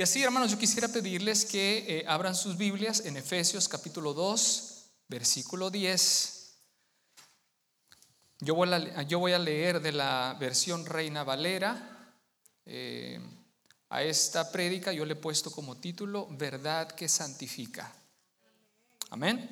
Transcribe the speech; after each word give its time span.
Y 0.00 0.02
así, 0.02 0.22
hermanos, 0.22 0.50
yo 0.50 0.58
quisiera 0.58 0.88
pedirles 0.88 1.44
que 1.44 1.84
eh, 1.86 2.04
abran 2.08 2.34
sus 2.34 2.56
Biblias 2.56 3.04
en 3.04 3.18
Efesios 3.18 3.68
capítulo 3.68 4.14
2, 4.14 4.86
versículo 5.08 5.70
10. 5.70 6.54
Yo 8.38 8.54
voy 8.54 9.32
a, 9.34 9.38
leer 9.38 9.82
de 9.82 9.92
la 9.92 10.38
versión 10.40 10.86
Reina 10.86 11.22
Valera. 11.22 12.14
Eh, 12.64 13.20
a 13.90 14.02
esta 14.02 14.50
prédica 14.50 14.90
yo 14.90 15.04
le 15.04 15.12
he 15.12 15.16
puesto 15.16 15.50
como 15.50 15.76
título 15.76 16.28
Verdad 16.30 16.92
que 16.92 17.06
santifica. 17.06 17.92
Amén. 19.10 19.50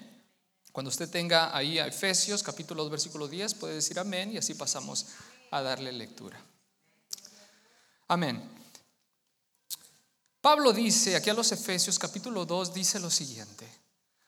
Cuando 0.72 0.88
usted 0.88 1.10
tenga 1.10 1.54
ahí 1.54 1.78
a 1.78 1.86
Efesios 1.86 2.42
capítulo 2.42 2.84
2 2.84 2.90
versículo 2.90 3.28
10 3.28 3.52
puede 3.52 3.74
decir 3.74 3.98
amén 3.98 4.32
y 4.32 4.38
así 4.38 4.54
pasamos 4.54 5.08
a 5.50 5.60
darle 5.60 5.92
lectura. 5.92 6.42
Amén. 8.06 8.57
Pablo 10.40 10.72
dice 10.72 11.16
aquí 11.16 11.30
a 11.30 11.34
los 11.34 11.50
Efesios 11.52 11.98
capítulo 11.98 12.46
2 12.46 12.72
dice 12.72 13.00
lo 13.00 13.10
siguiente. 13.10 13.68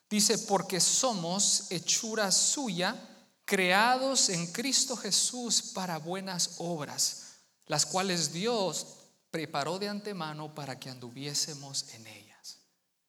Dice, 0.09 0.37
porque 0.39 0.81
somos 0.81 1.67
hechura 1.69 2.29
suya, 2.33 2.95
creados 3.45 4.27
en 4.27 4.51
Cristo 4.51 4.97
Jesús 4.97 5.71
para 5.73 5.99
buenas 5.99 6.55
obras, 6.57 7.35
las 7.67 7.85
cuales 7.85 8.33
Dios 8.33 8.87
preparó 9.31 9.79
de 9.79 9.87
antemano 9.87 10.53
para 10.53 10.77
que 10.77 10.89
anduviésemos 10.89 11.85
en 11.93 12.07
ellas. 12.07 12.57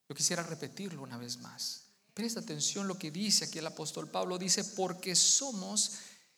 Yo 0.08 0.14
quisiera 0.14 0.44
repetirlo 0.44 1.02
una 1.02 1.18
vez 1.18 1.38
más. 1.38 1.86
Presta 2.14 2.38
atención 2.38 2.86
lo 2.86 2.96
que 2.96 3.10
dice 3.10 3.46
aquí 3.46 3.58
el 3.58 3.66
apóstol 3.66 4.08
Pablo. 4.08 4.38
Dice, 4.38 4.62
porque 4.62 5.16
somos 5.16 5.94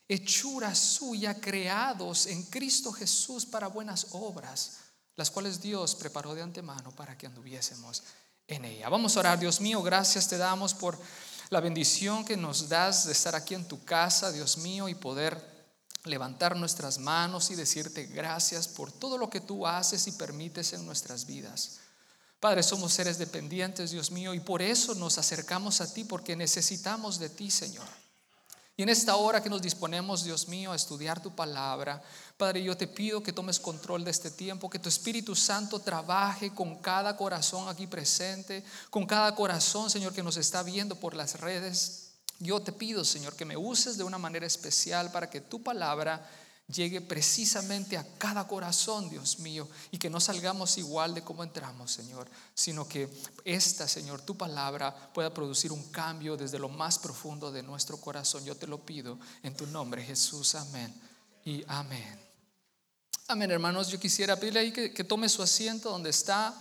hechura 0.08 0.74
suya, 0.74 1.38
creados 1.38 2.27
en 2.27 2.42
Cristo 2.44 2.91
Jesús 2.91 3.44
para 3.44 3.66
buenas 3.69 4.06
obras, 4.12 4.78
las 5.16 5.30
cuales 5.30 5.60
Dios 5.60 5.95
preparó 5.95 6.34
de 6.34 6.42
antemano 6.42 6.91
para 6.92 7.16
que 7.16 7.27
anduviésemos 7.27 8.02
en 8.48 8.64
ella. 8.64 8.88
Vamos 8.88 9.16
a 9.16 9.20
orar, 9.20 9.38
Dios 9.38 9.60
mío, 9.60 9.82
gracias 9.82 10.28
te 10.28 10.36
damos 10.36 10.75
por 10.75 10.98
la 11.50 11.61
bendición 11.61 12.25
que 12.25 12.36
nos 12.36 12.69
das 12.69 13.06
de 13.06 13.12
estar 13.12 13.34
aquí 13.34 13.55
en 13.55 13.66
tu 13.66 13.84
casa, 13.84 14.33
Dios 14.33 14.58
mío, 14.58 14.89
y 14.89 14.94
poder 14.94 15.55
levantar 16.05 16.56
nuestras 16.56 16.98
manos 16.98 17.50
y 17.50 17.55
decirte 17.55 18.06
gracias 18.06 18.69
por 18.69 18.92
todo 18.92 19.16
lo 19.16 19.30
que 19.30 19.41
tú 19.41 19.66
haces 19.66 20.06
y 20.06 20.12
permites 20.12 20.72
en 20.72 20.84
nuestras 20.84 21.27
vidas. 21.27 21.80
Padre, 22.41 22.62
somos 22.62 22.92
seres 22.92 23.17
dependientes, 23.17 23.91
Dios 23.91 24.11
mío, 24.11 24.34
y 24.34 24.41
por 24.41 24.61
eso 24.61 24.94
nos 24.94 25.17
acercamos 25.17 25.80
a 25.80 25.92
ti, 25.92 26.05
porque 26.05 26.36
necesitamos 26.36 27.19
de 27.19 27.30
ti, 27.30 27.50
Señor. 27.50 28.03
Y 28.77 28.83
en 28.83 28.89
esta 28.89 29.14
hora 29.14 29.41
que 29.41 29.48
nos 29.48 29.62
disponemos, 29.62 30.25
Dios 30.25 30.48
mío, 30.48 30.72
a 30.72 30.77
estudiar 30.77 31.22
tu 31.22 31.34
palabra, 31.34 32.03
Padre, 32.36 32.64
yo 32.64 32.77
te 32.77 32.89
pido 32.89 33.22
que 33.22 33.33
tomes 33.33 33.61
control 33.61 34.05
de 34.05 34.11
este 34.11 34.33
tiempo, 34.33 34.69
que 34.69 34.80
tu 34.80 34.89
Espíritu 34.89 35.36
Santo 35.36 35.78
trabaje 35.78 36.53
con 36.53 36.80
cada 36.80 37.17
corazón 37.17 37.69
aquí 37.69 37.86
presente, 37.86 38.64
con 38.91 39.06
cada 39.06 39.33
corazón, 39.36 39.91
Señor, 39.91 40.12
que 40.12 40.25
nos 40.25 40.36
está 40.36 40.64
viendo 40.64 40.97
por 40.97 41.14
las 41.14 41.39
redes. 41.39 42.14
Yo 42.41 42.61
te 42.62 42.72
pido, 42.72 43.05
Señor, 43.05 43.36
que 43.36 43.45
me 43.45 43.56
uses 43.56 43.97
de 43.97 44.02
una 44.02 44.19
manera 44.19 44.47
especial 44.47 45.12
para 45.12 45.30
que 45.30 45.41
tu 45.41 45.62
palabra 45.62 46.28
llegue 46.69 47.01
precisamente 47.01 47.97
a 47.97 48.07
cada 48.17 48.47
corazón, 48.47 49.11
Dios 49.11 49.39
mío, 49.39 49.69
y 49.91 49.98
que 49.98 50.09
no 50.09 50.20
salgamos 50.20 50.79
igual 50.79 51.15
de 51.15 51.23
como 51.23 51.45
entramos, 51.45 51.93
Señor, 51.93 52.29
sino 52.55 52.89
que 52.89 53.09
esta, 53.45 53.87
Señor, 53.87 54.23
tu 54.23 54.37
palabra 54.37 55.12
pueda 55.12 55.33
producir 55.33 55.73
un 55.73 55.91
cambio 55.91 56.37
desde 56.37 56.59
lo 56.59 56.69
más 56.69 56.98
profundo 56.98 57.53
de 57.53 57.62
nuestro 57.62 57.98
corazón. 57.98 58.45
Yo 58.45 58.57
te 58.57 58.67
lo 58.67 58.79
pido 58.79 59.19
en 59.42 59.55
tu 59.55 59.67
nombre, 59.67 60.03
Jesús, 60.03 60.55
amén 60.55 60.95
y 61.45 61.62
amén. 61.69 62.19
Amén, 63.29 63.51
hermanos, 63.51 63.89
yo 63.89 63.98
quisiera 63.98 64.37
pedirle 64.37 64.61
ahí 64.61 64.73
que, 64.73 65.05
tome 65.05 65.29
su 65.29 65.42
asiento 65.42 65.91
donde 65.91 66.11
está 66.11 66.55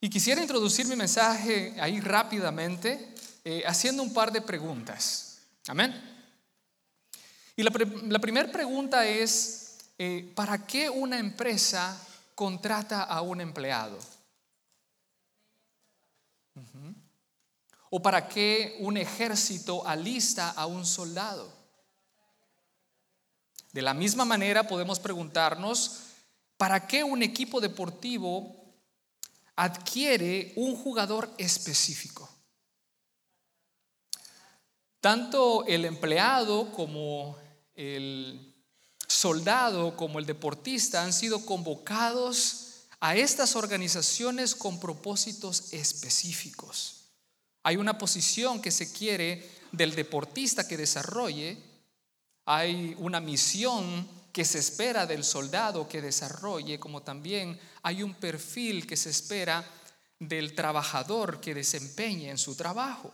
y 0.00 0.10
quisiera 0.10 0.40
introducir 0.40 0.86
mi 0.86 0.96
mensaje 0.96 1.76
ahí 1.80 2.00
rápidamente 2.00 3.14
eh, 3.44 3.62
haciendo 3.66 4.02
un 4.02 4.12
par 4.12 4.32
de 4.32 4.40
preguntas. 4.40 5.38
Amén. 5.68 6.11
Y 7.54 7.62
la, 7.62 8.18
primera 8.18 8.50
pregunta 8.50 9.06
es, 9.06 9.78
eh, 9.98 10.32
¿para 10.34 10.66
qué 10.66 10.88
una 10.88 11.18
empresa 11.18 12.00
contrata 12.34 13.02
a 13.02 13.20
un 13.20 13.40
empleado? 13.40 13.98
¿O 17.90 18.00
para 18.00 18.26
qué 18.26 18.78
un 18.80 18.96
ejército 18.96 19.86
alista 19.86 20.50
a 20.50 20.64
un 20.64 20.86
soldado? 20.86 21.52
De 23.70 23.82
la 23.82 23.92
misma 23.92 24.24
manera 24.24 24.66
podemos 24.66 24.98
preguntarnos, 24.98 26.00
¿para 26.56 26.86
qué 26.86 27.04
un 27.04 27.22
equipo 27.22 27.60
deportivo 27.60 28.56
adquiere 29.56 30.54
un 30.56 30.74
jugador 30.74 31.30
específico? 31.36 32.28
Tanto 35.00 35.66
el 35.66 35.84
empleado 35.84 36.72
como 36.72 37.41
el 37.74 38.54
soldado, 39.06 39.96
como 39.96 40.18
el 40.18 40.26
deportista 40.26 41.02
han 41.02 41.12
sido 41.12 41.44
convocados 41.44 42.86
a 43.00 43.16
estas 43.16 43.56
organizaciones 43.56 44.54
con 44.54 44.78
propósitos 44.78 45.72
específicos. 45.72 47.04
Hay 47.62 47.76
una 47.76 47.98
posición 47.98 48.60
que 48.60 48.70
se 48.70 48.92
quiere 48.92 49.48
del 49.72 49.94
deportista 49.94 50.66
que 50.66 50.76
desarrolle, 50.76 51.58
hay 52.44 52.94
una 52.98 53.20
misión 53.20 54.08
que 54.32 54.44
se 54.44 54.58
espera 54.58 55.06
del 55.06 55.24
soldado 55.24 55.88
que 55.88 56.00
desarrolle, 56.00 56.80
como 56.80 57.02
también 57.02 57.58
hay 57.82 58.02
un 58.02 58.14
perfil 58.14 58.86
que 58.86 58.96
se 58.96 59.10
espera 59.10 59.64
del 60.18 60.54
trabajador 60.54 61.40
que 61.40 61.54
desempeñe 61.54 62.30
en 62.30 62.38
su 62.38 62.54
trabajo. 62.54 63.12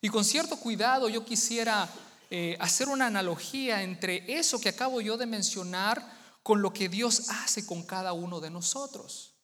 Y 0.00 0.08
con 0.08 0.24
cierto 0.24 0.56
cuidado 0.56 1.08
yo 1.08 1.24
quisiera 1.24 1.88
eh, 2.30 2.56
hacer 2.60 2.88
una 2.88 3.06
analogía 3.06 3.82
entre 3.82 4.38
eso 4.38 4.60
que 4.60 4.68
acabo 4.68 5.00
yo 5.00 5.16
de 5.16 5.26
mencionar 5.26 6.18
con 6.42 6.62
lo 6.62 6.72
que 6.72 6.88
Dios 6.88 7.30
hace 7.30 7.64
con 7.66 7.82
cada 7.82 8.12
uno 8.12 8.40
de 8.40 8.50
nosotros. 8.50 9.34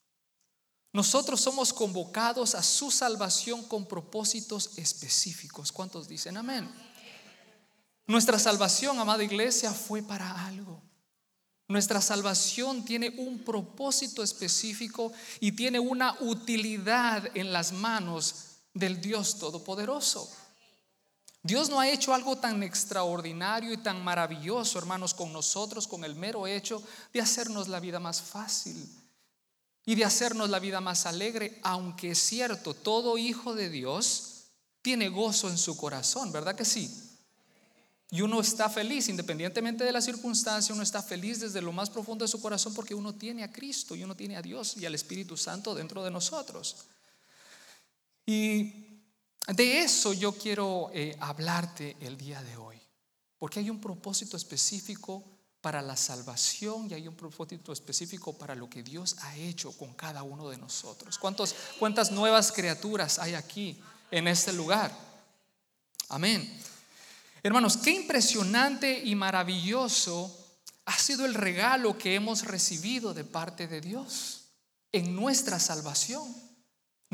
Nosotros 0.92 1.40
somos 1.40 1.72
convocados 1.72 2.54
a 2.54 2.62
su 2.62 2.90
salvación 2.90 3.64
con 3.64 3.86
propósitos 3.86 4.70
específicos. 4.76 5.72
¿Cuántos 5.72 6.06
dicen 6.06 6.36
amén? 6.36 6.70
Nuestra 8.06 8.38
salvación, 8.38 8.98
amada 8.98 9.24
iglesia, 9.24 9.72
fue 9.72 10.02
para 10.02 10.46
algo. 10.46 10.82
Nuestra 11.66 12.00
salvación 12.02 12.84
tiene 12.84 13.14
un 13.16 13.38
propósito 13.38 14.22
específico 14.22 15.12
y 15.40 15.52
tiene 15.52 15.80
una 15.80 16.16
utilidad 16.20 17.34
en 17.34 17.52
las 17.52 17.72
manos 17.72 18.58
del 18.74 19.00
Dios 19.00 19.38
Todopoderoso. 19.38 20.30
Dios 21.44 21.68
no 21.68 21.78
ha 21.78 21.90
hecho 21.90 22.14
algo 22.14 22.36
tan 22.36 22.62
extraordinario 22.62 23.70
y 23.70 23.76
tan 23.76 24.02
maravilloso, 24.02 24.78
hermanos, 24.78 25.12
con 25.12 25.30
nosotros, 25.30 25.86
con 25.86 26.02
el 26.02 26.16
mero 26.16 26.46
hecho 26.46 26.82
de 27.12 27.20
hacernos 27.20 27.68
la 27.68 27.80
vida 27.80 28.00
más 28.00 28.22
fácil 28.22 28.88
y 29.84 29.94
de 29.94 30.06
hacernos 30.06 30.48
la 30.48 30.58
vida 30.58 30.80
más 30.80 31.04
alegre, 31.04 31.60
aunque 31.62 32.12
es 32.12 32.18
cierto, 32.18 32.72
todo 32.72 33.18
hijo 33.18 33.54
de 33.54 33.68
Dios 33.68 34.46
tiene 34.80 35.10
gozo 35.10 35.50
en 35.50 35.58
su 35.58 35.76
corazón, 35.76 36.32
¿verdad 36.32 36.56
que 36.56 36.64
sí? 36.64 36.90
Y 38.10 38.22
uno 38.22 38.40
está 38.40 38.70
feliz, 38.70 39.10
independientemente 39.10 39.84
de 39.84 39.92
la 39.92 40.00
circunstancia, 40.00 40.74
uno 40.74 40.82
está 40.82 41.02
feliz 41.02 41.40
desde 41.40 41.60
lo 41.60 41.72
más 41.72 41.90
profundo 41.90 42.24
de 42.24 42.30
su 42.30 42.40
corazón 42.40 42.72
porque 42.72 42.94
uno 42.94 43.12
tiene 43.12 43.44
a 43.44 43.52
Cristo 43.52 43.94
y 43.94 44.02
uno 44.02 44.16
tiene 44.16 44.38
a 44.38 44.42
Dios 44.42 44.78
y 44.78 44.86
al 44.86 44.94
Espíritu 44.94 45.36
Santo 45.36 45.74
dentro 45.74 46.02
de 46.02 46.10
nosotros. 46.10 46.86
Y 48.24 48.83
de 49.48 49.80
eso 49.80 50.12
yo 50.12 50.32
quiero 50.32 50.90
eh, 50.92 51.16
hablarte 51.20 51.96
el 52.00 52.16
día 52.16 52.42
de 52.42 52.56
hoy, 52.56 52.80
porque 53.38 53.60
hay 53.60 53.70
un 53.70 53.80
propósito 53.80 54.36
específico 54.36 55.24
para 55.60 55.80
la 55.80 55.96
salvación 55.96 56.90
y 56.90 56.94
hay 56.94 57.08
un 57.08 57.16
propósito 57.16 57.72
específico 57.72 58.36
para 58.36 58.54
lo 58.54 58.68
que 58.68 58.82
Dios 58.82 59.16
ha 59.22 59.34
hecho 59.36 59.72
con 59.72 59.94
cada 59.94 60.22
uno 60.22 60.50
de 60.50 60.58
nosotros. 60.58 61.18
¿Cuántos, 61.18 61.54
¿Cuántas 61.78 62.10
nuevas 62.10 62.52
criaturas 62.52 63.18
hay 63.18 63.34
aquí 63.34 63.80
en 64.10 64.28
este 64.28 64.52
lugar? 64.52 64.94
Amén. 66.08 66.60
Hermanos, 67.42 67.76
qué 67.78 67.90
impresionante 67.90 69.02
y 69.04 69.14
maravilloso 69.14 70.34
ha 70.86 70.98
sido 70.98 71.24
el 71.24 71.34
regalo 71.34 71.96
que 71.96 72.14
hemos 72.14 72.44
recibido 72.44 73.14
de 73.14 73.24
parte 73.24 73.66
de 73.66 73.80
Dios 73.80 74.44
en 74.92 75.14
nuestra 75.16 75.58
salvación. 75.58 76.24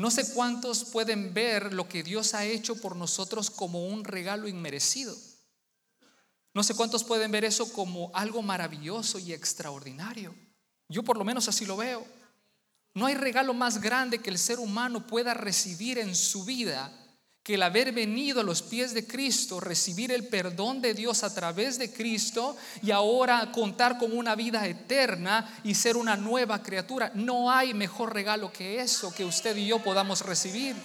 No 0.01 0.09
sé 0.09 0.33
cuántos 0.33 0.83
pueden 0.83 1.31
ver 1.31 1.73
lo 1.73 1.87
que 1.87 2.01
Dios 2.01 2.33
ha 2.33 2.43
hecho 2.43 2.75
por 2.75 2.95
nosotros 2.95 3.51
como 3.51 3.85
un 3.85 4.03
regalo 4.03 4.47
inmerecido. 4.47 5.15
No 6.55 6.63
sé 6.63 6.73
cuántos 6.73 7.03
pueden 7.03 7.29
ver 7.31 7.45
eso 7.45 7.71
como 7.71 8.09
algo 8.15 8.41
maravilloso 8.41 9.19
y 9.19 9.31
extraordinario. 9.31 10.33
Yo 10.89 11.03
por 11.03 11.17
lo 11.17 11.23
menos 11.23 11.47
así 11.47 11.67
lo 11.67 11.77
veo. 11.77 12.03
No 12.95 13.05
hay 13.05 13.13
regalo 13.13 13.53
más 13.53 13.79
grande 13.79 14.17
que 14.17 14.31
el 14.31 14.39
ser 14.39 14.57
humano 14.57 15.05
pueda 15.05 15.35
recibir 15.35 15.99
en 15.99 16.15
su 16.15 16.45
vida 16.45 16.91
que 17.43 17.55
el 17.55 17.63
haber 17.63 17.91
venido 17.91 18.41
a 18.41 18.43
los 18.43 18.61
pies 18.61 18.93
de 18.93 19.07
Cristo, 19.07 19.59
recibir 19.59 20.11
el 20.11 20.27
perdón 20.27 20.81
de 20.81 20.93
Dios 20.93 21.23
a 21.23 21.33
través 21.33 21.79
de 21.79 21.91
Cristo 21.91 22.55
y 22.83 22.91
ahora 22.91 23.51
contar 23.51 23.97
con 23.97 24.15
una 24.15 24.35
vida 24.35 24.67
eterna 24.67 25.59
y 25.63 25.73
ser 25.73 25.97
una 25.97 26.15
nueva 26.15 26.61
criatura. 26.61 27.11
No 27.15 27.51
hay 27.51 27.73
mejor 27.73 28.13
regalo 28.13 28.51
que 28.53 28.79
eso 28.79 29.13
que 29.13 29.25
usted 29.25 29.57
y 29.57 29.65
yo 29.65 29.79
podamos 29.79 30.21
recibir. 30.21 30.75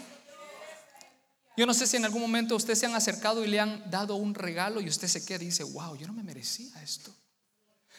Yo 1.59 1.67
no 1.67 1.75
sé 1.75 1.87
si 1.87 1.97
en 1.97 2.05
algún 2.05 2.23
momento 2.23 2.57
usted 2.57 2.75
se 2.75 2.87
han 2.87 2.95
acercado 2.95 3.45
y 3.45 3.49
le 3.49 3.61
han 3.61 3.91
dado 3.91 4.17
un 4.17 4.35
regalo 4.35 4.81
y 4.81 4.89
usted 4.89 5.09
se 5.09 5.25
queda 5.25 5.43
y 5.43 5.47
dice, 5.47 5.65
wow, 5.65 5.97
yo 5.97 6.07
no 6.07 6.13
me 6.13 6.23
merecía 6.23 6.83
esto. 6.83 7.15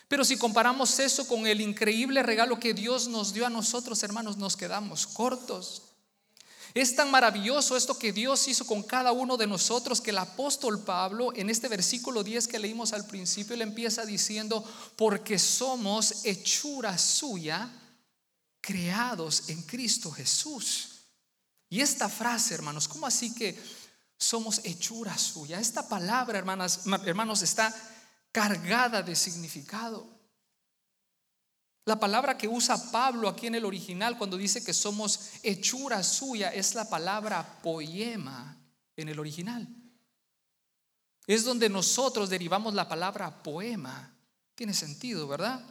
Pero 0.07 0.23
si 0.23 0.37
comparamos 0.37 0.99
eso 0.99 1.27
con 1.27 1.45
el 1.45 1.61
increíble 1.61 2.23
regalo 2.23 2.59
que 2.59 2.73
Dios 2.73 3.07
nos 3.07 3.33
dio 3.33 3.45
a 3.45 3.49
nosotros, 3.49 4.01
hermanos, 4.03 4.37
nos 4.37 4.55
quedamos 4.55 5.05
cortos. 5.05 5.86
Es 6.81 6.95
tan 6.95 7.09
maravilloso 7.09 7.75
esto 7.75 7.97
que 7.97 8.13
Dios 8.13 8.47
hizo 8.47 8.63
con 8.65 8.83
cada 8.83 9.11
uno 9.11 9.35
de 9.35 9.47
nosotros 9.47 9.99
que 9.99 10.11
el 10.11 10.19
apóstol 10.19 10.79
Pablo 10.83 11.33
en 11.35 11.49
este 11.49 11.67
versículo 11.67 12.23
10 12.23 12.47
que 12.47 12.59
leímos 12.59 12.93
al 12.93 13.07
principio 13.07 13.55
le 13.55 13.63
empieza 13.63 14.05
diciendo, 14.05 14.63
porque 14.95 15.39
somos 15.39 16.23
hechura 16.23 16.95
suya, 16.99 17.67
creados 18.61 19.49
en 19.49 19.63
Cristo 19.63 20.11
Jesús. 20.11 21.05
Y 21.67 21.81
esta 21.81 22.09
frase, 22.09 22.53
hermanos, 22.53 22.87
¿cómo 22.87 23.07
así 23.07 23.33
que 23.33 23.59
somos 24.15 24.61
hechura 24.63 25.17
suya? 25.17 25.59
Esta 25.59 25.87
palabra, 25.87 26.37
hermanas, 26.37 26.81
hermanos, 27.05 27.41
está 27.41 27.73
cargada 28.31 29.01
de 29.01 29.15
significado. 29.15 30.16
La 31.87 31.97
palabra 31.97 32.37
que 32.37 32.49
usa 32.49 32.91
Pablo 32.91 33.29
aquí 33.29 33.47
en 33.47 33.55
el 33.55 33.63
original 33.63 34.17
cuando 34.17 34.35
dice 34.35 34.61
que 34.61 34.73
somos 34.73 35.29
hechura 35.41 36.03
suya 36.03 36.49
es 36.49 36.75
la 36.75 36.89
palabra 36.89 37.61
poema 37.63 38.57
en 38.97 39.07
el 39.07 39.17
original. 39.17 39.65
Es 41.25 41.45
donde 41.45 41.69
nosotros 41.69 42.29
derivamos 42.29 42.73
la 42.73 42.89
palabra 42.89 43.41
poema. 43.41 44.13
Tiene 44.53 44.73
sentido, 44.73 45.29
¿verdad? 45.29 45.63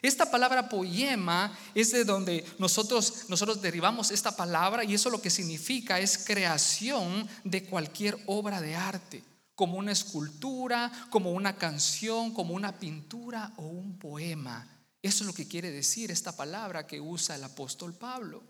Esta 0.00 0.30
palabra 0.30 0.66
poema 0.66 1.54
es 1.74 1.92
de 1.92 2.06
donde 2.06 2.46
nosotros, 2.58 3.26
nosotros 3.28 3.60
derivamos 3.60 4.10
esta 4.10 4.34
palabra 4.34 4.82
y 4.82 4.94
eso 4.94 5.10
lo 5.10 5.20
que 5.20 5.28
significa 5.28 6.00
es 6.00 6.16
creación 6.16 7.28
de 7.44 7.64
cualquier 7.64 8.16
obra 8.24 8.62
de 8.62 8.74
arte, 8.74 9.22
como 9.54 9.76
una 9.76 9.92
escultura, 9.92 10.90
como 11.10 11.32
una 11.32 11.58
canción, 11.58 12.32
como 12.32 12.54
una 12.54 12.78
pintura 12.78 13.52
o 13.58 13.66
un 13.66 13.98
poema. 13.98 14.72
Eso 15.06 15.22
es 15.22 15.28
lo 15.28 15.34
que 15.34 15.46
quiere 15.46 15.70
decir 15.70 16.10
esta 16.10 16.34
palabra 16.34 16.84
que 16.84 17.00
usa 17.00 17.36
el 17.36 17.44
apóstol 17.44 17.94
Pablo. 17.94 18.42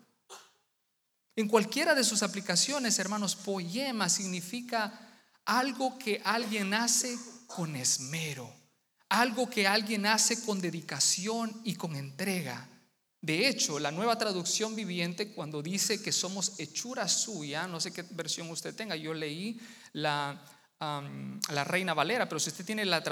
En 1.37 1.49
cualquiera 1.49 1.94
de 1.94 2.03
sus 2.03 2.23
aplicaciones, 2.23 2.99
hermanos, 2.99 3.37
poema 3.37 4.08
significa 4.08 5.20
algo 5.44 5.99
que 5.99 6.23
alguien 6.25 6.73
hace 6.73 7.19
con 7.47 7.76
esmero, 7.76 8.50
algo 9.11 9.50
que 9.50 9.67
alguien 9.67 10.06
hace 10.06 10.43
con 10.47 10.62
dedicación 10.62 11.61
y 11.62 11.75
con 11.75 11.94
entrega. 11.94 12.67
De 13.20 13.49
hecho, 13.49 13.79
la 13.79 13.91
nueva 13.91 14.17
traducción 14.17 14.75
viviente, 14.75 15.35
cuando 15.35 15.61
dice 15.61 16.00
que 16.00 16.11
somos 16.11 16.55
hechura 16.58 17.06
suya, 17.06 17.67
no 17.67 17.81
sé 17.81 17.93
qué 17.93 18.03
versión 18.12 18.49
usted 18.49 18.75
tenga, 18.75 18.97
yo 18.97 19.12
leí 19.12 19.61
la 19.93 20.43
la 20.78 21.64
Reina 21.64 21.94
Valera, 21.94 22.28
pero 22.28 22.38
si 22.38 22.50
usted 22.50 22.64
tiene 22.64 22.84
la, 22.84 23.02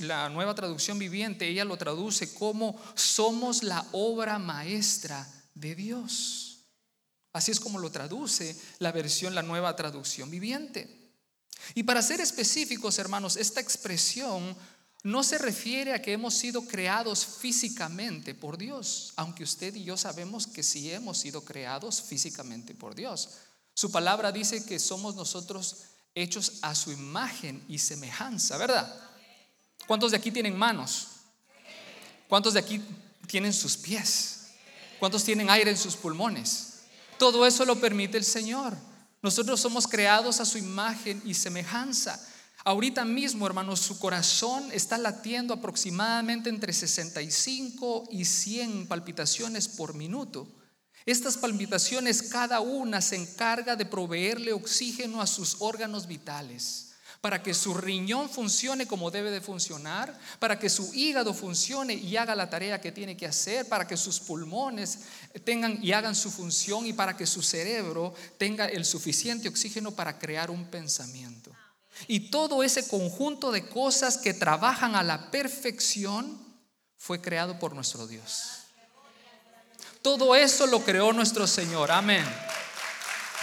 la 0.00 0.28
nueva 0.28 0.54
traducción 0.54 0.98
viviente, 0.98 1.48
ella 1.48 1.64
lo 1.64 1.76
traduce 1.76 2.34
como 2.34 2.78
somos 2.94 3.62
la 3.62 3.86
obra 3.92 4.38
maestra 4.38 5.26
de 5.54 5.74
Dios. 5.74 6.58
Así 7.32 7.50
es 7.50 7.60
como 7.60 7.78
lo 7.78 7.90
traduce 7.90 8.56
la 8.78 8.92
versión, 8.92 9.34
la 9.34 9.42
nueva 9.42 9.74
traducción 9.74 10.30
viviente. 10.30 11.12
Y 11.74 11.82
para 11.84 12.02
ser 12.02 12.20
específicos, 12.20 12.98
hermanos, 12.98 13.36
esta 13.36 13.60
expresión 13.60 14.54
no 15.02 15.22
se 15.22 15.38
refiere 15.38 15.92
a 15.92 16.02
que 16.02 16.12
hemos 16.12 16.34
sido 16.34 16.66
creados 16.66 17.26
físicamente 17.26 18.34
por 18.34 18.56
Dios, 18.56 19.12
aunque 19.16 19.44
usted 19.44 19.74
y 19.74 19.84
yo 19.84 19.96
sabemos 19.96 20.46
que 20.46 20.62
sí 20.62 20.90
hemos 20.90 21.18
sido 21.18 21.44
creados 21.44 22.02
físicamente 22.02 22.74
por 22.74 22.94
Dios. 22.94 23.30
Su 23.74 23.90
palabra 23.90 24.30
dice 24.30 24.64
que 24.64 24.78
somos 24.78 25.16
nosotros 25.16 25.93
hechos 26.14 26.58
a 26.62 26.74
su 26.74 26.92
imagen 26.92 27.64
y 27.68 27.78
semejanza, 27.78 28.56
¿verdad? 28.56 28.94
¿Cuántos 29.86 30.12
de 30.12 30.16
aquí 30.16 30.30
tienen 30.30 30.56
manos? 30.56 31.08
¿Cuántos 32.28 32.54
de 32.54 32.60
aquí 32.60 32.82
tienen 33.26 33.52
sus 33.52 33.76
pies? 33.76 34.48
¿Cuántos 34.98 35.24
tienen 35.24 35.50
aire 35.50 35.70
en 35.70 35.76
sus 35.76 35.96
pulmones? 35.96 36.82
Todo 37.18 37.46
eso 37.46 37.64
lo 37.64 37.80
permite 37.80 38.16
el 38.16 38.24
Señor. 38.24 38.76
Nosotros 39.22 39.60
somos 39.60 39.86
creados 39.86 40.40
a 40.40 40.44
su 40.44 40.58
imagen 40.58 41.22
y 41.24 41.34
semejanza. 41.34 42.20
Ahorita 42.64 43.04
mismo, 43.04 43.46
hermanos, 43.46 43.80
su 43.80 43.98
corazón 43.98 44.70
está 44.72 44.96
latiendo 44.96 45.52
aproximadamente 45.52 46.48
entre 46.48 46.72
65 46.72 48.08
y 48.10 48.24
100 48.24 48.86
palpitaciones 48.86 49.68
por 49.68 49.94
minuto. 49.94 50.48
Estas 51.06 51.36
palpitaciones, 51.36 52.22
cada 52.22 52.60
una 52.60 53.02
se 53.02 53.16
encarga 53.16 53.76
de 53.76 53.84
proveerle 53.84 54.54
oxígeno 54.54 55.20
a 55.20 55.26
sus 55.26 55.56
órganos 55.58 56.06
vitales, 56.06 56.92
para 57.20 57.42
que 57.42 57.52
su 57.52 57.74
riñón 57.74 58.30
funcione 58.30 58.86
como 58.86 59.10
debe 59.10 59.30
de 59.30 59.42
funcionar, 59.42 60.18
para 60.38 60.58
que 60.58 60.70
su 60.70 60.94
hígado 60.94 61.34
funcione 61.34 61.92
y 61.92 62.16
haga 62.16 62.34
la 62.34 62.48
tarea 62.48 62.80
que 62.80 62.90
tiene 62.90 63.18
que 63.18 63.26
hacer, 63.26 63.68
para 63.68 63.86
que 63.86 63.98
sus 63.98 64.18
pulmones 64.18 65.00
tengan 65.44 65.78
y 65.82 65.92
hagan 65.92 66.14
su 66.14 66.30
función 66.30 66.86
y 66.86 66.94
para 66.94 67.16
que 67.16 67.26
su 67.26 67.42
cerebro 67.42 68.14
tenga 68.38 68.66
el 68.66 68.86
suficiente 68.86 69.48
oxígeno 69.48 69.90
para 69.90 70.18
crear 70.18 70.50
un 70.50 70.66
pensamiento. 70.66 71.50
Y 72.08 72.30
todo 72.30 72.62
ese 72.62 72.88
conjunto 72.88 73.52
de 73.52 73.68
cosas 73.68 74.16
que 74.16 74.32
trabajan 74.32 74.96
a 74.96 75.02
la 75.02 75.30
perfección 75.30 76.42
fue 76.96 77.20
creado 77.20 77.58
por 77.58 77.74
nuestro 77.74 78.06
Dios. 78.06 78.63
Todo 80.04 80.34
eso 80.34 80.66
lo 80.66 80.84
creó 80.84 81.14
nuestro 81.14 81.46
Señor. 81.46 81.90
Amén. 81.90 82.26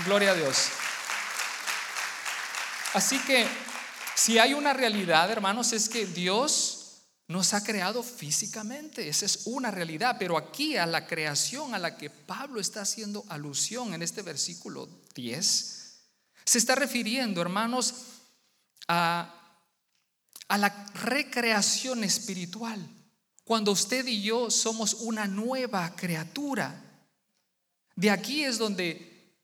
Gloria 0.06 0.30
a 0.30 0.36
Dios. 0.36 0.68
Así 2.94 3.18
que 3.18 3.48
si 4.14 4.38
hay 4.38 4.54
una 4.54 4.72
realidad, 4.72 5.32
hermanos, 5.32 5.74
es 5.74 5.90
que 5.90 6.06
Dios 6.06 7.00
nos 7.28 7.56
ha 7.56 7.64
creado 7.64 8.04
físicamente. 8.04 9.10
Esa 9.10 9.26
es 9.26 9.40
una 9.46 9.72
realidad. 9.72 10.18
Pero 10.20 10.38
aquí 10.38 10.78
a 10.78 10.86
la 10.86 11.08
creación 11.08 11.74
a 11.74 11.80
la 11.80 11.98
que 11.98 12.12
Pablo 12.12 12.60
está 12.60 12.82
haciendo 12.82 13.26
alusión 13.30 13.96
en 13.96 14.04
este 14.04 14.22
versículo 14.22 14.88
10, 15.16 16.00
se 16.46 16.58
está 16.60 16.76
refiriendo, 16.76 17.42
hermanos, 17.42 17.96
a, 18.88 19.34
a 20.48 20.58
la 20.60 20.86
recreación 20.94 22.04
espiritual 22.04 22.88
cuando 23.52 23.74
usted 23.74 24.08
y 24.08 24.22
yo 24.22 24.50
somos 24.50 24.94
una 25.02 25.28
nueva 25.28 25.94
criatura. 25.94 26.74
De 27.98 28.10
aquí 28.10 28.46
es 28.46 28.58
donde 28.58 29.36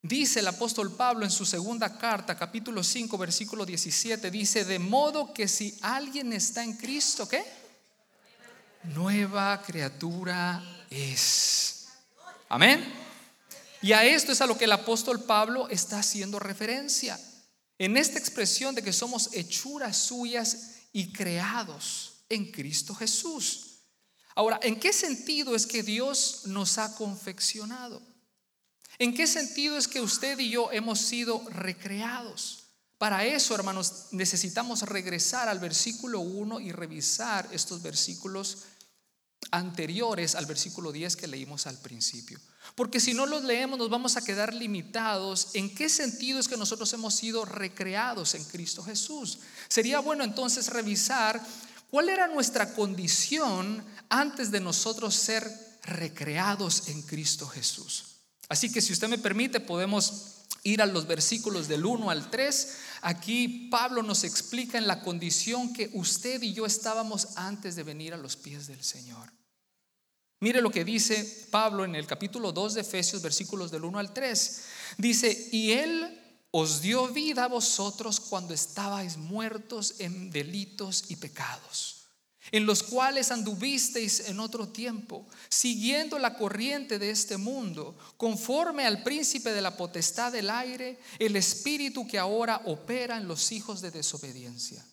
dice 0.00 0.38
el 0.38 0.46
apóstol 0.46 0.92
Pablo 0.92 1.24
en 1.24 1.32
su 1.32 1.44
segunda 1.44 1.98
carta, 1.98 2.38
capítulo 2.38 2.84
5, 2.84 3.18
versículo 3.18 3.66
17, 3.66 4.30
dice, 4.30 4.64
de 4.64 4.78
modo 4.78 5.34
que 5.34 5.48
si 5.48 5.76
alguien 5.82 6.32
está 6.32 6.62
en 6.62 6.74
Cristo, 6.74 7.26
¿qué? 7.26 7.44
Nueva 8.84 9.60
criatura 9.66 10.62
es. 10.88 11.88
Amén. 12.48 12.84
Y 13.82 13.90
a 13.94 14.04
esto 14.04 14.30
es 14.30 14.40
a 14.40 14.46
lo 14.46 14.56
que 14.56 14.66
el 14.66 14.72
apóstol 14.72 15.24
Pablo 15.24 15.68
está 15.70 15.98
haciendo 15.98 16.38
referencia. 16.38 17.18
En 17.78 17.96
esta 17.96 18.16
expresión 18.16 18.76
de 18.76 18.82
que 18.82 18.92
somos 18.92 19.30
hechuras 19.32 19.96
suyas 19.96 20.82
y 20.92 21.10
creados 21.10 22.12
en 22.28 22.50
Cristo 22.50 22.94
Jesús. 22.94 23.80
Ahora, 24.34 24.60
¿en 24.62 24.78
qué 24.78 24.92
sentido 24.92 25.54
es 25.54 25.66
que 25.66 25.82
Dios 25.82 26.42
nos 26.44 26.78
ha 26.78 26.94
confeccionado? 26.94 28.02
¿En 28.98 29.14
qué 29.14 29.26
sentido 29.26 29.76
es 29.76 29.88
que 29.88 30.00
usted 30.00 30.38
y 30.38 30.50
yo 30.50 30.70
hemos 30.72 31.00
sido 31.00 31.42
recreados? 31.50 32.64
Para 32.98 33.26
eso, 33.26 33.54
hermanos, 33.54 34.06
necesitamos 34.12 34.82
regresar 34.82 35.48
al 35.48 35.58
versículo 35.58 36.20
1 36.20 36.60
y 36.60 36.72
revisar 36.72 37.48
estos 37.52 37.82
versículos 37.82 38.58
anteriores 39.50 40.34
al 40.34 40.46
versículo 40.46 40.92
10 40.92 41.16
que 41.16 41.26
leímos 41.26 41.66
al 41.66 41.78
principio. 41.78 42.40
Porque 42.74 43.00
si 43.00 43.14
no 43.14 43.26
los 43.26 43.44
leemos 43.44 43.78
nos 43.78 43.90
vamos 43.90 44.16
a 44.16 44.24
quedar 44.24 44.52
limitados 44.52 45.48
en 45.54 45.74
qué 45.74 45.88
sentido 45.88 46.40
es 46.40 46.48
que 46.48 46.56
nosotros 46.56 46.92
hemos 46.94 47.14
sido 47.14 47.44
recreados 47.44 48.34
en 48.34 48.44
Cristo 48.44 48.82
Jesús. 48.82 49.38
Sería 49.68 50.00
bueno 50.00 50.24
entonces 50.24 50.68
revisar 50.68 51.40
¿Cuál 51.96 52.10
era 52.10 52.26
nuestra 52.26 52.74
condición 52.74 53.82
antes 54.10 54.50
de 54.50 54.60
nosotros 54.60 55.14
ser 55.14 55.50
recreados 55.82 56.88
en 56.88 57.00
Cristo 57.00 57.46
Jesús? 57.46 58.16
Así 58.50 58.70
que 58.70 58.82
si 58.82 58.92
usted 58.92 59.08
me 59.08 59.16
permite, 59.16 59.60
podemos 59.60 60.42
ir 60.62 60.82
a 60.82 60.86
los 60.86 61.06
versículos 61.06 61.68
del 61.68 61.86
1 61.86 62.10
al 62.10 62.28
3. 62.28 62.76
Aquí 63.00 63.70
Pablo 63.70 64.02
nos 64.02 64.24
explica 64.24 64.76
en 64.76 64.86
la 64.86 65.00
condición 65.00 65.72
que 65.72 65.88
usted 65.94 66.42
y 66.42 66.52
yo 66.52 66.66
estábamos 66.66 67.28
antes 67.36 67.76
de 67.76 67.82
venir 67.82 68.12
a 68.12 68.18
los 68.18 68.36
pies 68.36 68.66
del 68.66 68.84
Señor. 68.84 69.32
Mire 70.40 70.60
lo 70.60 70.70
que 70.70 70.84
dice 70.84 71.48
Pablo 71.50 71.86
en 71.86 71.94
el 71.94 72.06
capítulo 72.06 72.52
2 72.52 72.74
de 72.74 72.80
Efesios, 72.82 73.22
versículos 73.22 73.70
del 73.70 73.84
1 73.84 73.98
al 73.98 74.12
3. 74.12 74.62
Dice, 74.98 75.48
y 75.50 75.72
él 75.72 76.25
os 76.58 76.80
dio 76.80 77.08
vida 77.08 77.44
a 77.44 77.48
vosotros 77.48 78.18
cuando 78.18 78.54
estabais 78.54 79.18
muertos 79.18 79.96
en 79.98 80.30
delitos 80.30 81.04
y 81.10 81.16
pecados 81.16 81.96
en 82.52 82.64
los 82.64 82.82
cuales 82.82 83.32
anduvisteis 83.32 84.28
en 84.28 84.38
otro 84.38 84.68
tiempo, 84.68 85.26
siguiendo 85.48 86.16
la 86.16 86.36
corriente 86.36 86.96
de 86.98 87.10
este 87.10 87.36
mundo, 87.36 87.98
conforme 88.16 88.86
al 88.86 89.02
príncipe 89.02 89.50
de 89.50 89.60
la 89.60 89.76
potestad 89.76 90.30
del 90.30 90.48
aire, 90.48 90.98
el 91.18 91.34
espíritu 91.34 92.06
que 92.06 92.20
ahora 92.20 92.62
opera 92.66 93.16
en 93.16 93.26
los 93.26 93.50
hijos 93.50 93.80
de 93.80 93.90
desobediencia, 93.90 94.86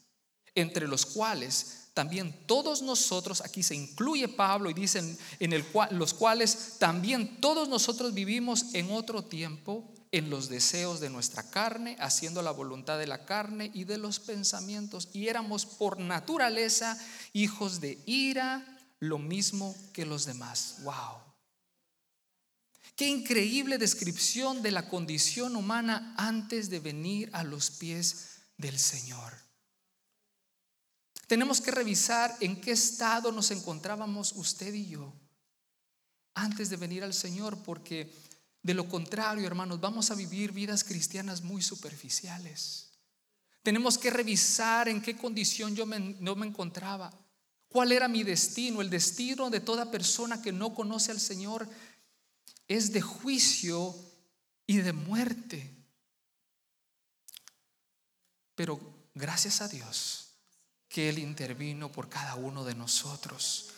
entre 0.55 0.87
los 0.87 1.05
cuales 1.05 1.89
también 1.93 2.35
todos 2.47 2.81
nosotros, 2.81 3.41
aquí 3.41 3.61
se 3.61 3.75
incluye 3.75 4.27
Pablo 4.27 4.71
y 4.71 4.73
dicen 4.73 5.15
en 5.39 5.63
los 5.91 6.13
cuales 6.15 6.77
también 6.79 7.39
todos 7.39 7.69
nosotros 7.69 8.15
vivimos 8.15 8.73
en 8.73 8.91
otro 8.91 9.23
tiempo 9.23 9.92
en 10.13 10.29
los 10.29 10.47
deseos 10.47 10.99
de 10.99 11.09
nuestra 11.09 11.49
carne, 11.49 11.97
haciendo 11.99 12.43
la 12.43 12.51
voluntad 12.51 12.99
de 12.99 13.07
la 13.07 13.25
carne 13.25 13.71
y 13.73 13.83
de 13.85 13.97
los 13.97 14.19
pensamientos, 14.19 15.09
y 15.11 15.27
éramos 15.27 15.65
por 15.65 15.99
naturaleza 15.99 16.97
hijos 17.33 17.81
de 17.81 17.99
ira, 18.05 18.63
lo 18.99 19.17
mismo 19.17 19.75
que 19.91 20.05
los 20.05 20.25
demás. 20.25 20.75
Wow. 20.83 21.17
Qué 22.95 23.07
increíble 23.07 23.79
descripción 23.79 24.61
de 24.61 24.69
la 24.69 24.87
condición 24.87 25.55
humana 25.55 26.13
antes 26.15 26.69
de 26.69 26.79
venir 26.79 27.31
a 27.33 27.43
los 27.43 27.71
pies 27.71 28.37
del 28.55 28.77
Señor. 28.77 29.33
Tenemos 31.25 31.59
que 31.59 31.71
revisar 31.71 32.37
en 32.39 32.61
qué 32.61 32.71
estado 32.71 33.31
nos 33.31 33.49
encontrábamos 33.49 34.33
usted 34.33 34.75
y 34.75 34.89
yo 34.89 35.11
antes 36.35 36.69
de 36.69 36.77
venir 36.77 37.03
al 37.03 37.15
Señor, 37.15 37.63
porque 37.63 38.13
de 38.63 38.73
lo 38.73 38.87
contrario, 38.87 39.45
hermanos, 39.45 39.81
vamos 39.81 40.09
a 40.09 40.15
vivir 40.15 40.53
vidas 40.53 40.85
cristianas 40.85 41.41
muy 41.41 41.61
superficiales. 41.61 42.93
Tenemos 43.61 43.97
que 43.97 44.09
revisar 44.09 44.87
en 44.87 45.01
qué 45.01 45.17
condición 45.17 45.75
yo 45.75 45.85
no 45.85 46.35
me 46.35 46.47
encontraba, 46.47 47.13
cuál 47.67 47.91
era 47.91 48.07
mi 48.07 48.23
destino. 48.23 48.81
El 48.81 48.89
destino 48.89 49.49
de 49.49 49.59
toda 49.59 49.91
persona 49.91 50.41
que 50.41 50.53
no 50.53 50.73
conoce 50.73 51.11
al 51.11 51.19
Señor 51.19 51.69
es 52.69 52.93
de 52.93 53.01
juicio 53.01 53.93
y 54.65 54.77
de 54.77 54.93
muerte. 54.93 55.69
Pero 58.55 58.79
gracias 59.13 59.59
a 59.59 59.67
Dios 59.67 60.35
que 60.87 61.09
Él 61.09 61.19
intervino 61.19 61.91
por 61.91 62.07
cada 62.07 62.35
uno 62.35 62.63
de 62.63 62.75
nosotros. 62.75 63.72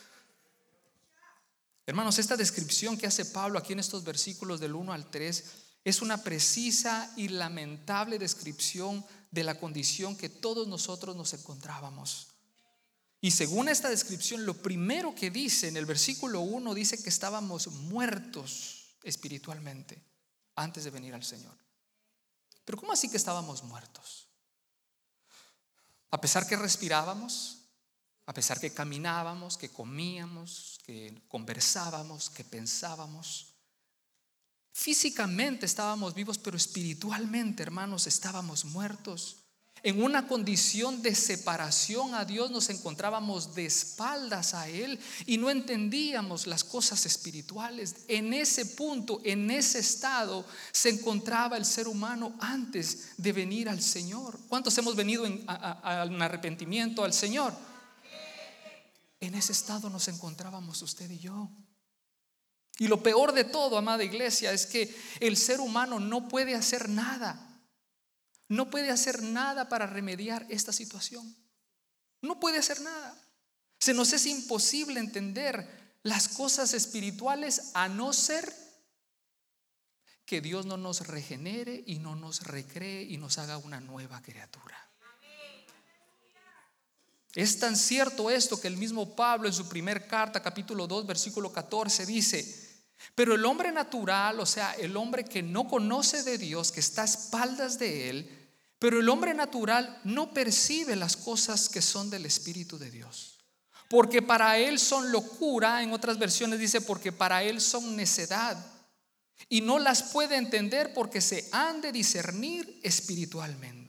Hermanos, 1.87 2.17
esta 2.17 2.35
descripción 2.35 2.97
que 2.97 3.05
hace 3.05 3.25
Pablo 3.25 3.59
aquí 3.59 3.73
en 3.73 3.79
estos 3.79 4.03
versículos 4.03 4.59
del 4.59 4.73
1 4.73 4.91
al 4.91 5.09
3 5.11 5.43
es 5.83 6.01
una 6.01 6.23
precisa 6.23 7.13
y 7.15 7.27
lamentable 7.27 8.17
descripción 8.17 9.05
de 9.29 9.43
la 9.43 9.59
condición 9.59 10.17
que 10.17 10.29
todos 10.29 10.67
nosotros 10.67 11.15
nos 11.15 11.33
encontrábamos. 11.33 12.29
Y 13.21 13.31
según 13.31 13.69
esta 13.69 13.89
descripción, 13.89 14.45
lo 14.45 14.55
primero 14.55 15.13
que 15.13 15.29
dice 15.29 15.67
en 15.67 15.77
el 15.77 15.85
versículo 15.85 16.41
1 16.41 16.73
dice 16.73 17.01
que 17.01 17.09
estábamos 17.09 17.67
muertos 17.67 18.95
espiritualmente 19.03 20.03
antes 20.55 20.83
de 20.85 20.89
venir 20.89 21.13
al 21.13 21.23
Señor. 21.23 21.55
Pero 22.65 22.79
¿cómo 22.79 22.93
así 22.93 23.09
que 23.09 23.17
estábamos 23.17 23.63
muertos? 23.63 24.27
A 26.09 26.19
pesar 26.19 26.47
que 26.47 26.55
respirábamos, 26.55 27.59
a 28.25 28.33
pesar 28.33 28.59
que 28.59 28.73
caminábamos, 28.73 29.57
que 29.57 29.69
comíamos, 29.69 30.74
que 30.85 31.21
conversábamos, 31.27 32.29
que 32.29 32.43
pensábamos, 32.43 33.53
físicamente 34.71 35.65
estábamos 35.65 36.13
vivos, 36.13 36.37
pero 36.37 36.57
espiritualmente, 36.57 37.63
hermanos, 37.63 38.07
estábamos 38.07 38.65
muertos 38.65 39.45
en 39.85 40.01
una 40.01 40.27
condición 40.27 41.03
de 41.03 41.13
separación 41.13 42.15
a 42.15 42.25
Dios, 42.25 42.49
nos 42.49 42.71
encontrábamos 42.71 43.53
de 43.53 43.67
espaldas 43.67 44.55
a 44.55 44.67
Él 44.67 44.99
y 45.27 45.37
no 45.37 45.51
entendíamos 45.51 46.47
las 46.47 46.63
cosas 46.63 47.05
espirituales. 47.05 47.97
En 48.07 48.33
ese 48.33 48.65
punto, 48.65 49.21
en 49.23 49.51
ese 49.51 49.77
estado, 49.77 50.43
se 50.71 50.89
encontraba 50.89 51.55
el 51.55 51.65
ser 51.65 51.87
humano 51.87 52.33
antes 52.39 53.09
de 53.17 53.31
venir 53.31 53.69
al 53.69 53.79
Señor. 53.79 54.39
¿Cuántos 54.49 54.75
hemos 54.79 54.95
venido 54.95 55.23
en, 55.27 55.45
arrepentimiento 55.47 57.03
al 57.03 57.13
Señor? 57.13 57.53
En 59.19 59.35
ese 59.35 59.51
estado 59.51 59.89
nos 59.89 60.07
encontrábamos 60.07 60.81
usted 60.81 61.09
y 61.09 61.19
yo. 61.19 61.49
Y 62.77 62.87
lo 62.87 63.01
peor 63.01 63.33
de 63.33 63.45
todo, 63.45 63.77
amada 63.77 64.03
iglesia, 64.03 64.51
es 64.51 64.65
que 64.65 64.95
el 65.19 65.37
ser 65.37 65.59
humano 65.59 65.99
no 65.99 66.27
puede 66.27 66.55
hacer 66.55 66.89
nada 66.89 67.45
no 68.47 68.69
puede 68.69 68.91
hacer 68.91 69.23
nada 69.23 69.69
para 69.69 69.87
remediar 69.87 70.45
esta 70.49 70.71
situación. 70.71 71.35
No 72.21 72.39
puede 72.39 72.59
hacer 72.59 72.81
nada. 72.81 73.15
Se 73.79 73.93
nos 73.93 74.13
es 74.13 74.25
imposible 74.25 74.99
entender 74.99 75.97
las 76.03 76.27
cosas 76.27 76.73
espirituales 76.73 77.71
a 77.73 77.89
no 77.89 78.13
ser 78.13 78.53
que 80.25 80.41
Dios 80.41 80.65
no 80.65 80.77
nos 80.77 81.07
regenere 81.07 81.83
y 81.85 81.99
no 81.99 82.15
nos 82.15 82.43
recree 82.43 83.03
y 83.03 83.17
nos 83.17 83.37
haga 83.37 83.57
una 83.57 83.79
nueva 83.79 84.21
criatura. 84.21 84.77
Es 87.35 87.59
tan 87.59 87.75
cierto 87.75 88.29
esto 88.29 88.59
que 88.59 88.67
el 88.67 88.77
mismo 88.77 89.15
Pablo 89.15 89.47
en 89.47 89.53
su 89.53 89.67
primer 89.67 90.07
carta, 90.07 90.41
capítulo 90.41 90.87
2, 90.87 91.05
versículo 91.05 91.51
14, 91.51 92.05
dice, 92.05 92.65
pero 93.13 93.35
el 93.35 93.45
hombre 93.45 93.71
natural, 93.71 94.39
o 94.39 94.45
sea, 94.45 94.71
el 94.73 94.95
hombre 94.95 95.25
que 95.25 95.43
no 95.43 95.67
conoce 95.67 96.23
de 96.23 96.37
Dios, 96.37 96.71
que 96.71 96.79
está 96.79 97.01
a 97.01 97.05
espaldas 97.05 97.77
de 97.77 98.09
Él, 98.09 98.45
pero 98.79 98.99
el 98.99 99.09
hombre 99.09 99.33
natural 99.33 99.99
no 100.05 100.33
percibe 100.33 100.95
las 100.95 101.17
cosas 101.17 101.69
que 101.69 101.81
son 101.81 102.09
del 102.09 102.25
Espíritu 102.25 102.77
de 102.77 102.89
Dios. 102.89 103.35
Porque 103.89 104.21
para 104.21 104.57
él 104.57 104.79
son 104.79 105.11
locura, 105.11 105.83
en 105.83 105.93
otras 105.93 106.17
versiones 106.17 106.59
dice, 106.59 106.81
porque 106.81 107.11
para 107.11 107.43
él 107.43 107.61
son 107.61 107.95
necedad. 107.95 108.57
Y 109.47 109.61
no 109.61 109.77
las 109.79 110.03
puede 110.03 110.37
entender 110.37 110.93
porque 110.93 111.21
se 111.21 111.47
han 111.51 111.81
de 111.81 111.91
discernir 111.91 112.79
espiritualmente. 112.81 113.84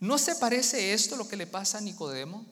¿No 0.00 0.18
se 0.18 0.36
parece 0.36 0.92
esto 0.92 1.16
lo 1.16 1.28
que 1.28 1.36
le 1.36 1.46
pasa 1.46 1.78
a 1.78 1.80
Nicodemo? 1.80 2.46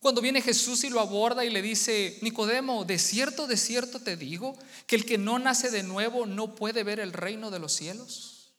Cuando 0.00 0.20
viene 0.20 0.42
Jesús 0.42 0.84
y 0.84 0.90
lo 0.90 1.00
aborda 1.00 1.44
y 1.44 1.50
le 1.50 1.62
dice, 1.62 2.18
Nicodemo, 2.20 2.84
de 2.84 2.98
cierto, 2.98 3.46
de 3.46 3.56
cierto 3.56 4.00
te 4.00 4.16
digo, 4.16 4.54
que 4.86 4.96
el 4.96 5.06
que 5.06 5.16
no 5.16 5.38
nace 5.38 5.70
de 5.70 5.82
nuevo 5.82 6.26
no 6.26 6.54
puede 6.54 6.82
ver 6.82 7.00
el 7.00 7.12
reino 7.12 7.50
de 7.50 7.58
los 7.58 7.72
cielos. 7.72 8.54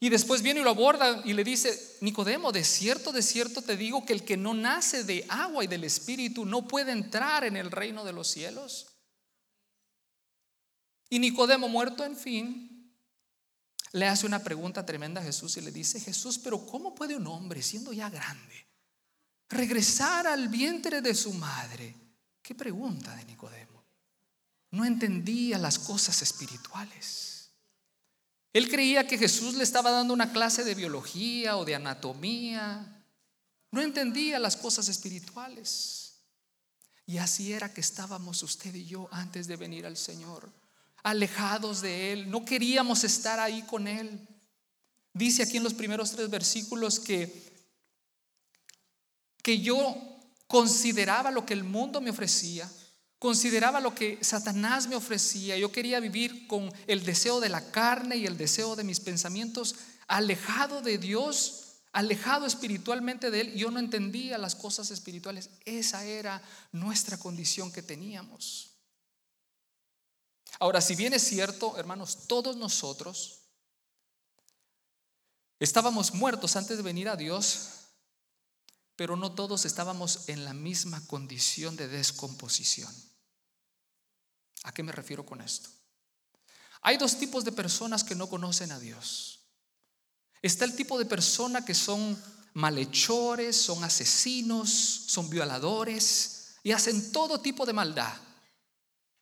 Y 0.00 0.08
después 0.10 0.42
viene 0.42 0.60
y 0.60 0.64
lo 0.64 0.70
aborda 0.70 1.22
y 1.24 1.32
le 1.32 1.42
dice, 1.42 1.96
Nicodemo, 2.00 2.52
de 2.52 2.62
cierto, 2.62 3.12
de 3.12 3.22
cierto 3.22 3.62
te 3.62 3.76
digo 3.76 4.04
que 4.04 4.12
el 4.12 4.24
que 4.24 4.36
no 4.36 4.54
nace 4.54 5.02
de 5.02 5.24
agua 5.28 5.64
y 5.64 5.66
del 5.66 5.84
Espíritu 5.84 6.44
no 6.44 6.68
puede 6.68 6.92
entrar 6.92 7.44
en 7.44 7.56
el 7.56 7.70
reino 7.70 8.04
de 8.04 8.12
los 8.12 8.28
cielos. 8.28 8.86
Y 11.10 11.18
Nicodemo, 11.18 11.68
muerto 11.68 12.04
en 12.04 12.16
fin, 12.16 12.67
le 13.92 14.06
hace 14.06 14.26
una 14.26 14.42
pregunta 14.42 14.84
tremenda 14.84 15.20
a 15.20 15.24
Jesús 15.24 15.56
y 15.56 15.60
le 15.60 15.70
dice, 15.70 16.00
Jesús, 16.00 16.38
pero 16.38 16.64
¿cómo 16.66 16.94
puede 16.94 17.16
un 17.16 17.26
hombre, 17.26 17.62
siendo 17.62 17.92
ya 17.92 18.10
grande, 18.10 18.68
regresar 19.48 20.26
al 20.26 20.48
vientre 20.48 21.00
de 21.00 21.14
su 21.14 21.32
madre. 21.32 21.94
¿Qué 22.42 22.54
pregunta 22.54 23.14
de 23.16 23.24
Nicodemo? 23.24 23.84
No 24.70 24.84
entendía 24.84 25.58
las 25.58 25.78
cosas 25.78 26.20
espirituales. 26.22 27.50
Él 28.52 28.68
creía 28.68 29.06
que 29.06 29.18
Jesús 29.18 29.54
le 29.54 29.64
estaba 29.64 29.90
dando 29.90 30.14
una 30.14 30.32
clase 30.32 30.64
de 30.64 30.74
biología 30.74 31.56
o 31.56 31.64
de 31.64 31.74
anatomía. 31.74 33.04
No 33.70 33.80
entendía 33.80 34.38
las 34.38 34.56
cosas 34.56 34.88
espirituales. 34.88 36.20
Y 37.06 37.18
así 37.18 37.52
era 37.52 37.72
que 37.72 37.80
estábamos 37.80 38.42
usted 38.42 38.74
y 38.74 38.84
yo 38.84 39.08
antes 39.10 39.46
de 39.46 39.56
venir 39.56 39.86
al 39.86 39.96
Señor, 39.96 40.52
alejados 41.02 41.80
de 41.80 42.12
Él. 42.12 42.30
No 42.30 42.44
queríamos 42.44 43.04
estar 43.04 43.40
ahí 43.40 43.62
con 43.62 43.88
Él. 43.88 44.26
Dice 45.12 45.42
aquí 45.42 45.56
en 45.56 45.64
los 45.64 45.74
primeros 45.74 46.12
tres 46.12 46.30
versículos 46.30 47.00
que 47.00 47.48
que 49.48 49.60
yo 49.60 49.96
consideraba 50.46 51.30
lo 51.30 51.46
que 51.46 51.54
el 51.54 51.64
mundo 51.64 52.02
me 52.02 52.10
ofrecía, 52.10 52.70
consideraba 53.18 53.80
lo 53.80 53.94
que 53.94 54.18
Satanás 54.20 54.88
me 54.88 54.94
ofrecía. 54.94 55.56
Yo 55.56 55.72
quería 55.72 56.00
vivir 56.00 56.46
con 56.46 56.70
el 56.86 57.02
deseo 57.02 57.40
de 57.40 57.48
la 57.48 57.70
carne 57.70 58.18
y 58.18 58.26
el 58.26 58.36
deseo 58.36 58.76
de 58.76 58.84
mis 58.84 59.00
pensamientos 59.00 59.76
alejado 60.06 60.82
de 60.82 60.98
Dios, 60.98 61.76
alejado 61.92 62.44
espiritualmente 62.44 63.30
de 63.30 63.40
Él. 63.40 63.54
Yo 63.54 63.70
no 63.70 63.78
entendía 63.78 64.36
las 64.36 64.54
cosas 64.54 64.90
espirituales. 64.90 65.48
Esa 65.64 66.04
era 66.04 66.42
nuestra 66.72 67.18
condición 67.18 67.72
que 67.72 67.80
teníamos. 67.80 68.67
Ahora, 70.58 70.80
si 70.80 70.94
bien 70.96 71.14
es 71.14 71.22
cierto, 71.22 71.76
hermanos, 71.76 72.26
todos 72.26 72.56
nosotros 72.56 73.42
estábamos 75.58 76.14
muertos 76.14 76.56
antes 76.56 76.76
de 76.76 76.82
venir 76.82 77.08
a 77.08 77.16
Dios, 77.16 77.70
pero 78.96 79.16
no 79.16 79.34
todos 79.34 79.64
estábamos 79.64 80.28
en 80.28 80.44
la 80.44 80.54
misma 80.54 81.06
condición 81.06 81.76
de 81.76 81.88
descomposición. 81.88 82.92
¿A 84.64 84.72
qué 84.72 84.82
me 84.82 84.92
refiero 84.92 85.24
con 85.24 85.40
esto? 85.40 85.70
hay 86.82 86.96
dos 86.96 87.18
tipos 87.18 87.44
de 87.44 87.52
personas 87.52 88.04
que 88.04 88.14
no 88.14 88.28
conocen 88.28 88.72
a 88.72 88.78
Dios. 88.78 89.40
Está 90.42 90.64
el 90.64 90.76
tipo 90.76 90.98
de 90.98 91.06
persona 91.06 91.64
que 91.64 91.74
son 91.74 92.20
malhechores, 92.54 93.60
son 93.60 93.82
asesinos, 93.84 94.70
son 94.70 95.28
violadores 95.28 96.56
y 96.62 96.72
hacen 96.72 97.12
todo 97.12 97.40
tipo 97.40 97.66
de 97.66 97.72
maldad 97.72 98.14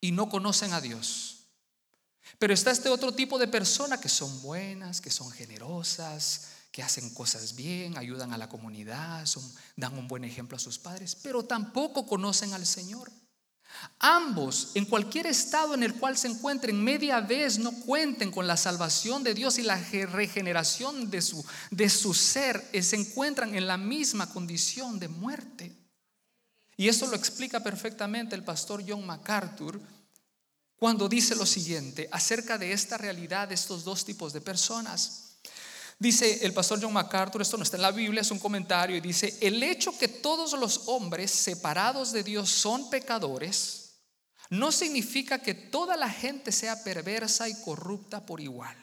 y 0.01 0.13
no 0.13 0.29
conocen 0.29 0.73
a 0.73 0.81
Dios. 0.81 1.47
Pero 2.39 2.53
está 2.53 2.71
este 2.71 2.89
otro 2.89 3.13
tipo 3.13 3.39
de 3.39 3.49
persona 3.49 4.01
que 4.01 4.09
son 4.09 4.43
buenas, 4.43 5.01
que 5.01 5.11
son 5.11 5.31
generosas, 5.31 6.49
que 6.71 6.83
hacen 6.83 7.09
cosas 7.15 7.55
bien, 7.55 7.97
ayudan 7.97 8.33
a 8.33 8.39
la 8.39 8.49
comunidad, 8.49 9.27
dan 9.77 9.97
un 9.97 10.09
buen 10.09 10.25
ejemplo 10.25 10.57
a 10.57 10.61
sus 10.61 10.79
padres, 10.79 11.17
pero 11.23 11.45
tampoco 11.45 12.07
conocen 12.07 12.53
al 12.53 12.67
Señor. 12.67 13.11
Ambos, 13.99 14.73
en 14.75 14.85
cualquier 14.85 15.27
estado 15.27 15.75
en 15.75 15.83
el 15.83 15.95
cual 15.95 16.17
se 16.17 16.29
encuentren, 16.29 16.83
media 16.83 17.21
vez 17.21 17.59
no 17.59 17.73
cuenten 17.73 18.31
con 18.31 18.47
la 18.47 18.57
salvación 18.57 19.23
de 19.23 19.35
Dios 19.35 19.59
y 19.59 19.63
la 19.63 19.77
regeneración 19.77 21.11
de 21.11 21.23
su, 21.23 21.45
de 21.71 21.89
su 21.89 22.15
ser, 22.15 22.69
eh, 22.73 22.83
se 22.83 22.97
encuentran 22.97 23.55
en 23.55 23.67
la 23.67 23.77
misma 23.77 24.33
condición 24.33 24.99
de 24.99 25.09
muerte. 25.09 25.73
Y 26.77 26.89
esto 26.89 27.07
lo 27.07 27.17
explica 27.17 27.61
perfectamente 27.61 28.35
el 28.35 28.45
pastor 28.45 28.85
John 28.87 29.07
MacArthur 29.07 29.81
cuando 30.77 31.09
dice 31.09 31.35
lo 31.35 31.47
siguiente 31.47 32.09
acerca 32.13 32.59
de 32.59 32.73
esta 32.73 32.99
realidad 32.99 33.49
de 33.49 33.55
estos 33.55 33.83
dos 33.83 34.05
tipos 34.05 34.33
de 34.33 34.43
personas. 34.43 35.39
Dice 35.99 36.45
el 36.45 36.53
pastor 36.53 36.79
John 36.83 36.93
MacArthur, 36.93 37.41
esto 37.41 37.57
no 37.57 37.63
está 37.63 37.77
en 37.77 37.83
la 37.83 37.91
Biblia, 37.91 38.21
es 38.21 38.31
un 38.31 38.39
comentario, 38.39 38.97
y 38.97 39.01
dice, 39.01 39.39
el 39.41 39.63
hecho 39.63 39.97
que 39.97 40.09
todos 40.09 40.53
los 40.53 40.89
hombres 40.89 41.31
separados 41.31 42.13
de 42.13 42.23
Dios 42.23 42.51
son 42.51 42.91
pecadores, 42.91 43.95
no 44.51 44.71
significa 44.71 45.39
que 45.39 45.55
toda 45.55 45.97
la 45.97 46.11
gente 46.11 46.53
sea 46.53 46.85
perversa 46.85 47.49
y 47.49 47.55
corrupta 47.63 48.27
por 48.27 48.43
igual. 48.43 48.77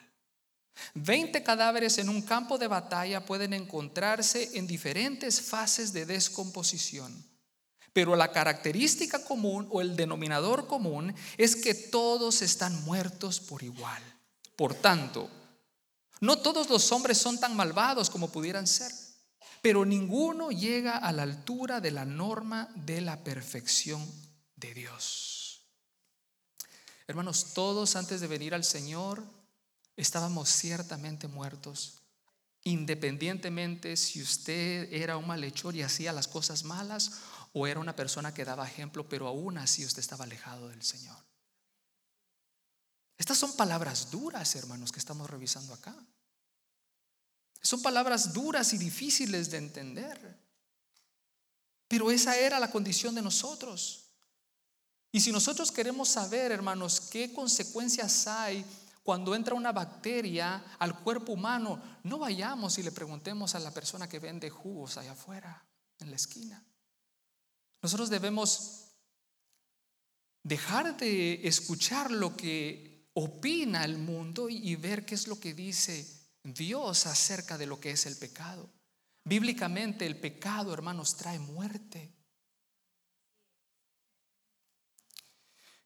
Veinte 0.95 1.43
cadáveres 1.43 2.00
en 2.00 2.09
un 2.09 2.23
campo 2.23 2.57
de 2.57 2.67
batalla 2.67 3.23
pueden 3.23 3.53
encontrarse 3.53 4.57
en 4.57 4.65
diferentes 4.65 5.39
fases 5.39 5.93
de 5.93 6.07
descomposición, 6.07 7.32
pero 7.93 8.15
la 8.15 8.31
característica 8.31 9.23
común 9.23 9.67
o 9.71 9.79
el 9.79 9.95
denominador 9.95 10.67
común 10.67 11.13
es 11.38 11.55
que 11.55 11.75
todos 11.75 12.41
están 12.41 12.83
muertos 12.83 13.39
por 13.39 13.62
igual. 13.62 14.01
Por 14.55 14.73
tanto, 14.73 15.29
no 16.19 16.39
todos 16.39 16.69
los 16.69 16.91
hombres 16.91 17.19
son 17.19 17.39
tan 17.39 17.55
malvados 17.55 18.09
como 18.09 18.31
pudieran 18.31 18.65
ser, 18.65 18.91
pero 19.62 19.85
ninguno 19.85 20.50
llega 20.50 20.97
a 20.97 21.12
la 21.12 21.23
altura 21.23 21.79
de 21.79 21.91
la 21.91 22.05
norma 22.05 22.69
de 22.75 23.01
la 23.01 23.23
perfección 23.23 24.03
de 24.55 24.73
Dios. 24.73 25.62
Hermanos, 27.07 27.53
todos 27.53 27.95
antes 27.95 28.21
de 28.21 28.27
venir 28.27 28.55
al 28.55 28.63
Señor 28.63 29.23
estábamos 29.95 30.50
ciertamente 30.50 31.27
muertos, 31.27 32.00
independientemente 32.63 33.97
si 33.97 34.21
usted 34.21 34.91
era 34.91 35.17
un 35.17 35.27
malhechor 35.27 35.75
y 35.75 35.83
hacía 35.83 36.13
las 36.13 36.27
cosas 36.27 36.63
malas 36.63 37.19
o 37.53 37.67
era 37.67 37.79
una 37.79 37.95
persona 37.95 38.33
que 38.33 38.45
daba 38.45 38.67
ejemplo, 38.67 39.07
pero 39.07 39.27
aún 39.27 39.57
así 39.57 39.86
usted 39.86 40.00
estaba 40.00 40.25
alejado 40.25 40.69
del 40.69 40.83
Señor. 40.83 41.24
Estas 43.17 43.38
son 43.38 43.55
palabras 43.55 44.10
duras, 44.12 44.55
hermanos, 44.55 44.91
que 44.91 45.00
estamos 45.00 45.29
revisando 45.29 45.74
acá. 45.74 45.95
Son 47.62 47.81
palabras 47.81 48.33
duras 48.33 48.74
y 48.74 48.77
difíciles 48.77 49.50
de 49.51 49.57
entender. 49.57 50.38
Pero 51.88 52.12
esa 52.12 52.36
era 52.38 52.60
la 52.60 52.72
condición 52.72 53.13
de 53.15 53.22
nosotros. 53.22 54.10
Y 55.12 55.22
si 55.22 55.31
nosotros 55.31 55.72
queremos 55.72 56.10
saber, 56.10 56.51
hermanos, 56.51 57.00
qué 57.00 57.31
consecuencias 57.31 58.27
hay 58.27 58.65
cuando 59.03 59.36
entra 59.36 59.53
una 59.53 59.72
bacteria 59.72 60.63
al 60.79 61.00
cuerpo 61.01 61.33
humano, 61.33 61.81
no 62.03 62.17
vayamos 62.17 62.79
y 62.79 62.83
le 62.83 62.91
preguntemos 62.91 63.53
a 63.53 63.60
la 63.60 63.72
persona 63.72 64.10
que 64.10 64.19
vende 64.19 64.50
jugos 64.50 64.98
allá 64.98 65.12
afuera, 65.12 65.63
en 66.00 66.10
la 66.10 66.15
esquina. 66.15 66.63
Nosotros 67.83 68.09
debemos 68.09 68.85
dejar 70.41 70.95
de 70.95 71.45
escuchar 71.45 72.11
lo 72.11 72.35
que 72.35 73.09
opina 73.13 73.83
el 73.83 73.97
mundo 73.97 74.47
y 74.49 74.75
ver 74.77 75.05
qué 75.05 75.15
es 75.15 75.27
lo 75.27 75.38
que 75.38 75.53
dice 75.53 76.08
Dios 76.43 77.05
acerca 77.05 77.58
de 77.58 77.67
lo 77.67 77.81
que 77.81 77.91
es 77.91 78.05
el 78.05 78.15
pecado. 78.15 78.69
Bíblicamente 79.25 80.05
el 80.05 80.17
pecado, 80.17 80.73
hermanos, 80.73 81.17
trae 81.17 81.39
muerte. 81.39 82.13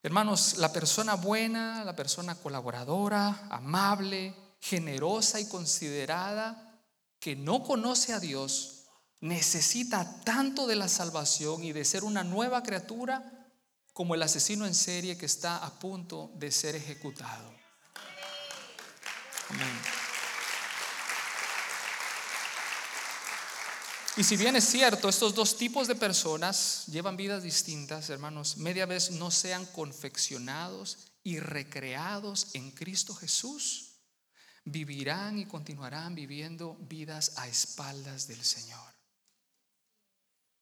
Hermanos, 0.03 0.57
la 0.57 0.71
persona 0.71 1.15
buena, 1.15 1.83
la 1.83 1.95
persona 1.95 2.35
colaboradora, 2.35 3.47
amable, 3.49 4.35
generosa 4.59 5.39
y 5.39 5.49
considerada, 5.49 6.79
que 7.19 7.35
no 7.35 7.63
conoce 7.63 8.13
a 8.13 8.19
Dios, 8.19 8.76
necesita 9.19 10.21
tanto 10.23 10.67
de 10.67 10.75
la 10.75 10.87
salvación 10.87 11.63
y 11.63 11.71
de 11.71 11.85
ser 11.85 12.03
una 12.03 12.23
nueva 12.23 12.63
criatura 12.63 13.49
como 13.93 14.13
el 14.13 14.21
asesino 14.21 14.65
en 14.65 14.75
serie 14.75 15.17
que 15.17 15.25
está 15.25 15.57
a 15.57 15.79
punto 15.79 16.31
de 16.35 16.51
ser 16.51 16.75
ejecutado. 16.75 17.51
Y 24.17 24.23
si 24.23 24.35
bien 24.35 24.55
es 24.55 24.65
cierto, 24.65 25.09
estos 25.09 25.35
dos 25.35 25.57
tipos 25.57 25.87
de 25.87 25.95
personas 25.95 26.85
llevan 26.87 27.17
vidas 27.17 27.43
distintas, 27.43 28.09
hermanos, 28.09 28.57
media 28.57 28.87
vez 28.87 29.11
no 29.11 29.29
sean 29.29 29.65
confeccionados 29.67 30.97
y 31.23 31.39
recreados 31.39 32.47
en 32.53 32.71
Cristo 32.71 33.13
Jesús, 33.13 33.99
vivirán 34.65 35.37
y 35.37 35.45
continuarán 35.45 36.15
viviendo 36.15 36.75
vidas 36.81 37.33
a 37.37 37.47
espaldas 37.47 38.27
del 38.27 38.43
Señor. 38.43 38.86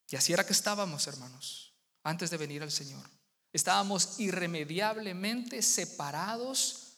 Y 0.09 0.15
así 0.15 0.33
era 0.33 0.45
que 0.45 0.53
estábamos, 0.53 1.07
hermanos, 1.07 1.73
antes 2.03 2.29
de 2.29 2.37
venir 2.37 2.61
al 2.61 2.71
Señor. 2.71 3.09
Estábamos 3.51 4.19
irremediablemente 4.19 5.61
separados 5.61 6.97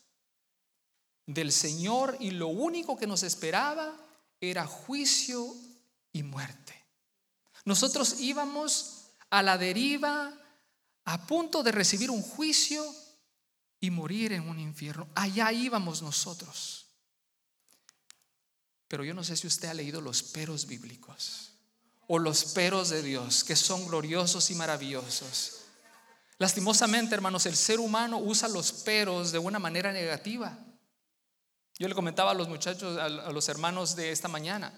del 1.25 1.51
Señor 1.51 2.17
y 2.19 2.31
lo 2.31 2.47
único 2.47 2.97
que 2.97 3.07
nos 3.07 3.23
esperaba 3.23 3.95
era 4.41 4.65
juicio 4.65 5.55
y 6.11 6.23
muerte. 6.23 6.73
Nosotros 7.65 8.19
íbamos 8.19 9.11
a 9.29 9.43
la 9.43 9.57
deriva, 9.57 10.33
a 11.05 11.27
punto 11.27 11.63
de 11.63 11.71
recibir 11.71 12.09
un 12.09 12.21
juicio 12.21 12.83
y 13.79 13.89
morir 13.91 14.33
en 14.33 14.49
un 14.49 14.59
infierno. 14.59 15.07
Allá 15.15 15.51
íbamos 15.51 16.01
nosotros. 16.01 16.87
Pero 18.87 19.03
yo 19.03 19.13
no 19.13 19.23
sé 19.23 19.35
si 19.35 19.47
usted 19.47 19.67
ha 19.67 19.73
leído 19.73 20.01
los 20.01 20.23
peros 20.23 20.65
bíblicos 20.65 21.56
o 22.07 22.19
los 22.19 22.45
peros 22.45 22.89
de 22.89 23.01
Dios, 23.01 23.43
que 23.43 23.55
son 23.55 23.87
gloriosos 23.87 24.49
y 24.49 24.55
maravillosos. 24.55 25.61
Lastimosamente, 26.39 27.15
hermanos, 27.15 27.45
el 27.45 27.55
ser 27.55 27.79
humano 27.79 28.19
usa 28.19 28.47
los 28.47 28.71
peros 28.71 29.31
de 29.31 29.39
una 29.39 29.59
manera 29.59 29.91
negativa. 29.91 30.57
Yo 31.79 31.87
le 31.87 31.95
comentaba 31.95 32.31
a 32.31 32.33
los 32.33 32.47
muchachos, 32.47 32.97
a 32.97 33.09
los 33.09 33.49
hermanos 33.49 33.95
de 33.95 34.11
esta 34.11 34.27
mañana, 34.27 34.73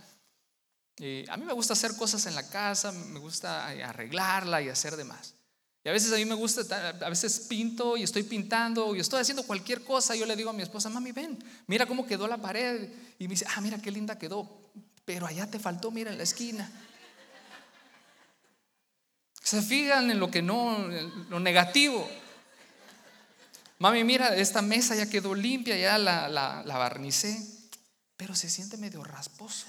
eh, 0.99 1.25
a 1.29 1.37
mí 1.37 1.45
me 1.45 1.53
gusta 1.53 1.73
hacer 1.73 1.95
cosas 1.95 2.25
en 2.25 2.35
la 2.35 2.49
casa, 2.49 2.91
me 2.91 3.19
gusta 3.19 3.73
eh, 3.73 3.83
arreglarla 3.83 4.61
y 4.61 4.67
hacer 4.67 4.97
demás. 4.97 5.33
Y 5.83 5.87
a 5.87 5.93
veces 5.93 6.11
a 6.11 6.17
mí 6.17 6.25
me 6.25 6.35
gusta, 6.35 6.89
a 6.89 7.09
veces 7.09 7.39
pinto 7.47 7.95
y 7.95 8.03
estoy 8.03 8.23
pintando 8.23 8.93
y 8.93 8.99
estoy 8.99 9.21
haciendo 9.21 9.43
cualquier 9.43 9.85
cosa. 9.85 10.13
Yo 10.13 10.25
le 10.25 10.35
digo 10.35 10.49
a 10.49 10.53
mi 10.53 10.61
esposa, 10.61 10.89
mami, 10.89 11.13
ven, 11.13 11.41
mira 11.67 11.85
cómo 11.85 12.05
quedó 12.05 12.27
la 12.27 12.37
pared. 12.37 12.89
Y 13.17 13.23
me 13.23 13.29
dice, 13.29 13.45
ah, 13.55 13.61
mira 13.61 13.81
qué 13.81 13.91
linda 13.91 14.19
quedó, 14.19 14.45
pero 15.05 15.25
allá 15.25 15.49
te 15.49 15.57
faltó, 15.57 15.89
mira 15.89 16.11
en 16.11 16.17
la 16.17 16.23
esquina. 16.23 16.69
Se 19.43 19.62
fijan 19.62 20.12
en 20.12 20.19
lo 20.19 20.30
que 20.30 20.41
no, 20.41 20.78
lo 21.30 21.39
negativo. 21.39 22.08
Mami, 23.80 24.04
mira, 24.04 24.36
esta 24.36 24.62
mesa 24.62 24.95
ya 24.95 25.10
quedó 25.10 25.34
limpia, 25.34 25.78
ya 25.78 25.97
la, 25.97 26.28
la, 26.28 26.63
la 26.65 26.78
barnicé, 26.78 27.41
pero 28.17 28.36
se 28.36 28.49
siente 28.49 28.78
medio 28.78 29.04
rasposo. 29.04 29.67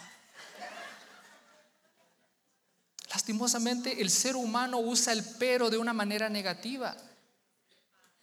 Lastimosamente 3.10 4.00
el 4.00 4.10
ser 4.10 4.36
humano 4.36 4.78
usa 4.78 5.12
el 5.12 5.24
pero 5.38 5.70
de 5.70 5.78
una 5.78 5.92
manera 5.92 6.28
negativa. 6.28 6.96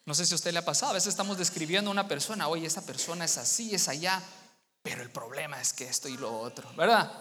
No 0.06 0.14
sé 0.14 0.26
si 0.26 0.34
a 0.34 0.36
usted 0.36 0.54
le 0.54 0.60
ha 0.60 0.66
pasado, 0.66 0.92
a 0.92 0.94
veces 0.94 1.10
estamos 1.10 1.38
describiendo 1.38 1.90
a 1.90 1.92
una 1.92 2.08
persona, 2.08 2.48
oye, 2.48 2.66
esa 2.66 2.86
persona 2.86 3.26
es 3.26 3.38
así, 3.38 3.76
es 3.76 3.90
allá, 3.90 4.24
pero 4.82 5.02
el 5.02 5.10
problema 5.10 5.60
es 5.60 5.74
que 5.74 5.86
esto 5.86 6.08
y 6.08 6.16
lo 6.16 6.40
otro, 6.40 6.74
¿verdad? 6.76 7.12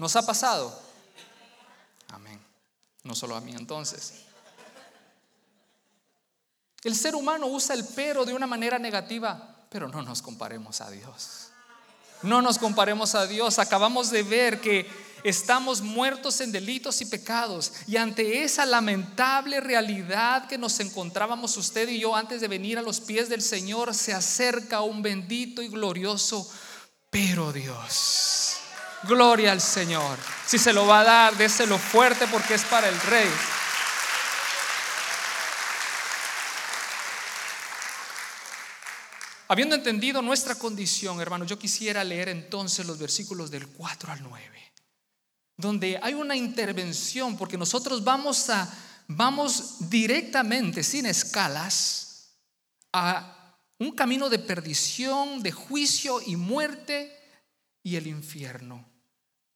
¿Nos 0.00 0.16
ha 0.16 0.26
pasado? 0.26 0.82
Amén. 2.08 2.43
No 3.04 3.14
solo 3.14 3.36
a 3.36 3.40
mí 3.40 3.52
entonces. 3.52 4.24
El 6.82 6.94
ser 6.94 7.14
humano 7.14 7.46
usa 7.46 7.74
el 7.74 7.84
pero 7.84 8.24
de 8.24 8.34
una 8.34 8.46
manera 8.46 8.78
negativa, 8.78 9.66
pero 9.70 9.88
no 9.88 10.02
nos 10.02 10.20
comparemos 10.20 10.80
a 10.80 10.90
Dios. 10.90 11.48
No 12.22 12.42
nos 12.42 12.58
comparemos 12.58 13.14
a 13.14 13.26
Dios. 13.26 13.58
Acabamos 13.58 14.10
de 14.10 14.22
ver 14.22 14.60
que 14.60 14.86
estamos 15.24 15.80
muertos 15.80 16.40
en 16.40 16.52
delitos 16.52 17.00
y 17.00 17.06
pecados. 17.06 17.72
Y 17.86 17.96
ante 17.96 18.42
esa 18.44 18.64
lamentable 18.66 19.60
realidad 19.60 20.46
que 20.46 20.58
nos 20.58 20.78
encontrábamos 20.80 21.56
usted 21.56 21.88
y 21.88 21.98
yo 21.98 22.14
antes 22.14 22.40
de 22.40 22.48
venir 22.48 22.78
a 22.78 22.82
los 22.82 23.00
pies 23.00 23.28
del 23.28 23.42
Señor, 23.42 23.94
se 23.94 24.12
acerca 24.12 24.82
un 24.82 25.02
bendito 25.02 25.62
y 25.62 25.68
glorioso, 25.68 26.50
pero 27.10 27.52
Dios. 27.52 28.53
Gloria 29.06 29.52
al 29.52 29.60
Señor. 29.60 30.18
Si 30.46 30.58
se 30.58 30.72
lo 30.72 30.86
va 30.86 31.00
a 31.00 31.04
dar, 31.04 31.36
déselo 31.36 31.78
fuerte 31.78 32.26
porque 32.26 32.54
es 32.54 32.64
para 32.64 32.88
el 32.88 33.00
Rey. 33.02 33.30
Habiendo 39.48 39.74
entendido 39.74 40.22
nuestra 40.22 40.54
condición, 40.54 41.20
hermanos, 41.20 41.48
yo 41.48 41.58
quisiera 41.58 42.02
leer 42.02 42.30
entonces 42.30 42.86
los 42.86 42.98
versículos 42.98 43.50
del 43.50 43.68
4 43.68 44.12
al 44.12 44.22
9, 44.22 44.72
donde 45.58 46.00
hay 46.02 46.14
una 46.14 46.34
intervención, 46.34 47.36
porque 47.36 47.58
nosotros 47.58 48.02
vamos 48.02 48.48
a, 48.48 48.72
vamos 49.06 49.90
directamente, 49.90 50.82
sin 50.82 51.04
escalas, 51.04 52.38
a 52.92 53.58
un 53.78 53.92
camino 53.92 54.30
de 54.30 54.38
perdición, 54.38 55.42
de 55.42 55.52
juicio 55.52 56.20
y 56.24 56.36
muerte 56.36 57.12
y 57.82 57.96
el 57.96 58.06
infierno. 58.06 58.93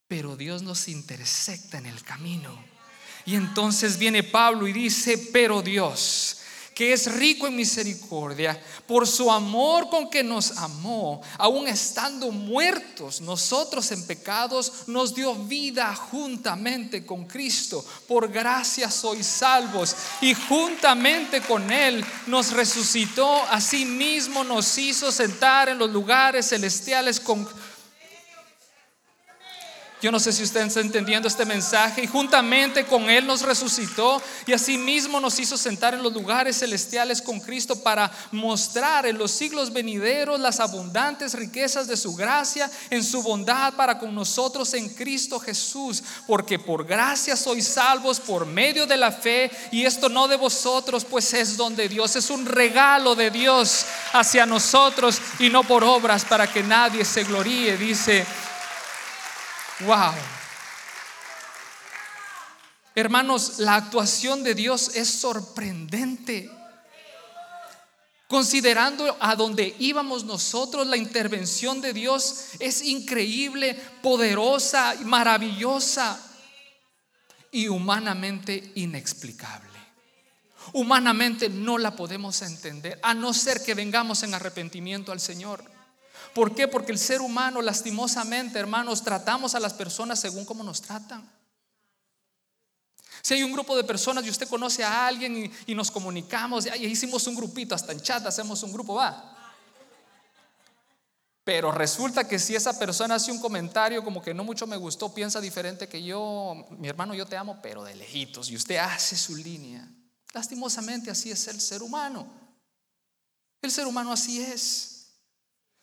Pero 0.08 0.36
Dios 0.36 0.62
nos 0.62 0.88
intersecta 0.88 1.78
en 1.78 1.86
el 1.86 2.02
camino. 2.02 2.58
Y 3.26 3.36
entonces 3.36 3.98
viene 3.98 4.22
Pablo 4.22 4.66
y 4.66 4.72
dice, 4.72 5.18
pero 5.32 5.60
Dios 5.60 6.38
que 6.78 6.92
es 6.92 7.10
rico 7.10 7.48
en 7.48 7.56
misericordia, 7.56 8.56
por 8.86 9.04
su 9.04 9.32
amor 9.32 9.90
con 9.90 10.08
que 10.08 10.22
nos 10.22 10.58
amó, 10.58 11.20
aun 11.36 11.66
estando 11.66 12.30
muertos 12.30 13.20
nosotros 13.20 13.90
en 13.90 14.06
pecados, 14.06 14.86
nos 14.86 15.12
dio 15.12 15.34
vida 15.34 15.92
juntamente 15.96 17.04
con 17.04 17.24
Cristo. 17.24 17.84
Por 18.06 18.30
gracia 18.30 18.92
sois 18.92 19.26
salvos 19.26 19.96
y 20.20 20.34
juntamente 20.34 21.40
con 21.40 21.68
Él 21.72 22.04
nos 22.28 22.52
resucitó, 22.52 23.42
asimismo 23.50 24.44
nos 24.44 24.78
hizo 24.78 25.10
sentar 25.10 25.68
en 25.70 25.78
los 25.78 25.90
lugares 25.90 26.50
celestiales 26.50 27.18
con 27.18 27.44
yo 30.00 30.12
no 30.12 30.20
sé 30.20 30.32
si 30.32 30.44
usted 30.44 30.60
está 30.60 30.80
entendiendo 30.80 31.26
este 31.26 31.44
mensaje. 31.44 32.02
Y 32.02 32.06
juntamente 32.06 32.84
con 32.86 33.10
Él 33.10 33.26
nos 33.26 33.42
resucitó 33.42 34.22
y 34.46 34.52
asimismo 34.52 35.18
nos 35.18 35.38
hizo 35.40 35.56
sentar 35.56 35.94
en 35.94 36.02
los 36.02 36.12
lugares 36.12 36.58
celestiales 36.58 37.20
con 37.20 37.40
Cristo 37.40 37.82
para 37.82 38.10
mostrar 38.30 39.06
en 39.06 39.18
los 39.18 39.32
siglos 39.32 39.72
venideros 39.72 40.38
las 40.38 40.60
abundantes 40.60 41.34
riquezas 41.34 41.88
de 41.88 41.96
su 41.96 42.14
gracia 42.14 42.70
en 42.90 43.02
su 43.02 43.22
bondad 43.22 43.74
para 43.74 43.98
con 43.98 44.14
nosotros 44.14 44.72
en 44.74 44.88
Cristo 44.88 45.40
Jesús. 45.40 46.02
Porque 46.26 46.58
por 46.58 46.86
gracia 46.86 47.36
sois 47.36 47.66
salvos 47.66 48.20
por 48.20 48.46
medio 48.46 48.86
de 48.86 48.96
la 48.96 49.10
fe 49.10 49.50
y 49.72 49.84
esto 49.84 50.08
no 50.08 50.28
de 50.28 50.36
vosotros, 50.36 51.04
pues 51.04 51.34
es 51.34 51.56
donde 51.56 51.88
Dios. 51.88 52.14
Es 52.14 52.30
un 52.30 52.46
regalo 52.46 53.16
de 53.16 53.30
Dios 53.30 53.84
hacia 54.12 54.46
nosotros 54.46 55.20
y 55.40 55.50
no 55.50 55.64
por 55.64 55.82
obras 55.82 56.24
para 56.24 56.46
que 56.46 56.62
nadie 56.62 57.04
se 57.04 57.24
gloríe, 57.24 57.76
dice 57.76 58.24
Wow. 59.80 60.14
Hermanos, 62.94 63.58
la 63.58 63.76
actuación 63.76 64.42
de 64.42 64.54
Dios 64.54 64.96
es 64.96 65.08
sorprendente. 65.08 66.50
Considerando 68.26 69.16
a 69.20 69.36
donde 69.36 69.74
íbamos 69.78 70.24
nosotros, 70.24 70.86
la 70.86 70.96
intervención 70.96 71.80
de 71.80 71.92
Dios 71.92 72.48
es 72.58 72.82
increíble, 72.82 73.74
poderosa, 74.02 74.96
maravillosa 75.04 76.20
y 77.52 77.68
humanamente 77.68 78.72
inexplicable. 78.74 79.68
Humanamente 80.72 81.48
no 81.48 81.78
la 81.78 81.96
podemos 81.96 82.42
entender, 82.42 82.98
a 83.02 83.14
no 83.14 83.32
ser 83.32 83.62
que 83.62 83.74
vengamos 83.74 84.22
en 84.24 84.34
arrepentimiento 84.34 85.12
al 85.12 85.20
Señor. 85.20 85.77
¿Por 86.38 86.54
qué? 86.54 86.68
Porque 86.68 86.92
el 86.92 87.00
ser 87.00 87.20
humano, 87.20 87.60
lastimosamente, 87.60 88.60
hermanos, 88.60 89.02
tratamos 89.02 89.56
a 89.56 89.58
las 89.58 89.74
personas 89.74 90.20
según 90.20 90.44
como 90.44 90.62
nos 90.62 90.80
tratan. 90.80 91.28
Si 93.22 93.34
hay 93.34 93.42
un 93.42 93.52
grupo 93.52 93.76
de 93.76 93.82
personas 93.82 94.24
y 94.24 94.30
usted 94.30 94.46
conoce 94.46 94.84
a 94.84 95.08
alguien 95.08 95.52
y, 95.66 95.74
nos 95.74 95.90
comunicamos, 95.90 96.66
y 96.66 96.86
hicimos 96.86 97.26
un 97.26 97.34
grupito, 97.34 97.74
hasta 97.74 97.90
en 97.90 98.00
chat 98.00 98.24
hacemos 98.24 98.62
un 98.62 98.72
grupo, 98.72 98.94
va. 98.94 99.36
Pero 101.42 101.72
resulta 101.72 102.28
que 102.28 102.38
si 102.38 102.54
esa 102.54 102.78
persona 102.78 103.16
hace 103.16 103.32
un 103.32 103.40
comentario 103.40 104.04
como 104.04 104.22
que 104.22 104.32
no 104.32 104.44
mucho 104.44 104.64
me 104.68 104.76
gustó, 104.76 105.12
piensa 105.12 105.40
diferente 105.40 105.88
que 105.88 106.04
yo, 106.04 106.68
mi 106.70 106.86
hermano, 106.86 107.14
yo 107.14 107.26
te 107.26 107.36
amo, 107.36 107.58
pero 107.60 107.82
de 107.82 107.96
lejitos, 107.96 108.48
y 108.48 108.54
usted 108.54 108.76
hace 108.76 109.16
su 109.16 109.34
línea. 109.34 109.88
Lastimosamente 110.32 111.10
así 111.10 111.32
es 111.32 111.48
el 111.48 111.60
ser 111.60 111.82
humano. 111.82 112.28
El 113.60 113.72
ser 113.72 113.88
humano 113.88 114.12
así 114.12 114.40
es. 114.40 114.97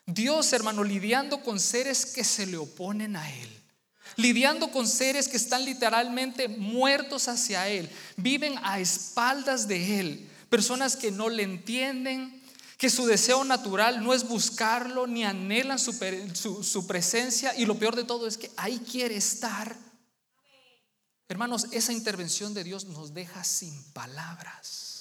Dios, 0.05 0.53
hermano, 0.53 0.83
lidiando 0.83 1.41
con 1.41 1.59
seres 1.59 2.05
que 2.05 2.23
se 2.23 2.45
le 2.45 2.57
oponen 2.57 3.15
a 3.15 3.31
Él. 3.31 3.49
Lidiando 4.17 4.71
con 4.71 4.87
seres 4.87 5.27
que 5.27 5.37
están 5.37 5.65
literalmente 5.65 6.47
muertos 6.47 7.27
hacia 7.27 7.67
Él. 7.67 7.89
Viven 8.15 8.55
a 8.63 8.79
espaldas 8.79 9.67
de 9.67 9.99
Él. 9.99 10.29
Personas 10.49 10.95
que 10.95 11.11
no 11.11 11.29
le 11.29 11.43
entienden, 11.43 12.41
que 12.77 12.89
su 12.89 13.07
deseo 13.07 13.43
natural 13.43 14.03
no 14.03 14.13
es 14.13 14.27
buscarlo, 14.27 15.07
ni 15.07 15.23
anhelan 15.23 15.79
su, 15.79 15.93
su, 16.63 16.87
presencia. 16.87 17.55
Y 17.57 17.65
lo 17.65 17.79
peor 17.79 17.95
de 17.95 18.03
todo 18.03 18.27
es 18.27 18.37
que 18.37 18.51
ahí 18.57 18.79
quiere 18.79 19.17
estar. 19.17 19.75
Hermanos, 21.27 21.67
esa 21.71 21.91
intervención 21.91 22.53
de 22.53 22.63
Dios 22.63 22.85
nos 22.85 23.13
deja 23.13 23.43
sin 23.43 23.83
palabras. 23.91 24.94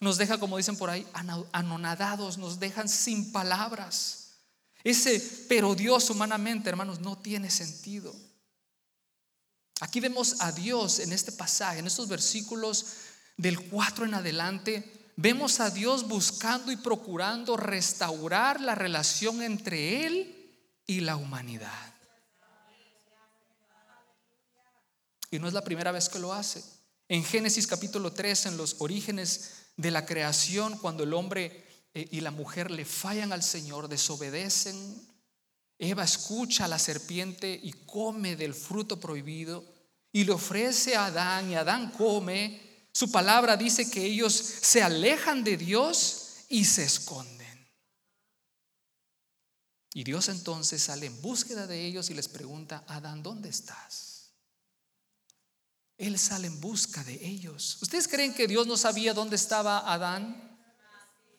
Nos 0.00 0.18
deja, 0.18 0.38
como 0.38 0.56
dicen 0.58 0.76
por 0.76 0.90
ahí, 0.90 1.06
anonadados, 1.52 2.36
nos 2.38 2.60
dejan 2.60 2.88
sin 2.88 3.32
palabras. 3.32 4.34
Ese 4.84 5.20
pero 5.48 5.74
Dios 5.74 6.10
humanamente, 6.10 6.68
hermanos, 6.68 7.00
no 7.00 7.18
tiene 7.18 7.50
sentido. 7.50 8.14
Aquí 9.80 10.00
vemos 10.00 10.40
a 10.40 10.52
Dios 10.52 11.00
en 11.00 11.12
este 11.12 11.32
pasaje, 11.32 11.80
en 11.80 11.86
estos 11.86 12.08
versículos 12.08 12.86
del 13.36 13.60
4 13.68 14.06
en 14.06 14.14
adelante, 14.14 15.10
vemos 15.16 15.60
a 15.60 15.70
Dios 15.70 16.08
buscando 16.08 16.72
y 16.72 16.76
procurando 16.76 17.56
restaurar 17.56 18.60
la 18.60 18.74
relación 18.74 19.42
entre 19.42 20.06
Él 20.06 20.82
y 20.86 21.00
la 21.00 21.16
humanidad. 21.16 21.94
Y 25.30 25.38
no 25.38 25.48
es 25.48 25.54
la 25.54 25.64
primera 25.64 25.92
vez 25.92 26.08
que 26.08 26.18
lo 26.18 26.32
hace. 26.32 26.62
En 27.08 27.24
Génesis 27.24 27.66
capítulo 27.66 28.12
3, 28.12 28.46
en 28.46 28.56
los 28.56 28.76
orígenes 28.78 29.65
de 29.76 29.90
la 29.90 30.06
creación, 30.06 30.78
cuando 30.78 31.02
el 31.02 31.14
hombre 31.14 31.66
eh, 31.94 32.08
y 32.10 32.20
la 32.20 32.30
mujer 32.30 32.70
le 32.70 32.84
fallan 32.84 33.32
al 33.32 33.42
Señor, 33.42 33.88
desobedecen, 33.88 35.06
Eva 35.78 36.04
escucha 36.04 36.64
a 36.64 36.68
la 36.68 36.78
serpiente 36.78 37.58
y 37.62 37.72
come 37.72 38.36
del 38.36 38.54
fruto 38.54 38.98
prohibido 38.98 39.64
y 40.12 40.24
le 40.24 40.32
ofrece 40.32 40.96
a 40.96 41.06
Adán 41.06 41.50
y 41.50 41.54
Adán 41.54 41.90
come. 41.90 42.88
Su 42.92 43.10
palabra 43.10 43.56
dice 43.56 43.90
que 43.90 44.04
ellos 44.04 44.32
se 44.32 44.82
alejan 44.82 45.44
de 45.44 45.58
Dios 45.58 46.46
y 46.48 46.64
se 46.64 46.84
esconden. 46.84 47.36
Y 49.92 50.04
Dios 50.04 50.28
entonces 50.28 50.82
sale 50.82 51.06
en 51.06 51.20
búsqueda 51.20 51.66
de 51.66 51.84
ellos 51.84 52.08
y 52.08 52.14
les 52.14 52.28
pregunta, 52.28 52.84
Adán, 52.86 53.22
¿dónde 53.22 53.50
estás? 53.50 54.05
Él 55.98 56.18
sale 56.18 56.46
en 56.46 56.60
busca 56.60 57.02
de 57.04 57.14
ellos. 57.26 57.78
¿Ustedes 57.80 58.06
creen 58.06 58.34
que 58.34 58.46
Dios 58.46 58.66
no 58.66 58.76
sabía 58.76 59.14
dónde 59.14 59.36
estaba 59.36 59.92
Adán? 59.92 60.46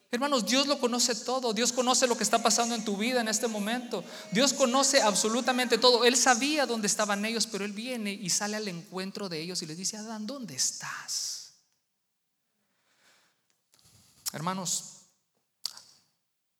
Hermanos, 0.09 0.45
Dios 0.45 0.67
lo 0.67 0.79
conoce 0.79 1.13
todo. 1.15 1.53
Dios 1.53 1.73
conoce 1.73 2.07
lo 2.07 2.17
que 2.17 2.23
está 2.23 2.41
pasando 2.41 2.73
en 2.73 2.85
tu 2.85 2.95
vida 2.95 3.21
en 3.21 3.27
este 3.27 3.47
momento. 3.47 4.03
Dios 4.31 4.53
conoce 4.53 5.01
absolutamente 5.01 5.77
todo. 5.77 6.05
Él 6.05 6.15
sabía 6.15 6.65
dónde 6.65 6.87
estaban 6.87 7.23
ellos, 7.25 7.45
pero 7.45 7.65
Él 7.65 7.73
viene 7.73 8.13
y 8.13 8.29
sale 8.29 8.55
al 8.55 8.67
encuentro 8.67 9.27
de 9.29 9.41
ellos 9.41 9.61
y 9.61 9.65
les 9.65 9.77
dice, 9.77 9.97
Adán, 9.97 10.25
¿dónde 10.25 10.55
estás? 10.55 11.53
Hermanos, 14.31 14.96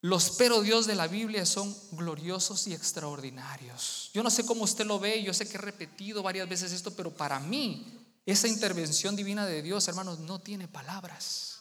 los 0.08 0.32
pero 0.32 0.62
Dios 0.62 0.88
de 0.88 0.96
la 0.96 1.08
Biblia 1.08 1.46
son 1.46 1.76
gloriosos 1.92 2.66
y 2.68 2.74
extraordinarios. 2.74 4.10
Yo 4.14 4.24
no 4.24 4.30
sé 4.30 4.46
cómo 4.46 4.64
usted 4.64 4.86
lo 4.86 5.00
ve, 5.00 5.22
yo 5.22 5.34
sé 5.34 5.50
que 5.50 5.58
he 5.58 5.62
repetido 5.62 6.24
varias 6.24 6.48
veces 6.48 6.72
esto, 6.72 6.96
pero 6.96 7.12
para 7.12 7.42
mí 7.42 7.86
esa 8.26 8.48
intervención 8.48 9.18
divina 9.18 9.46
de 9.46 9.62
Dios, 9.62 9.86
hermanos, 9.90 10.20
no 10.20 10.40
tiene 10.40 10.70
palabras. 10.70 11.60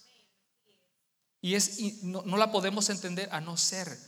Y, 1.41 1.57
es, 1.57 2.03
no, 2.05 2.23
no 2.23 2.37
la 2.37 2.53
podemos 2.53 2.89
entender 2.89 3.29
a 3.33 3.41
no 3.41 3.57
ser 3.57 3.99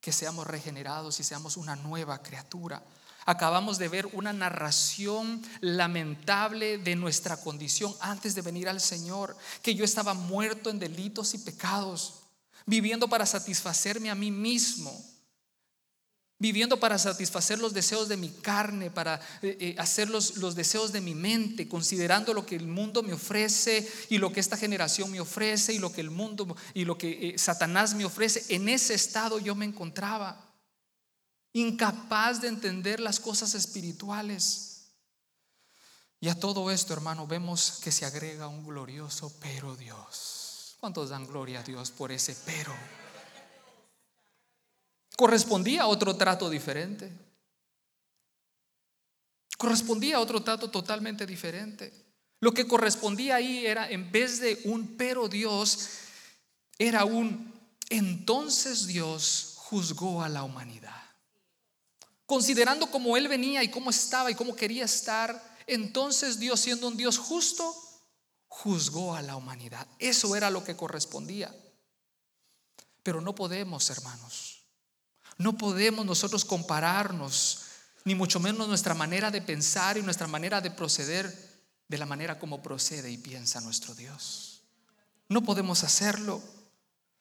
que 0.00 0.10
seamos 0.10 0.48
regenerados 0.48 1.20
y 1.20 1.22
seamos 1.22 1.56
una 1.56 1.76
nueva 1.76 2.24
criatura. 2.24 2.82
Acabamos 3.24 3.78
de 3.78 3.88
ver 3.88 4.06
una 4.14 4.32
narración 4.32 5.42
lamentable 5.60 6.78
de 6.78 6.96
nuestra 6.96 7.36
condición 7.36 7.94
antes 8.00 8.34
de 8.34 8.42
venir 8.42 8.68
al 8.68 8.80
Señor, 8.80 9.36
que 9.62 9.76
yo 9.76 9.84
estaba 9.84 10.12
muerto 10.12 10.70
en 10.70 10.80
delitos 10.80 11.34
y 11.34 11.38
pecados 11.38 12.25
viviendo 12.66 13.08
para 13.08 13.24
satisfacerme 13.24 14.10
a 14.10 14.14
mí 14.14 14.30
mismo. 14.30 15.04
viviendo 16.38 16.78
para 16.78 16.98
satisfacer 16.98 17.58
los 17.58 17.72
deseos 17.72 18.08
de 18.08 18.18
mi 18.18 18.28
carne, 18.28 18.90
para 18.90 19.18
eh, 19.40 19.56
eh, 19.58 19.74
hacer 19.78 20.10
los, 20.10 20.36
los, 20.36 20.54
deseos 20.54 20.92
de 20.92 21.00
mi 21.00 21.14
mente, 21.14 21.66
considerando 21.66 22.34
lo 22.34 22.44
que 22.44 22.56
el 22.56 22.66
mundo 22.66 23.02
me 23.02 23.14
ofrece 23.14 23.90
y 24.10 24.18
lo 24.18 24.30
que 24.30 24.40
esta 24.40 24.58
generación 24.58 25.10
me 25.10 25.18
ofrece 25.18 25.72
y 25.72 25.78
lo 25.78 25.90
que 25.90 26.02
el 26.02 26.10
mundo 26.10 26.54
y 26.74 26.84
lo 26.84 26.98
que 26.98 27.30
eh, 27.30 27.38
Satanás 27.38 27.94
me 27.94 28.04
ofrece. 28.04 28.54
En 28.54 28.68
ese 28.68 28.92
estado 28.92 29.38
yo 29.38 29.54
me 29.54 29.64
encontraba, 29.64 30.54
incapaz 31.54 32.42
de 32.42 32.48
entender 32.48 33.00
las 33.00 33.18
cosas 33.18 33.54
espirituales. 33.54 34.90
Y 36.20 36.28
a 36.28 36.38
todo 36.38 36.70
esto, 36.70 36.92
hermano, 36.92 37.26
vemos 37.26 37.80
que 37.82 37.92
se 37.92 38.04
agrega 38.04 38.46
un 38.48 38.66
glorioso 38.66 39.34
pero 39.40 39.74
Dios. 39.74 40.45
¿Cuántos 40.78 41.10
dan 41.10 41.26
gloria 41.26 41.60
a 41.60 41.62
Dios 41.62 41.90
por 41.90 42.12
ese 42.12 42.36
pero? 42.44 42.74
correspondía 45.16 45.82
a 45.82 45.86
otro 45.86 46.14
trato 46.14 46.48
diferente. 46.48 47.10
Correspondía 49.56 50.16
a 50.16 50.20
otro 50.20 50.42
trato 50.42 50.70
totalmente 50.70 51.26
diferente. 51.26 51.92
Lo 52.40 52.52
que 52.52 52.66
correspondía 52.66 53.36
ahí 53.36 53.64
era, 53.64 53.90
en 53.90 54.12
vez 54.12 54.38
de 54.40 54.60
un 54.64 54.96
pero 54.98 55.26
Dios, 55.26 55.88
era 56.78 57.06
un 57.06 57.56
entonces 57.88 58.86
Dios 58.86 59.54
juzgó 59.56 60.22
a 60.22 60.28
la 60.28 60.42
humanidad. 60.42 61.02
Considerando 62.26 62.90
cómo 62.90 63.16
Él 63.16 63.28
venía 63.28 63.62
y 63.62 63.70
cómo 63.70 63.88
estaba 63.88 64.30
y 64.30 64.34
cómo 64.34 64.54
quería 64.54 64.84
estar, 64.84 65.56
entonces 65.66 66.38
Dios 66.38 66.60
siendo 66.60 66.88
un 66.88 66.96
Dios 66.96 67.16
justo, 67.16 67.74
juzgó 68.62 69.14
a 69.14 69.22
la 69.22 69.36
humanidad. 69.36 69.86
Eso 69.98 70.34
era 70.34 70.50
lo 70.50 70.64
que 70.64 70.76
correspondía. 70.76 71.54
Pero 73.02 73.20
no 73.20 73.34
podemos, 73.34 73.90
hermanos, 73.90 74.62
no 75.36 75.58
podemos 75.58 76.06
nosotros 76.06 76.44
compararnos, 76.44 77.60
ni 78.04 78.14
mucho 78.14 78.40
menos 78.40 78.66
nuestra 78.66 78.94
manera 78.94 79.30
de 79.30 79.42
pensar 79.42 79.98
y 79.98 80.02
nuestra 80.02 80.26
manera 80.26 80.60
de 80.60 80.70
proceder 80.70 81.56
de 81.86 81.98
la 81.98 82.06
manera 82.06 82.38
como 82.38 82.62
procede 82.62 83.10
y 83.10 83.18
piensa 83.18 83.60
nuestro 83.60 83.94
Dios. 83.94 84.62
No 85.28 85.42
podemos 85.42 85.84
hacerlo. 85.84 86.42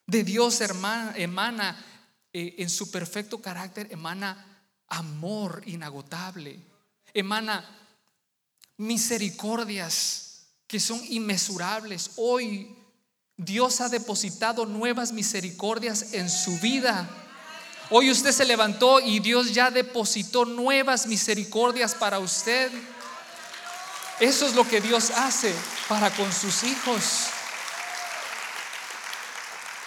De 0.08 0.24
Dios 0.24 0.62
emana 0.62 1.86
eh, 2.32 2.56
en 2.60 2.70
su 2.70 2.92
perfecto 2.92 3.42
carácter, 3.42 3.88
emana 3.92 4.64
amor 4.88 5.64
inagotable, 5.66 6.60
emana 7.14 7.66
misericordias 8.78 10.25
que 10.68 10.80
son 10.80 11.02
inmesurables. 11.10 12.12
Hoy 12.16 12.76
Dios 13.38 13.82
ha 13.82 13.90
depositado 13.90 14.66
nuevas 14.66 15.12
misericordias 15.12 16.14
en 16.14 16.30
su 16.30 16.58
vida 16.60 17.10
Hoy 17.92 18.10
usted 18.10 18.32
se 18.32 18.46
levantó 18.46 19.00
y 19.00 19.20
Dios 19.20 19.54
ya 19.54 19.70
depositó 19.70 20.44
nuevas 20.44 21.06
misericordias 21.06 21.94
para 21.94 22.18
usted. 22.18 22.72
Eso 24.20 24.48
es 24.48 24.56
lo 24.56 24.68
que 24.68 24.82
Dios 24.82 25.12
hace 25.12 25.54
para 25.88 26.10
con 26.16 26.32
sus 26.34 26.64
hijos. 26.64 27.04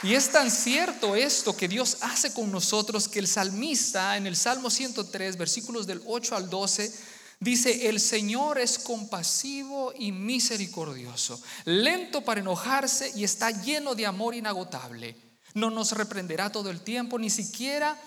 Y 0.05 0.15
es 0.15 0.31
tan 0.31 0.49
cierto 0.49 1.17
esto 1.17 1.57
que 1.57 1.67
Dios 1.67 1.97
hace 2.03 2.33
con 2.33 2.53
nosotros 2.53 3.09
que 3.09 3.19
el 3.19 3.27
salmista 3.27 4.17
en 4.17 4.29
el 4.29 4.37
Salmo 4.37 4.71
103, 4.71 5.37
versículos 5.37 5.89
del 5.89 6.01
8 6.07 6.37
al 6.37 6.49
12, 6.49 6.93
dice, 7.41 7.89
el 7.89 8.01
Señor 8.01 8.59
es 8.59 8.79
compasivo 8.79 9.93
y 9.99 10.13
misericordioso, 10.13 11.41
lento 11.65 12.23
para 12.23 12.41
enojarse 12.41 13.13
y 13.15 13.25
está 13.25 13.51
lleno 13.51 13.95
de 13.95 14.07
amor 14.07 14.35
inagotable 14.35 15.29
no 15.55 15.71
nos 15.71 15.93
reprenderá 15.93 16.51
todo 16.51 16.71
el 16.71 16.81
tiempo, 16.81 17.19
ni 17.19 17.31
siquiera 17.31 17.99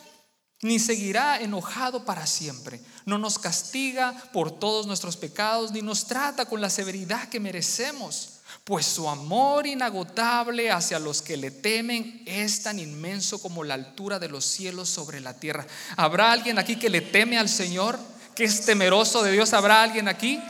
ni 0.63 0.77
seguirá 0.77 1.41
enojado 1.41 2.05
para 2.05 2.27
siempre. 2.27 2.79
No 3.05 3.17
nos 3.17 3.39
castiga 3.39 4.13
por 4.31 4.59
todos 4.59 4.85
nuestros 4.85 5.17
pecados, 5.17 5.71
ni 5.71 5.81
nos 5.81 6.05
trata 6.05 6.45
con 6.45 6.61
la 6.61 6.69
severidad 6.69 7.29
que 7.29 7.39
merecemos. 7.39 8.41
Pues 8.63 8.85
su 8.85 9.09
amor 9.09 9.65
inagotable 9.65 10.71
hacia 10.71 10.99
los 10.99 11.23
que 11.23 11.35
le 11.35 11.49
temen 11.49 12.21
es 12.27 12.61
tan 12.61 12.77
inmenso 12.77 13.41
como 13.41 13.63
la 13.63 13.73
altura 13.73 14.19
de 14.19 14.29
los 14.29 14.45
cielos 14.45 14.87
sobre 14.87 15.19
la 15.19 15.39
tierra. 15.39 15.65
¿Habrá 15.97 16.31
alguien 16.31 16.59
aquí 16.59 16.75
que 16.77 16.89
le 16.89 17.01
teme 17.01 17.39
al 17.39 17.49
Señor? 17.49 17.97
¿Que 18.35 18.45
es 18.45 18.65
temeroso 18.65 19.23
de 19.23 19.31
Dios? 19.31 19.53
¿Habrá 19.53 19.83
alguien 19.83 20.07
aquí? 20.07 20.41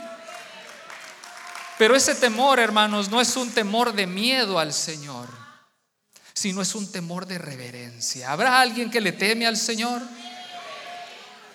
Pero 1.78 1.96
ese 1.96 2.14
temor, 2.14 2.58
hermanos, 2.58 3.10
no 3.10 3.20
es 3.20 3.36
un 3.36 3.50
temor 3.50 3.92
de 3.92 4.06
miedo 4.06 4.58
al 4.58 4.72
Señor 4.72 5.42
sino 6.34 6.62
es 6.62 6.74
un 6.74 6.90
temor 6.90 7.26
de 7.26 7.38
reverencia. 7.38 8.32
¿Habrá 8.32 8.60
alguien 8.60 8.90
que 8.90 9.00
le 9.00 9.12
teme 9.12 9.46
al 9.46 9.56
Señor? 9.56 10.02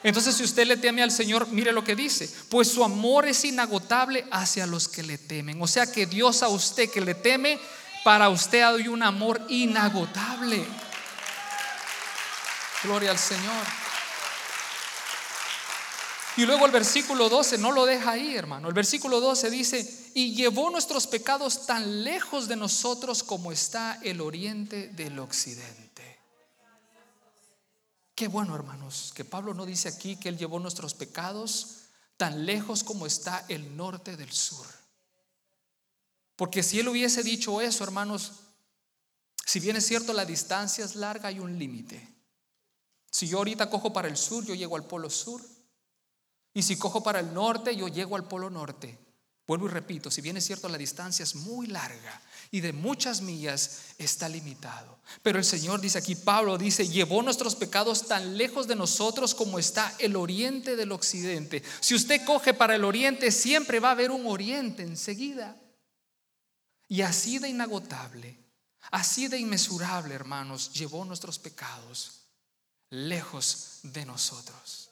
Entonces, 0.03 0.35
si 0.35 0.43
usted 0.43 0.67
le 0.67 0.77
teme 0.77 1.01
al 1.01 1.11
Señor, 1.11 1.47
mire 1.47 1.71
lo 1.71 1.83
que 1.83 1.95
dice, 1.95 2.29
pues 2.49 2.69
su 2.69 2.83
amor 2.83 3.27
es 3.27 3.43
inagotable 3.43 4.25
hacia 4.31 4.67
los 4.67 4.87
que 4.87 5.03
le 5.03 5.17
temen. 5.17 5.61
O 5.61 5.67
sea 5.67 5.91
que 5.91 6.05
Dios 6.05 6.43
a 6.43 6.49
usted 6.49 6.89
que 6.89 7.01
le 7.01 7.15
teme, 7.15 7.59
para 8.03 8.29
usted 8.29 8.61
hay 8.61 8.87
un 8.87 9.03
amor 9.03 9.41
inagotable. 9.49 10.63
Gloria 12.83 13.11
al 13.11 13.17
Señor. 13.17 13.86
Y 16.37 16.45
luego 16.45 16.67
el 16.67 16.71
versículo 16.71 17.29
12 17.29 17.57
no 17.57 17.71
lo 17.71 17.87
deja 17.87 18.11
ahí, 18.11 18.35
hermano. 18.35 18.67
El 18.67 18.75
versículo 18.75 19.19
12 19.19 19.49
dice, 19.49 20.11
y 20.13 20.35
llevó 20.35 20.69
nuestros 20.69 21.07
pecados 21.07 21.65
tan 21.65 22.03
lejos 22.03 22.47
de 22.47 22.55
nosotros 22.55 23.23
como 23.23 23.51
está 23.51 23.99
el 24.03 24.21
oriente 24.21 24.89
del 24.89 25.17
occidente. 25.17 26.19
Qué 28.13 28.27
bueno, 28.27 28.53
hermanos, 28.55 29.11
que 29.15 29.25
Pablo 29.25 29.55
no 29.55 29.65
dice 29.65 29.89
aquí 29.89 30.15
que 30.15 30.29
él 30.29 30.37
llevó 30.37 30.59
nuestros 30.59 30.93
pecados 30.93 31.85
tan 32.17 32.45
lejos 32.45 32.83
como 32.83 33.07
está 33.07 33.43
el 33.47 33.75
norte 33.75 34.15
del 34.15 34.31
sur. 34.31 34.67
Porque 36.35 36.61
si 36.61 36.79
él 36.79 36.87
hubiese 36.87 37.23
dicho 37.23 37.61
eso, 37.61 37.83
hermanos, 37.83 38.33
si 39.43 39.59
bien 39.59 39.75
es 39.75 39.87
cierto 39.87 40.13
la 40.13 40.25
distancia 40.25 40.85
es 40.85 40.95
larga, 40.95 41.29
hay 41.29 41.39
un 41.39 41.57
límite. 41.57 42.15
Si 43.09 43.27
yo 43.27 43.39
ahorita 43.39 43.71
cojo 43.71 43.91
para 43.91 44.07
el 44.07 44.17
sur, 44.17 44.45
yo 44.45 44.53
llego 44.53 44.75
al 44.75 44.85
polo 44.85 45.09
sur. 45.09 45.56
Y 46.57 46.63
si 46.63 46.75
cojo 46.75 47.03
para 47.03 47.19
el 47.19 47.35
norte, 47.35 47.75
yo 47.75 47.87
llego 47.87 48.15
al 48.15 48.27
polo 48.27 48.49
norte. 48.49 48.97
Vuelvo 49.45 49.67
y 49.67 49.69
repito, 49.69 50.09
si 50.09 50.21
bien 50.21 50.37
es 50.37 50.45
cierto 50.47 50.67
la 50.67 50.79
distancia 50.79 51.21
es 51.21 51.35
muy 51.35 51.67
larga 51.67 52.19
y 52.49 52.61
de 52.61 52.73
muchas 52.73 53.21
millas 53.21 53.93
está 53.99 54.27
limitado. 54.27 54.97
Pero 55.21 55.37
el 55.37 55.45
Señor 55.45 55.79
dice 55.81 55.99
aquí, 55.99 56.15
Pablo 56.15 56.57
dice, 56.57 56.87
llevó 56.87 57.21
nuestros 57.21 57.53
pecados 57.53 58.07
tan 58.07 58.39
lejos 58.39 58.65
de 58.65 58.75
nosotros 58.75 59.35
como 59.35 59.59
está 59.59 59.93
el 59.99 60.15
oriente 60.15 60.75
del 60.75 60.93
occidente. 60.93 61.61
Si 61.79 61.93
usted 61.93 62.25
coge 62.25 62.55
para 62.55 62.73
el 62.73 62.85
oriente, 62.85 63.31
siempre 63.31 63.79
va 63.79 63.89
a 63.89 63.91
haber 63.91 64.09
un 64.09 64.25
oriente 64.25 64.81
enseguida. 64.81 65.61
Y 66.87 67.03
así 67.03 67.37
de 67.37 67.49
inagotable, 67.49 68.35
así 68.89 69.27
de 69.27 69.37
inmesurable, 69.37 70.15
hermanos, 70.15 70.73
llevó 70.73 71.05
nuestros 71.05 71.37
pecados 71.37 72.23
lejos 72.89 73.81
de 73.83 74.07
nosotros. 74.07 74.86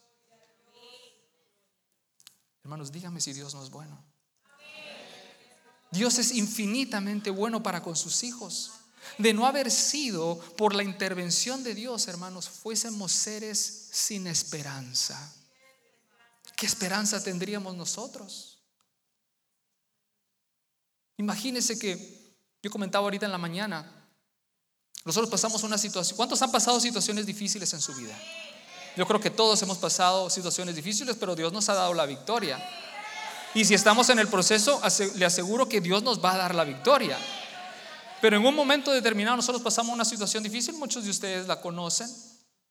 Hermanos, 2.66 2.92
dígame 2.92 3.22
si 3.22 3.32
Dios 3.32 3.54
no 3.54 3.64
es 3.64 3.70
bueno. 3.70 4.04
Dios 5.92 6.18
es 6.18 6.32
infinitamente 6.32 7.30
bueno 7.30 7.62
para 7.62 7.84
con 7.84 7.96
sus 7.96 8.24
hijos. 8.24 8.72
De 9.20 9.36
no 9.36 9.46
haber 9.46 9.70
sido 9.70 10.40
por 10.58 10.74
la 10.74 10.82
intervención 10.82 11.64
de 11.64 11.76
Dios, 11.76 12.08
hermanos, 12.08 12.50
fuésemos 12.50 13.12
seres 13.12 13.90
sin 13.92 14.26
esperanza. 14.26 15.32
¿Qué 16.56 16.66
esperanza 16.66 17.24
tendríamos 17.24 17.76
nosotros? 17.76 18.58
Imagínense 21.18 21.78
que 21.78 22.36
yo 22.64 22.72
comentaba 22.72 23.04
ahorita 23.04 23.28
en 23.28 23.32
la 23.32 23.38
mañana, 23.38 24.10
nosotros 25.04 25.30
pasamos 25.30 25.62
una 25.62 25.78
situación, 25.78 26.18
¿cuántos 26.18 26.42
han 26.42 26.52
pasado 26.52 26.80
situaciones 26.80 27.28
difíciles 27.28 27.72
en 27.76 27.80
su 27.80 27.94
vida? 27.94 28.20
Yo 28.96 29.06
creo 29.06 29.20
que 29.20 29.30
todos 29.30 29.62
hemos 29.62 29.78
pasado 29.78 30.30
situaciones 30.30 30.76
difíciles, 30.76 31.18
pero 31.20 31.36
Dios 31.36 31.52
nos 31.52 31.68
ha 31.70 31.74
dado 31.74 31.94
la 31.94 32.06
victoria. 32.06 32.64
Y 33.54 33.66
si 33.66 33.74
estamos 33.74 34.10
en 34.10 34.20
el 34.20 34.28
proceso, 34.28 34.82
le 35.16 35.26
aseguro 35.26 35.68
que 35.68 35.82
Dios 35.82 36.04
nos 36.04 36.24
va 36.24 36.34
a 36.34 36.38
dar 36.38 36.56
la 36.56 36.64
victoria. 36.64 37.18
Pero 38.22 38.38
en 38.38 38.46
un 38.46 38.56
momento 38.56 38.92
determinado 38.92 39.38
nosotros 39.38 39.62
pasamos 39.62 39.94
una 39.94 40.06
situación 40.06 40.44
difícil, 40.44 40.76
muchos 40.76 41.04
de 41.04 41.10
ustedes 41.10 41.48
la 41.48 41.62
conocen, 41.62 42.10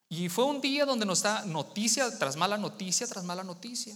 y 0.09 0.29
fue 0.29 0.45
un 0.45 0.61
día 0.61 0.85
donde 0.85 1.05
nos 1.05 1.21
da 1.21 1.43
noticia 1.45 2.17
tras 2.17 2.35
mala 2.35 2.57
noticia 2.57 3.07
tras 3.07 3.23
mala 3.23 3.43
noticia. 3.43 3.95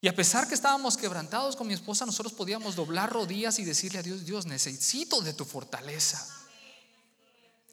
Y 0.00 0.08
a 0.08 0.16
pesar 0.16 0.48
que 0.48 0.54
estábamos 0.54 0.96
quebrantados 0.96 1.54
con 1.54 1.68
mi 1.68 1.74
esposa, 1.74 2.04
nosotros 2.04 2.32
podíamos 2.32 2.74
doblar 2.74 3.12
rodillas 3.12 3.60
y 3.60 3.64
decirle 3.64 4.00
a 4.00 4.02
Dios, 4.02 4.24
Dios, 4.24 4.46
necesito 4.46 5.20
de 5.20 5.32
tu 5.32 5.44
fortaleza. 5.44 6.26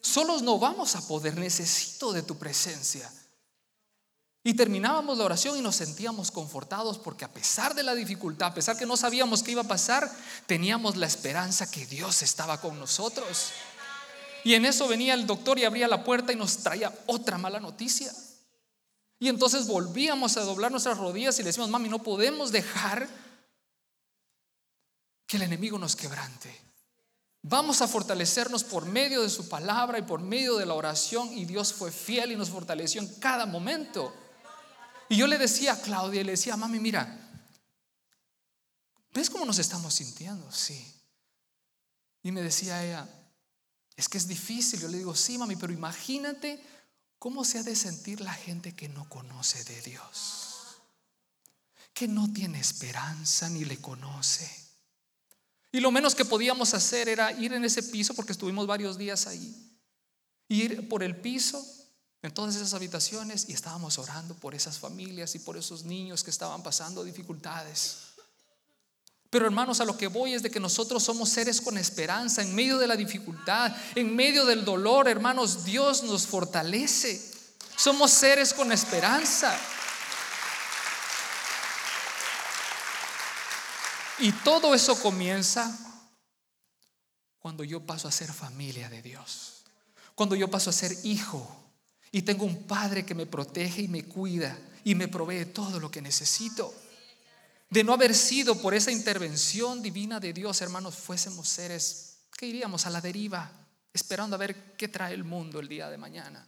Solos 0.02 0.44
no 0.44 0.60
vamos 0.60 0.96
a 0.96 1.08
poder, 1.08 1.36
necesito 1.38 2.14
de 2.14 2.22
tu 2.22 2.38
presencia. 2.38 3.12
Y 4.44 4.54
terminábamos 4.54 5.18
la 5.18 5.26
oración 5.26 5.58
y 5.58 5.62
nos 5.62 5.76
sentíamos 5.76 6.32
confortados 6.32 6.98
porque 6.98 7.26
a 7.26 7.32
pesar 7.32 7.76
de 7.76 7.84
la 7.84 7.94
dificultad, 7.94 8.50
a 8.50 8.54
pesar 8.54 8.78
que 8.78 8.86
no 8.86 8.96
sabíamos 8.96 9.44
qué 9.44 9.52
iba 9.52 9.64
a 9.64 9.68
pasar, 9.68 10.10
teníamos 10.46 10.96
la 10.96 11.08
esperanza 11.08 11.70
que 11.70 11.86
Dios 11.86 12.22
estaba 12.22 12.62
con 12.62 12.80
nosotros. 12.80 13.52
Y 14.46 14.54
en 14.54 14.66
eso 14.66 14.88
venía 14.88 15.14
el 15.14 15.28
doctor 15.28 15.60
y 15.60 15.66
abría 15.66 15.90
la 15.90 16.06
puerta 16.06 16.32
y 16.32 16.38
nos 16.38 16.60
traía 16.60 16.94
otra 17.08 17.38
mala 17.38 17.60
noticia. 17.60 18.14
Y 19.20 19.28
entonces 19.28 19.68
volvíamos 19.68 20.38
a 20.38 20.42
doblar 20.42 20.72
nuestras 20.72 20.98
rodillas 20.98 21.38
y 21.40 21.44
le 21.44 21.50
decimos, 21.50 21.70
mami, 21.70 21.90
no 21.90 22.02
podemos 22.02 22.54
dejar 22.54 23.10
que 25.28 25.36
el 25.36 25.44
enemigo 25.44 25.78
nos 25.78 25.98
quebrante. 25.98 26.70
Vamos 27.42 27.82
a 27.82 27.88
fortalecernos 27.90 28.64
por 28.64 28.86
medio 28.86 29.22
de 29.22 29.30
su 29.30 29.50
palabra 29.50 30.00
y 30.00 30.04
por 30.04 30.22
medio 30.22 30.56
de 30.56 30.66
la 30.66 30.74
oración. 30.74 31.38
Y 31.38 31.44
Dios 31.44 31.74
fue 31.74 31.92
fiel 31.92 32.32
y 32.32 32.38
nos 32.38 32.50
fortaleció 32.50 33.02
en 33.02 33.14
cada 33.16 33.46
momento. 33.46 34.14
Y 35.10 35.18
yo 35.18 35.28
le 35.28 35.38
decía 35.38 35.74
a 35.74 35.82
Claudia, 35.82 36.24
le 36.24 36.32
decía, 36.32 36.56
mami, 36.56 36.80
mira, 36.80 37.30
¿ves 39.14 39.30
cómo 39.30 39.46
nos 39.46 39.60
estamos 39.60 39.94
sintiendo? 39.94 40.50
Sí. 40.52 40.86
Y 42.24 42.32
me 42.32 42.42
decía 42.42 42.86
ella, 42.86 43.10
es 43.96 44.08
que 44.08 44.18
es 44.18 44.28
difícil. 44.28 44.80
Yo 44.80 44.88
le 44.88 45.00
digo, 45.00 45.16
sí, 45.16 45.38
mami, 45.38 45.56
pero 45.56 45.74
imagínate 45.74 46.64
¿Cómo 47.20 47.44
se 47.44 47.60
ha 47.60 47.64
de 47.64 47.76
sentir 47.76 48.22
la 48.22 48.34
gente 48.34 48.74
que 48.74 48.88
no 48.88 49.08
conoce 49.10 49.62
de 49.66 49.82
Dios? 49.82 50.80
Que 51.94 52.08
no 52.08 52.32
tiene 52.32 52.62
esperanza 52.62 53.50
ni 53.50 53.66
le 53.66 53.78
conoce. 53.78 54.50
Y 55.74 55.82
lo 55.82 55.92
menos 55.92 56.16
que 56.16 56.24
podíamos 56.24 56.74
hacer 56.74 57.10
era 57.10 57.34
ir 57.34 57.52
en 57.52 57.66
ese 57.66 57.84
piso, 57.84 58.14
porque 58.14 58.32
estuvimos 58.32 58.66
varios 58.66 58.98
días 58.98 59.28
ahí, 59.28 59.54
ir 60.48 60.88
por 60.88 61.04
el 61.04 61.18
piso, 61.18 61.64
en 62.22 62.34
todas 62.34 62.56
esas 62.56 62.74
habitaciones, 62.74 63.48
y 63.48 63.54
estábamos 63.54 63.98
orando 63.98 64.36
por 64.36 64.54
esas 64.54 64.78
familias 64.78 65.36
y 65.36 65.40
por 65.40 65.56
esos 65.56 65.84
niños 65.84 66.24
que 66.24 66.32
estaban 66.32 66.62
pasando 66.64 67.04
dificultades. 67.04 68.10
Pero 69.30 69.46
hermanos, 69.46 69.80
a 69.80 69.86
lo 69.86 69.96
que 69.96 70.08
voy 70.08 70.34
es 70.34 70.42
de 70.42 70.50
que 70.50 70.60
nosotros 70.60 71.04
somos 71.04 71.30
seres 71.30 71.62
con 71.62 71.78
esperanza 71.78 72.42
en 72.42 72.54
medio 72.56 72.78
de 72.78 72.88
la 72.88 72.96
dificultad, 72.96 73.72
en 73.96 74.16
medio 74.16 74.46
del 74.46 74.66
dolor, 74.66 75.08
hermanos, 75.08 75.64
Dios 75.64 76.04
nos 76.04 76.26
fortalece. 76.26 77.32
Somos 77.78 78.12
seres 78.12 78.54
con 78.54 78.72
esperanza. 78.72 79.58
Y 84.18 84.32
todo 84.32 84.74
eso 84.74 85.00
comienza 85.00 85.78
cuando 87.38 87.64
yo 87.64 87.86
paso 87.86 88.08
a 88.08 88.12
ser 88.12 88.34
familia 88.34 88.90
de 88.90 89.02
Dios. 89.02 89.64
Cuando 90.16 90.36
yo 90.36 90.50
paso 90.50 90.72
a 90.72 90.74
ser 90.74 90.94
hijo 91.04 91.69
y 92.12 92.22
tengo 92.24 92.46
un 92.46 92.64
padre 92.64 93.06
que 93.06 93.16
me 93.16 93.26
protege 93.26 93.84
y 93.84 93.88
me 93.88 94.04
cuida 94.06 94.58
y 94.84 94.96
me 94.96 95.08
provee 95.08 95.46
todo 95.46 95.80
lo 95.80 95.92
que 95.92 96.02
necesito. 96.02 96.74
De 97.70 97.84
no 97.84 97.94
haber 97.94 98.16
sido 98.16 98.60
por 98.60 98.74
esa 98.74 98.92
intervención 98.92 99.82
divina 99.82 100.20
de 100.20 100.34
Dios, 100.34 100.62
hermanos, 100.62 100.96
fuésemos 100.96 101.48
seres 101.48 102.18
que 102.36 102.48
iríamos 102.48 102.86
a 102.86 102.90
la 102.90 103.02
deriva, 103.02 103.52
esperando 103.94 104.36
a 104.36 104.40
ver 104.40 104.76
qué 104.76 104.88
trae 104.88 105.14
el 105.14 105.24
mundo 105.24 105.60
el 105.60 105.68
día 105.68 105.90
de 105.90 105.98
mañana. 105.98 106.48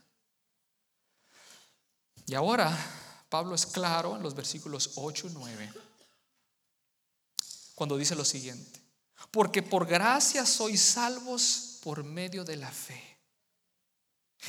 Y 2.26 2.34
ahora 2.34 2.76
Pablo 3.30 3.54
es 3.54 3.66
claro 3.66 4.16
en 4.16 4.24
los 4.24 4.34
versículos 4.34 4.92
8 4.96 5.28
y 5.28 5.34
9, 5.34 5.74
cuando 7.76 7.98
dice 7.98 8.16
lo 8.16 8.26
siguiente, 8.26 8.80
porque 9.30 9.62
por 9.62 9.86
gracia 9.86 10.46
sois 10.46 10.82
salvos 10.82 11.80
por 11.84 12.04
medio 12.04 12.44
de 12.44 12.56
la 12.58 12.72
fe. 12.72 13.11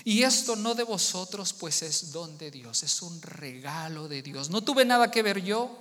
Y 0.05 0.23
esto 0.23 0.57
no 0.57 0.75
de 0.75 0.85
vosotros, 0.85 1.53
pues 1.53 1.83
es 1.83 2.13
don 2.13 2.39
de 2.39 2.51
Dios, 2.51 2.83
es 2.83 3.03
un 3.03 3.21
regalo 3.21 4.09
de 4.09 4.23
Dios. 4.23 4.51
No 4.51 4.63
tuve 4.63 4.85
nada 4.85 5.11
que 5.11 5.23
ver 5.23 5.43
yo, 5.43 5.79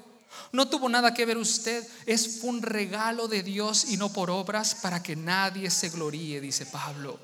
no 0.51 0.67
tuvo 0.67 0.89
nada 0.89 1.13
que 1.13 1.25
ver 1.25 1.37
usted, 1.37 1.87
es 2.05 2.39
un 2.43 2.61
regalo 2.61 3.27
de 3.27 3.41
Dios 3.43 3.85
y 3.85 3.97
no 3.97 4.11
por 4.11 4.29
obras 4.29 4.75
para 4.75 5.01
que 5.01 5.15
nadie 5.15 5.69
se 5.69 5.89
gloríe, 5.89 6.41
dice 6.41 6.65
Pablo. 6.65 7.19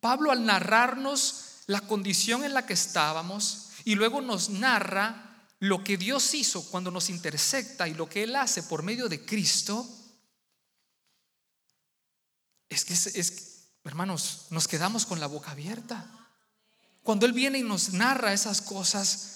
Pablo 0.00 0.30
al 0.30 0.44
narrarnos 0.44 1.44
la 1.66 1.80
condición 1.80 2.44
en 2.44 2.54
la 2.54 2.66
que 2.66 2.74
estábamos 2.74 3.68
y 3.84 3.94
luego 3.94 4.20
nos 4.20 4.50
narra 4.50 5.46
lo 5.60 5.84
que 5.84 5.96
Dios 5.96 6.34
hizo 6.34 6.68
cuando 6.70 6.90
nos 6.90 7.08
intersecta 7.08 7.86
y 7.86 7.94
lo 7.94 8.08
que 8.08 8.24
Él 8.24 8.34
hace 8.34 8.64
por 8.64 8.82
medio 8.82 9.08
de 9.08 9.24
Cristo, 9.24 9.88
es 12.68 12.84
que, 12.84 12.94
es, 12.94 13.51
hermanos, 13.84 14.46
nos 14.50 14.68
quedamos 14.68 15.06
con 15.06 15.20
la 15.20 15.26
boca 15.26 15.52
abierta. 15.52 16.06
Cuando 17.02 17.26
Él 17.26 17.32
viene 17.32 17.58
y 17.58 17.62
nos 17.62 17.92
narra 17.92 18.32
esas 18.32 18.60
cosas, 18.60 19.32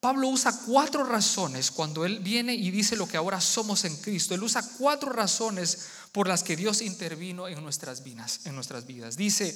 Pablo 0.00 0.28
usa 0.28 0.58
cuatro 0.64 1.04
razones 1.04 1.70
cuando 1.70 2.06
él 2.06 2.20
viene 2.20 2.54
y 2.54 2.70
dice 2.70 2.96
lo 2.96 3.06
que 3.06 3.18
ahora 3.18 3.38
somos 3.38 3.84
en 3.84 3.94
Cristo. 3.96 4.34
Él 4.34 4.42
usa 4.42 4.66
cuatro 4.78 5.12
razones 5.12 5.88
por 6.10 6.26
las 6.26 6.42
que 6.42 6.56
Dios 6.56 6.80
intervino 6.80 7.48
en 7.48 7.62
nuestras 7.62 8.02
vidas, 8.02 8.46
en 8.46 8.54
nuestras 8.54 8.86
vidas. 8.86 9.18
Dice, 9.18 9.54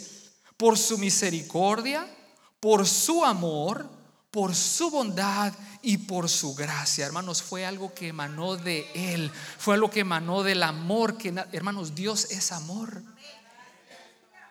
por 0.58 0.76
su 0.76 0.98
misericordia, 0.98 2.06
por 2.60 2.86
su 2.86 3.24
amor, 3.24 3.88
por 4.30 4.54
su 4.54 4.90
bondad 4.90 5.54
y 5.80 5.96
por 5.96 6.28
su 6.28 6.54
gracia. 6.54 7.06
Hermanos, 7.06 7.42
fue 7.42 7.64
algo 7.64 7.94
que 7.94 8.08
emanó 8.08 8.56
de 8.56 8.86
él, 8.94 9.32
fue 9.58 9.74
algo 9.74 9.90
que 9.90 10.00
emanó 10.00 10.42
del 10.42 10.62
amor 10.62 11.16
que 11.16 11.32
hermanos, 11.52 11.94
Dios 11.94 12.26
es 12.30 12.52
amor. 12.52 13.02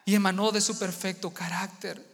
Y 0.06 0.16
emanó 0.16 0.52
de 0.52 0.62
su 0.62 0.78
perfecto 0.78 1.34
carácter. 1.34 2.14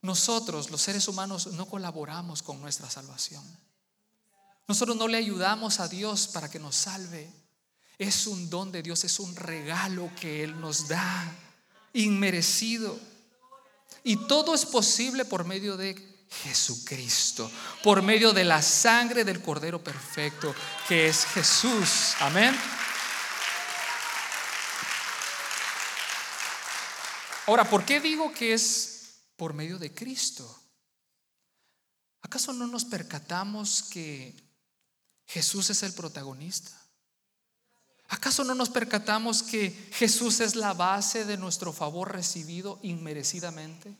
Nosotros, 0.00 0.70
los 0.70 0.82
seres 0.82 1.06
humanos, 1.06 1.48
no 1.48 1.66
colaboramos 1.66 2.42
con 2.42 2.60
nuestra 2.60 2.90
salvación. 2.90 3.44
Nosotros 4.66 4.96
no 4.96 5.06
le 5.06 5.18
ayudamos 5.18 5.80
a 5.80 5.88
Dios 5.88 6.28
para 6.28 6.50
que 6.50 6.58
nos 6.58 6.74
salve. 6.74 7.30
Es 7.98 8.26
un 8.26 8.48
don 8.50 8.72
de 8.72 8.82
Dios, 8.82 9.04
es 9.04 9.20
un 9.20 9.36
regalo 9.36 10.10
que 10.20 10.42
Él 10.42 10.60
nos 10.60 10.88
da, 10.88 11.36
inmerecido. 11.92 12.98
Y 14.02 14.16
todo 14.26 14.54
es 14.54 14.66
posible 14.66 15.24
por 15.24 15.44
medio 15.44 15.76
de 15.76 16.26
Jesucristo, 16.42 17.50
por 17.82 18.02
medio 18.02 18.32
de 18.32 18.44
la 18.44 18.62
sangre 18.62 19.24
del 19.24 19.42
Cordero 19.42 19.82
Perfecto, 19.82 20.54
que 20.88 21.08
es 21.08 21.26
Jesús. 21.26 22.14
Amén. 22.20 22.56
Ahora, 27.46 27.68
¿por 27.68 27.84
qué 27.84 28.00
digo 28.00 28.32
que 28.32 28.54
es 28.54 28.92
por 29.42 29.54
medio 29.54 29.76
de 29.76 29.92
Cristo. 29.92 30.48
¿Acaso 32.20 32.52
no 32.52 32.68
nos 32.68 32.84
percatamos 32.84 33.82
que 33.82 34.36
Jesús 35.26 35.68
es 35.70 35.82
el 35.82 35.94
protagonista? 35.94 36.70
¿Acaso 38.08 38.44
no 38.44 38.54
nos 38.54 38.68
percatamos 38.68 39.42
que 39.42 39.70
Jesús 39.94 40.38
es 40.38 40.54
la 40.54 40.74
base 40.74 41.24
de 41.24 41.36
nuestro 41.36 41.72
favor 41.72 42.12
recibido 42.12 42.78
inmerecidamente? 42.84 43.96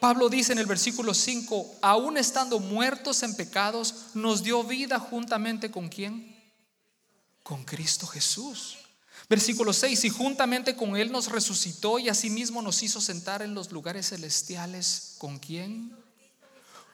Pablo 0.00 0.28
dice 0.28 0.50
en 0.50 0.58
el 0.58 0.66
versículo 0.66 1.14
5, 1.14 1.76
aún 1.80 2.16
estando 2.16 2.58
muertos 2.58 3.22
en 3.22 3.36
pecados, 3.36 4.06
nos 4.14 4.42
dio 4.42 4.64
vida 4.64 4.98
juntamente 4.98 5.70
con 5.70 5.88
quién? 5.88 6.36
Con 7.44 7.62
Cristo 7.62 8.08
Jesús. 8.08 8.79
Versículo 9.30 9.72
6, 9.72 10.06
y 10.06 10.08
juntamente 10.08 10.74
con 10.74 10.96
Él 10.96 11.12
nos 11.12 11.28
resucitó 11.28 12.00
y 12.00 12.08
asimismo 12.08 12.62
nos 12.62 12.82
hizo 12.82 13.00
sentar 13.00 13.42
en 13.42 13.54
los 13.54 13.70
lugares 13.70 14.08
celestiales. 14.08 15.14
¿Con 15.18 15.38
quién? 15.38 15.96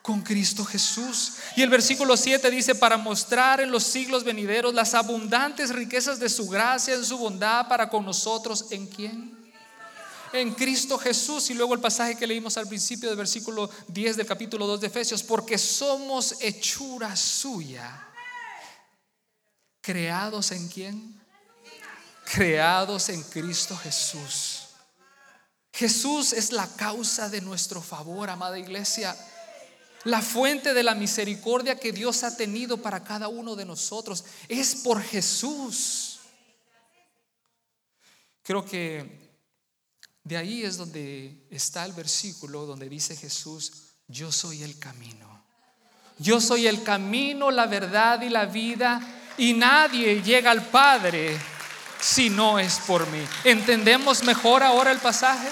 Con 0.02 0.20
Cristo 0.20 0.62
Jesús. 0.62 1.36
Y 1.56 1.62
el 1.62 1.70
versículo 1.70 2.14
7 2.14 2.50
dice, 2.50 2.74
para 2.74 2.98
mostrar 2.98 3.62
en 3.62 3.70
los 3.70 3.84
siglos 3.84 4.22
venideros 4.22 4.74
las 4.74 4.92
abundantes 4.92 5.70
riquezas 5.70 6.20
de 6.20 6.28
su 6.28 6.46
gracia, 6.46 6.94
en 6.94 7.06
su 7.06 7.16
bondad 7.16 7.68
para 7.68 7.88
con 7.88 8.04
nosotros. 8.04 8.66
¿En 8.68 8.86
quién? 8.86 9.34
En 10.34 10.52
Cristo 10.52 10.98
Jesús. 10.98 11.48
Y 11.48 11.54
luego 11.54 11.72
el 11.72 11.80
pasaje 11.80 12.16
que 12.16 12.26
leímos 12.26 12.58
al 12.58 12.68
principio 12.68 13.08
del 13.08 13.16
versículo 13.16 13.70
10 13.88 14.14
del 14.14 14.26
capítulo 14.26 14.66
2 14.66 14.82
de 14.82 14.88
Efesios, 14.88 15.22
porque 15.22 15.56
somos 15.56 16.34
hechura 16.42 17.16
suya. 17.16 18.06
Creados 19.80 20.52
en 20.52 20.68
quién? 20.68 21.15
Creados 22.32 23.08
en 23.08 23.22
Cristo 23.22 23.76
Jesús. 23.76 24.62
Jesús 25.72 26.32
es 26.32 26.52
la 26.52 26.66
causa 26.76 27.28
de 27.28 27.40
nuestro 27.40 27.80
favor, 27.80 28.30
amada 28.30 28.58
iglesia. 28.58 29.16
La 30.04 30.22
fuente 30.22 30.72
de 30.72 30.82
la 30.82 30.94
misericordia 30.94 31.78
que 31.78 31.92
Dios 31.92 32.22
ha 32.24 32.36
tenido 32.36 32.80
para 32.80 33.02
cada 33.04 33.28
uno 33.28 33.56
de 33.56 33.64
nosotros 33.64 34.24
es 34.48 34.76
por 34.76 35.02
Jesús. 35.02 36.20
Creo 38.42 38.64
que 38.64 39.36
de 40.22 40.36
ahí 40.36 40.62
es 40.62 40.76
donde 40.76 41.46
está 41.50 41.84
el 41.84 41.92
versículo 41.92 42.66
donde 42.66 42.88
dice 42.88 43.16
Jesús, 43.16 43.94
yo 44.08 44.32
soy 44.32 44.62
el 44.62 44.78
camino. 44.78 45.44
Yo 46.18 46.40
soy 46.40 46.66
el 46.66 46.82
camino, 46.82 47.50
la 47.50 47.66
verdad 47.66 48.22
y 48.22 48.30
la 48.30 48.46
vida 48.46 49.00
y 49.36 49.52
nadie 49.52 50.22
llega 50.22 50.50
al 50.50 50.64
Padre 50.66 51.38
si 52.00 52.30
no 52.30 52.58
es 52.58 52.78
por 52.80 53.06
mí. 53.08 53.26
¿Entendemos 53.44 54.22
mejor 54.22 54.62
ahora 54.62 54.92
el 54.92 54.98
pasaje? 54.98 55.48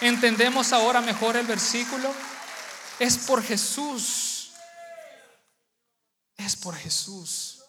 ¿Entendemos 0.00 0.72
ahora 0.72 1.00
mejor 1.00 1.36
el 1.36 1.46
versículo? 1.46 2.12
Es 2.98 3.18
por 3.18 3.42
Jesús. 3.42 4.52
Es 6.36 6.56
por 6.56 6.74
Jesús. 6.74 7.62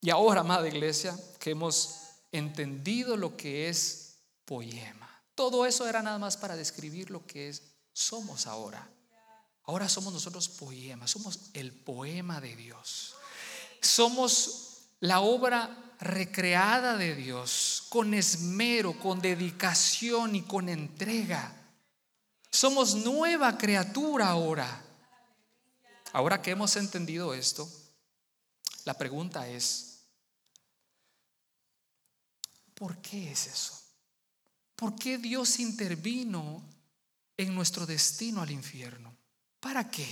Y 0.00 0.10
ahora, 0.10 0.40
amada 0.40 0.68
iglesia, 0.68 1.16
que 1.38 1.50
hemos 1.50 2.00
entendido 2.32 3.16
lo 3.16 3.36
que 3.36 3.68
es 3.68 4.18
poema. 4.44 5.10
Todo 5.34 5.66
eso 5.66 5.88
era 5.88 6.02
nada 6.02 6.18
más 6.18 6.36
para 6.36 6.56
describir 6.56 7.10
lo 7.10 7.26
que 7.26 7.48
es, 7.48 7.62
somos 7.92 8.46
ahora. 8.46 8.88
Ahora 9.64 9.88
somos 9.88 10.12
nosotros 10.12 10.48
poemas, 10.48 11.10
somos 11.10 11.50
el 11.54 11.72
poema 11.72 12.40
de 12.40 12.54
Dios. 12.54 13.14
Somos 13.80 14.65
la 15.00 15.20
obra 15.20 15.86
recreada 16.00 16.96
de 16.96 17.14
Dios, 17.14 17.86
con 17.88 18.14
esmero, 18.14 18.98
con 18.98 19.20
dedicación 19.20 20.36
y 20.36 20.42
con 20.42 20.68
entrega. 20.68 21.52
Somos 22.50 22.94
nueva 22.94 23.56
criatura 23.56 24.28
ahora. 24.28 24.82
Ahora 26.12 26.40
que 26.40 26.52
hemos 26.52 26.76
entendido 26.76 27.34
esto, 27.34 27.68
la 28.84 28.94
pregunta 28.94 29.48
es, 29.48 30.06
¿por 32.74 32.98
qué 32.98 33.32
es 33.32 33.46
eso? 33.46 33.82
¿Por 34.76 34.94
qué 34.94 35.18
Dios 35.18 35.58
intervino 35.58 36.62
en 37.36 37.54
nuestro 37.54 37.86
destino 37.86 38.42
al 38.42 38.50
infierno? 38.50 39.16
¿Para 39.60 39.90
qué? 39.90 40.06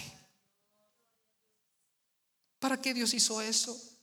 ¿Para 2.59 2.80
qué 2.80 2.95
Dios 2.95 3.12
hizo 3.14 3.41
eso? 3.41 3.93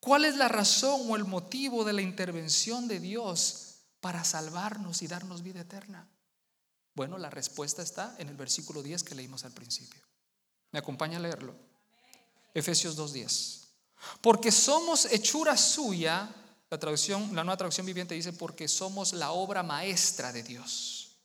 ¿Cuál 0.00 0.24
es 0.24 0.36
la 0.36 0.48
razón 0.48 1.02
o 1.10 1.16
el 1.16 1.24
motivo 1.24 1.84
de 1.84 1.92
la 1.92 2.02
intervención 2.02 2.86
de 2.88 3.00
Dios 3.00 3.76
para 4.00 4.24
salvarnos 4.24 5.02
y 5.02 5.08
darnos 5.08 5.42
vida 5.42 5.60
eterna? 5.60 6.06
Bueno, 6.94 7.18
la 7.18 7.30
respuesta 7.30 7.82
está 7.82 8.14
en 8.18 8.28
el 8.28 8.36
versículo 8.36 8.82
10 8.82 9.02
que 9.02 9.14
leímos 9.14 9.44
al 9.44 9.52
principio. 9.52 10.02
¿Me 10.72 10.78
acompaña 10.78 11.18
a 11.18 11.20
leerlo? 11.20 11.54
Efesios 12.54 12.96
2.10. 12.96 13.66
Porque 14.20 14.50
somos 14.52 15.06
hechura 15.06 15.56
suya, 15.56 16.28
la 16.70 16.78
traducción, 16.78 17.34
la 17.34 17.44
nueva 17.44 17.56
traducción 17.56 17.86
viviente 17.86 18.14
dice, 18.14 18.32
porque 18.32 18.68
somos 18.68 19.12
la 19.12 19.32
obra 19.32 19.62
maestra 19.62 20.32
de 20.32 20.42
Dios. 20.42 21.16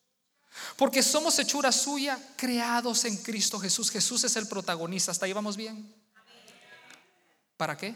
Porque 0.78 1.01
somos 1.03 1.38
hechura 1.39 1.71
suya, 1.71 2.19
creados 2.36 3.05
en 3.05 3.17
Cristo 3.17 3.59
Jesús. 3.59 3.89
Jesús 3.89 4.24
es 4.24 4.36
el 4.36 4.47
protagonista. 4.47 5.11
¿Hasta 5.11 5.26
ahí 5.26 5.34
vamos 5.34 5.57
bien? 5.57 5.93
¿Para 7.57 7.78
qué? 7.78 7.95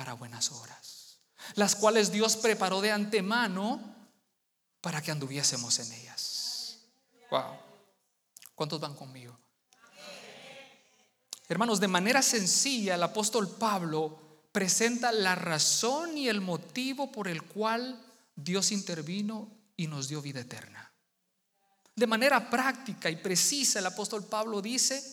Para 0.00 0.14
buenas 0.14 0.50
obras. 0.50 1.18
Las 1.56 1.76
cuales 1.76 2.10
Dios 2.10 2.38
preparó 2.38 2.80
de 2.80 2.90
antemano 2.90 3.78
para 4.80 5.02
que 5.02 5.10
anduviésemos 5.10 5.78
en 5.78 5.92
ellas. 5.92 6.78
Wow. 7.30 7.58
¿Cuántos 8.54 8.80
van 8.80 8.94
conmigo? 8.94 9.38
Hermanos, 11.50 11.80
de 11.80 11.88
manera 11.88 12.22
sencilla 12.22 12.94
el 12.94 13.02
apóstol 13.02 13.46
Pablo 13.46 14.46
presenta 14.52 15.12
la 15.12 15.34
razón 15.34 16.16
y 16.16 16.30
el 16.30 16.40
motivo 16.40 17.12
por 17.12 17.28
el 17.28 17.42
cual 17.42 18.02
Dios 18.34 18.72
intervino 18.72 19.50
y 19.76 19.86
nos 19.86 20.08
dio 20.08 20.22
vida 20.22 20.40
eterna. 20.40 20.90
De 21.94 22.06
manera 22.06 22.48
práctica 22.48 23.10
y 23.10 23.16
precisa 23.16 23.80
el 23.80 23.86
apóstol 23.86 24.24
Pablo 24.24 24.62
dice, 24.62 25.04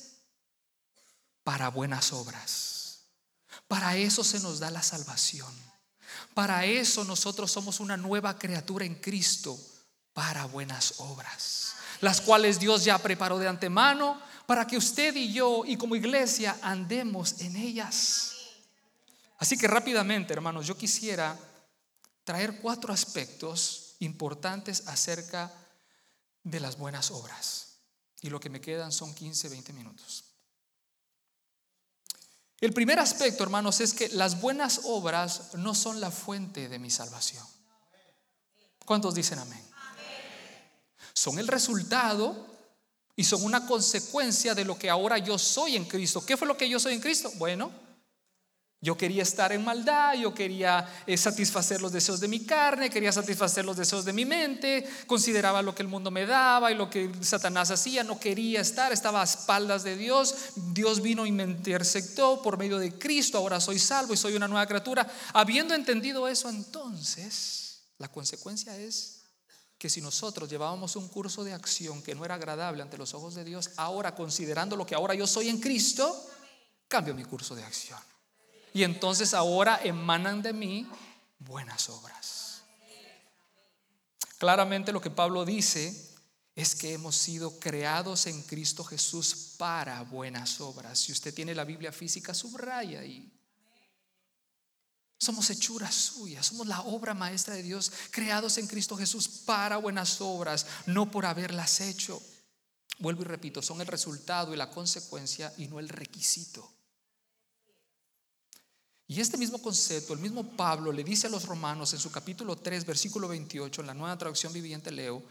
para 1.43 1.67
buenas 1.71 2.13
obras. 2.13 2.76
Para 3.67 3.95
eso 3.95 4.23
se 4.23 4.39
nos 4.39 4.59
da 4.59 4.71
la 4.71 4.83
salvación. 4.83 5.53
Para 6.33 6.65
eso 6.65 7.03
nosotros 7.03 7.51
somos 7.51 7.79
una 7.79 7.97
nueva 7.97 8.37
criatura 8.37 8.85
en 8.85 8.95
Cristo, 8.95 9.59
para 10.13 10.45
buenas 10.45 10.95
obras, 10.97 11.75
las 12.01 12.21
cuales 12.21 12.59
Dios 12.59 12.83
ya 12.83 12.97
preparó 12.97 13.37
de 13.37 13.47
antemano 13.47 14.19
para 14.47 14.65
que 14.65 14.75
usted 14.75 15.15
y 15.15 15.31
yo 15.31 15.63
y 15.63 15.77
como 15.77 15.95
iglesia 15.95 16.57
andemos 16.63 17.41
en 17.41 17.55
ellas. 17.55 18.31
Así 19.37 19.57
que 19.57 19.67
rápidamente, 19.67 20.33
hermanos, 20.33 20.65
yo 20.65 20.75
quisiera 20.75 21.37
traer 22.23 22.59
cuatro 22.59 22.91
aspectos 22.91 23.95
importantes 23.99 24.87
acerca 24.87 25.53
de 26.43 26.59
las 26.59 26.77
buenas 26.77 27.11
obras. 27.11 27.77
Y 28.21 28.29
lo 28.29 28.39
que 28.39 28.49
me 28.49 28.59
quedan 28.59 28.91
son 28.91 29.13
15, 29.13 29.49
20 29.49 29.73
minutos. 29.73 30.23
El 32.59 32.73
primer 32.73 32.99
aspecto, 32.99 33.43
hermanos, 33.43 33.81
es 33.81 33.93
que 33.93 34.09
las 34.09 34.41
buenas 34.41 34.81
obras 34.85 35.53
no 35.53 35.75
son 35.75 35.99
la 35.99 36.09
fuente 36.09 36.69
de 36.69 36.79
mi 36.79 36.89
salvación. 36.89 37.45
¿Cuántos 38.85 39.13
dicen 39.13 39.37
amén? 39.39 39.63
Son 41.13 41.37
el 41.37 41.47
resultado 41.47 42.47
y 43.15 43.23
son 43.23 43.43
una 43.43 43.65
consecuencia 43.65 44.55
de 44.55 44.65
lo 44.65 44.77
que 44.77 44.89
ahora 44.89 45.17
yo 45.17 45.37
soy 45.37 45.75
en 45.75 45.85
Cristo. 45.85 46.25
¿Qué 46.25 46.37
fue 46.37 46.47
lo 46.47 46.57
que 46.57 46.69
yo 46.69 46.79
soy 46.79 46.93
en 46.93 47.01
Cristo? 47.01 47.31
Bueno, 47.35 47.71
yo 48.79 48.95
quería 48.95 49.23
estar 49.23 49.51
en 49.51 49.63
maldad, 49.63 50.13
yo 50.13 50.35
quería 50.35 50.87
eh, 51.07 51.17
satisfacer 51.17 51.81
los 51.81 51.91
deseos 51.91 52.19
de 52.19 52.27
mi 52.27 52.45
carne, 52.45 52.91
quería 52.91 53.11
satisfacer 53.11 53.65
los 53.65 53.75
deseos 53.75 54.05
de 54.05 54.13
mi 54.13 54.23
mente, 54.23 54.87
consideraba 55.07 55.63
lo 55.63 55.73
que 55.73 55.81
el 55.81 55.87
mundo 55.87 56.11
me 56.11 56.27
daba 56.27 56.71
y 56.71 56.75
lo 56.75 56.87
que 56.87 57.11
Satanás 57.21 57.71
hacía, 57.71 58.03
no 58.03 58.19
quería 58.19 58.61
estar, 58.61 58.93
estaba 58.93 59.21
a 59.21 59.23
espaldas 59.23 59.83
de 59.83 59.97
Dios. 59.97 60.35
Dios 60.55 61.01
vino 61.01 61.25
y 61.25 61.31
me 61.31 61.43
interceptó 61.43 62.41
por 62.43 62.59
medio 62.59 62.77
de 62.77 62.99
Cristo, 62.99 63.39
ahora 63.39 63.59
soy 63.59 63.79
salvo 63.79 64.13
y 64.13 64.17
soy 64.17 64.35
una 64.35 64.47
nueva 64.47 64.67
criatura. 64.67 65.11
Habiendo 65.33 65.73
entendido 65.73 66.27
eso, 66.27 66.47
entonces, 66.47 67.81
la 67.97 68.09
consecuencia 68.09 68.77
es 68.77 69.23
que 69.79 69.89
si 69.89 70.01
nosotros 70.01 70.49
llevábamos 70.49 70.95
un 70.95 71.07
curso 71.07 71.43
de 71.43 71.53
acción 71.53 72.03
que 72.03 72.13
no 72.13 72.25
era 72.25 72.35
agradable 72.35 72.83
ante 72.83 72.97
los 72.97 73.15
ojos 73.15 73.33
de 73.33 73.43
Dios, 73.43 73.71
ahora 73.77 74.13
considerando 74.13 74.75
lo 74.75 74.85
que 74.85 74.93
ahora 74.93 75.15
yo 75.15 75.25
soy 75.25 75.49
en 75.49 75.59
Cristo, 75.59 76.29
cambio 76.87 77.15
mi 77.15 77.23
curso 77.23 77.55
de 77.55 77.63
acción. 77.63 77.99
Y 78.73 78.83
entonces 78.83 79.33
ahora 79.33 79.79
emanan 79.83 80.41
de 80.41 80.53
mí 80.53 80.87
buenas 81.39 81.89
obras. 81.89 82.63
Claramente 84.37 84.91
lo 84.91 85.01
que 85.01 85.09
Pablo 85.09 85.45
dice 85.45 86.07
es 86.55 86.75
que 86.75 86.93
hemos 86.93 87.15
sido 87.15 87.59
creados 87.59 88.27
en 88.27 88.41
Cristo 88.43 88.83
Jesús 88.83 89.55
para 89.57 90.01
buenas 90.01 90.59
obras. 90.59 90.99
Si 90.99 91.11
usted 91.11 91.33
tiene 91.33 91.55
la 91.55 91.63
Biblia 91.63 91.91
física, 91.91 92.33
subraya 92.33 92.99
ahí. 92.99 93.31
Somos 95.19 95.49
hechuras 95.49 95.95
suyas, 95.95 96.45
somos 96.45 96.67
la 96.67 96.81
obra 96.81 97.15
maestra 97.15 97.55
de 97.55 97.63
Dios, 97.63 97.91
creados 98.11 98.59
en 98.59 98.67
Cristo 98.67 98.95
Jesús 98.95 99.27
para 99.27 99.77
buenas 99.77 100.21
obras, 100.21 100.67
no 100.85 101.09
por 101.09 101.25
haberlas 101.25 101.81
hecho. 101.81 102.21
Vuelvo 102.99 103.23
y 103.23 103.25
repito, 103.25 103.61
son 103.61 103.81
el 103.81 103.87
resultado 103.87 104.53
y 104.53 104.57
la 104.57 104.69
consecuencia 104.69 105.51
y 105.57 105.67
no 105.67 105.79
el 105.79 105.89
requisito. 105.89 106.76
Y 109.07 109.21
este 109.21 109.37
mismo 109.37 109.61
concepto, 109.61 110.13
el 110.13 110.19
mismo 110.19 110.43
Pablo 110.57 110.91
le 110.91 111.03
dice 111.03 111.27
a 111.27 111.29
los 111.29 111.45
romanos 111.45 111.93
en 111.93 111.99
su 111.99 112.11
capítulo 112.11 112.57
3, 112.57 112.85
versículo 112.85 113.29
28, 113.29 113.81
en 113.81 113.87
la 113.87 113.93
nueva 113.93 114.17
traducción 114.17 114.51
viviente 114.51 114.91
leo, 114.91 115.23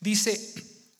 dice, 0.00 0.54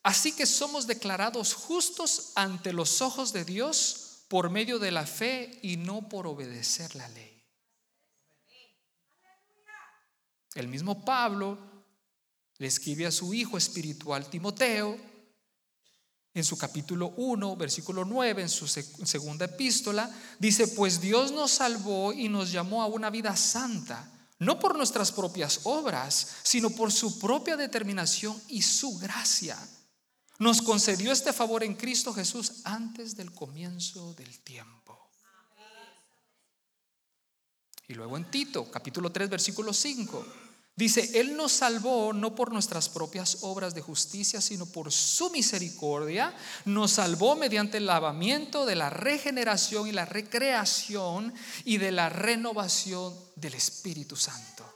así 0.05 0.31
que 0.33 0.47
somos 0.47 0.87
declarados 0.87 1.53
justos 1.55 2.31
ante 2.37 2.73
los 2.73 3.03
ojos 3.03 3.33
de 3.33 3.45
Dios 3.45 4.21
por 4.29 4.51
medio 4.51 4.79
de 4.79 4.93
la 4.93 5.05
fe 5.05 5.59
y 5.63 5.77
no 5.77 6.09
por 6.09 6.29
obedecer 6.29 6.95
la 6.95 7.09
ley. 7.09 7.43
El 10.55 10.69
mismo 10.69 11.05
Pablo 11.05 11.59
le 12.59 12.69
escribe 12.69 13.07
a 13.07 13.11
su 13.11 13.35
hijo 13.35 13.59
espiritual 13.59 14.31
Timoteo 14.31 15.12
en 16.35 16.45
su 16.45 16.57
capítulo 16.57 17.13
1, 17.17 17.57
versículo 17.57 18.05
9, 18.05 18.43
en 18.43 18.49
su 18.49 18.67
segunda 18.67 19.45
epístola, 19.45 20.11
dice, 20.39 20.69
pues 20.69 21.01
Dios 21.01 21.31
nos 21.33 21.51
salvó 21.51 22.13
y 22.13 22.29
nos 22.29 22.51
llamó 22.51 22.83
a 22.83 22.87
una 22.87 23.11
vida 23.11 23.37
santa, 23.37 24.11
no 24.39 24.59
por 24.59 24.77
nuestras 24.77 25.13
propias 25.13 25.61
obras, 25.65 26.37
sino 26.43 26.71
por 26.71 26.91
su 26.91 27.19
propia 27.19 27.57
determinación 27.57 28.41
y 28.49 28.63
su 28.63 28.99
gracia. 28.99 29.59
Nos 30.39 30.63
concedió 30.63 31.13
este 31.13 31.33
favor 31.33 31.63
en 31.63 31.75
Cristo 31.75 32.13
Jesús 32.15 32.63
antes 32.65 33.15
del 33.15 33.33
comienzo 33.33 34.15
del 34.15 34.41
tiempo. 34.41 34.83
Y 37.89 37.95
luego 37.95 38.17
en 38.17 38.31
Tito, 38.31 38.71
capítulo 38.71 39.13
3, 39.13 39.29
versículo 39.29 39.73
5. 39.73 40.27
Dice, 40.75 41.21
Él 41.21 41.37
nos 41.37 41.53
salvó 41.53 42.15
no 42.15 42.35
por 42.35 42.51
nuestras 42.51 42.89
propias 42.89 43.39
obras 43.43 43.75
de 43.75 43.83
justicia, 43.83 44.41
sino 44.41 44.65
por 44.65 44.91
su 44.91 45.31
misericordia. 45.31 46.35
Nos 46.65 46.93
salvó 46.93 47.37
mediante 47.37 47.77
el 47.77 47.87
lavamiento 47.87 48.65
de 48.65 48.77
la 48.77 48.89
regeneración 48.89 49.87
y 49.87 49.93
la 49.93 50.07
recreación 50.07 51.35
y 51.65 51.77
de 51.77 51.93
la 51.93 52.09
renovación 52.09 53.15
del 53.37 53.55
Espíritu 53.55 54.17
Santo. 54.17 54.72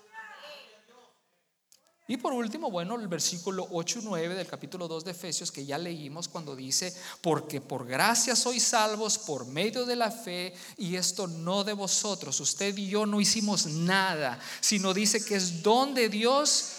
Y 2.09 2.19
por 2.19 2.33
último, 2.33 2.71
bueno, 2.71 2.95
el 2.95 3.09
versículo 3.09 3.67
8 3.73 3.99
y 3.99 4.05
9 4.05 4.35
del 4.37 4.47
capítulo 4.47 4.87
2 4.87 5.05
de 5.05 5.11
Efesios 5.11 5.51
que 5.51 5.67
ya 5.67 5.77
leímos 5.77 6.29
cuando 6.29 6.55
dice, 6.55 6.95
porque 7.21 7.61
por 7.61 7.85
gracia 7.85 8.37
sois 8.37 8.63
salvos 8.63 9.19
por 9.19 9.45
medio 9.47 9.85
de 9.85 9.97
la 9.97 10.13
fe 10.13 10.55
y 10.77 10.95
esto 10.95 11.27
no 11.27 11.65
de 11.65 11.73
vosotros. 11.73 12.39
Usted 12.39 12.77
y 12.77 12.89
yo 12.89 13.07
no 13.07 13.21
hicimos 13.21 13.67
nada, 13.67 14.39
sino 14.61 14.95
dice 14.95 15.25
que 15.25 15.35
es 15.35 15.65
don 15.65 15.95
de 15.95 16.09
Dios, 16.09 16.75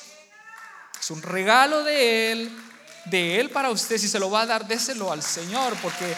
es 0.98 1.12
un 1.12 1.22
regalo 1.22 1.84
de 1.84 2.32
Él, 2.32 2.58
de 3.06 3.42
Él 3.42 3.50
para 3.50 3.70
usted. 3.70 3.98
Si 3.98 4.08
se 4.08 4.20
lo 4.20 4.32
va 4.32 4.44
a 4.44 4.46
dar, 4.46 4.66
déselo 4.66 5.12
al 5.12 5.22
Señor, 5.22 5.76
porque 5.82 6.16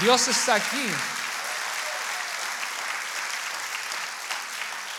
Dios 0.00 0.26
está 0.26 0.54
aquí. 0.54 1.19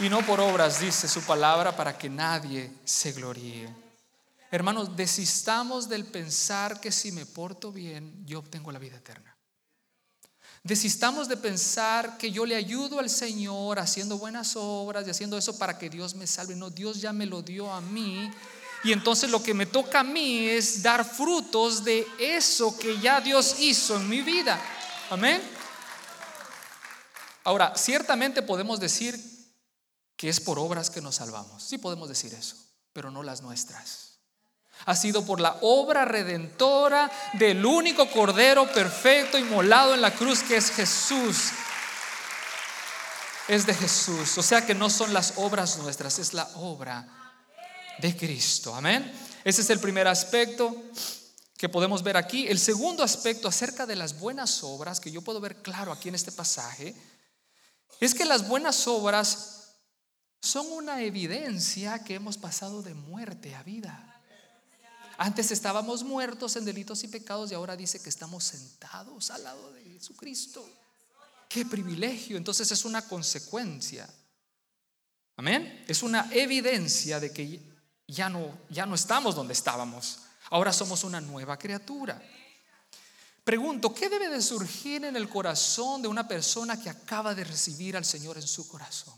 Y 0.01 0.09
no 0.09 0.25
por 0.25 0.39
obras, 0.39 0.79
dice 0.79 1.07
su 1.07 1.21
palabra, 1.21 1.75
para 1.75 1.95
que 1.95 2.09
nadie 2.09 2.71
se 2.83 3.11
gloríe. 3.11 3.69
Hermanos, 4.49 4.95
desistamos 4.95 5.87
del 5.87 6.05
pensar 6.05 6.81
que 6.81 6.91
si 6.91 7.11
me 7.11 7.25
porto 7.25 7.71
bien, 7.71 8.25
yo 8.25 8.39
obtengo 8.39 8.71
la 8.71 8.79
vida 8.79 8.97
eterna. 8.97 9.37
Desistamos 10.63 11.27
de 11.27 11.37
pensar 11.37 12.17
que 12.17 12.31
yo 12.31 12.45
le 12.45 12.55
ayudo 12.55 12.99
al 12.99 13.09
Señor 13.09 13.79
haciendo 13.79 14.17
buenas 14.17 14.55
obras 14.55 15.07
y 15.07 15.11
haciendo 15.11 15.37
eso 15.37 15.57
para 15.57 15.77
que 15.77 15.89
Dios 15.89 16.15
me 16.15 16.25
salve. 16.25 16.55
No, 16.55 16.69
Dios 16.69 16.99
ya 16.99 17.13
me 17.13 17.25
lo 17.27 17.41
dio 17.41 17.71
a 17.71 17.79
mí. 17.79 18.29
Y 18.83 18.91
entonces 18.91 19.29
lo 19.29 19.41
que 19.43 19.53
me 19.53 19.67
toca 19.67 19.99
a 19.99 20.03
mí 20.03 20.47
es 20.47 20.81
dar 20.81 21.05
frutos 21.05 21.83
de 21.83 22.07
eso 22.19 22.77
que 22.77 22.99
ya 22.99 23.21
Dios 23.21 23.55
hizo 23.59 23.97
en 23.97 24.09
mi 24.09 24.21
vida. 24.21 24.59
Amén. 25.11 25.41
Ahora, 27.43 27.73
ciertamente 27.75 28.41
podemos 28.41 28.79
decir 28.79 29.30
que 30.21 30.29
es 30.29 30.39
por 30.39 30.59
obras 30.59 30.91
que 30.91 31.01
nos 31.01 31.15
salvamos. 31.15 31.63
Sí 31.63 31.79
podemos 31.79 32.07
decir 32.07 32.31
eso, 32.35 32.55
pero 32.93 33.09
no 33.09 33.23
las 33.23 33.41
nuestras. 33.41 34.19
Ha 34.85 34.95
sido 34.95 35.25
por 35.25 35.39
la 35.39 35.57
obra 35.61 36.05
redentora 36.05 37.11
del 37.33 37.65
único 37.65 38.07
Cordero 38.07 38.71
perfecto 38.71 39.39
inmolado 39.39 39.95
en 39.95 40.01
la 40.01 40.13
cruz 40.13 40.43
que 40.43 40.57
es 40.57 40.69
Jesús. 40.69 41.49
Es 43.47 43.65
de 43.65 43.73
Jesús. 43.73 44.37
O 44.37 44.43
sea 44.43 44.63
que 44.63 44.75
no 44.75 44.91
son 44.91 45.11
las 45.11 45.33
obras 45.37 45.79
nuestras, 45.79 46.19
es 46.19 46.35
la 46.35 46.47
obra 46.53 47.07
de 47.97 48.15
Cristo. 48.15 48.75
Amén. 48.75 49.11
Ese 49.43 49.61
es 49.61 49.71
el 49.71 49.79
primer 49.79 50.07
aspecto 50.07 50.75
que 51.57 51.67
podemos 51.67 52.03
ver 52.03 52.15
aquí. 52.15 52.47
El 52.47 52.59
segundo 52.59 53.03
aspecto 53.03 53.47
acerca 53.47 53.87
de 53.87 53.95
las 53.95 54.19
buenas 54.19 54.63
obras, 54.63 54.99
que 54.99 55.09
yo 55.09 55.23
puedo 55.23 55.41
ver 55.41 55.63
claro 55.63 55.91
aquí 55.91 56.09
en 56.09 56.15
este 56.15 56.31
pasaje, 56.31 56.93
es 57.99 58.13
que 58.13 58.25
las 58.25 58.47
buenas 58.47 58.85
obras 58.85 59.60
son 60.41 60.71
una 60.71 61.01
evidencia 61.03 62.03
que 62.03 62.15
hemos 62.15 62.37
pasado 62.37 62.81
de 62.81 62.95
muerte 62.95 63.55
a 63.55 63.63
vida. 63.63 64.07
Antes 65.17 65.51
estábamos 65.51 66.03
muertos 66.03 66.55
en 66.55 66.65
delitos 66.65 67.03
y 67.03 67.07
pecados 67.07 67.51
y 67.51 67.53
ahora 67.53 67.77
dice 67.77 68.01
que 68.01 68.09
estamos 68.09 68.43
sentados 68.43 69.29
al 69.29 69.43
lado 69.43 69.71
de 69.73 69.83
Jesucristo. 69.83 70.67
Qué 71.47 71.63
privilegio. 71.65 72.37
Entonces 72.37 72.71
es 72.71 72.85
una 72.85 73.03
consecuencia. 73.03 74.09
Amén. 75.37 75.85
Es 75.87 76.01
una 76.01 76.27
evidencia 76.33 77.19
de 77.19 77.31
que 77.31 77.61
ya 78.07 78.29
no, 78.29 78.57
ya 78.69 78.87
no 78.87 78.95
estamos 78.95 79.35
donde 79.35 79.53
estábamos. 79.53 80.21
Ahora 80.49 80.73
somos 80.73 81.03
una 81.03 81.21
nueva 81.21 81.57
criatura. 81.59 82.19
Pregunto, 83.43 83.93
¿qué 83.93 84.09
debe 84.09 84.27
de 84.27 84.41
surgir 84.41 85.05
en 85.05 85.15
el 85.15 85.29
corazón 85.29 86.01
de 86.01 86.07
una 86.07 86.27
persona 86.27 86.81
que 86.81 86.89
acaba 86.89 87.35
de 87.35 87.43
recibir 87.43 87.95
al 87.95 88.05
Señor 88.05 88.37
en 88.37 88.47
su 88.47 88.67
corazón? 88.67 89.13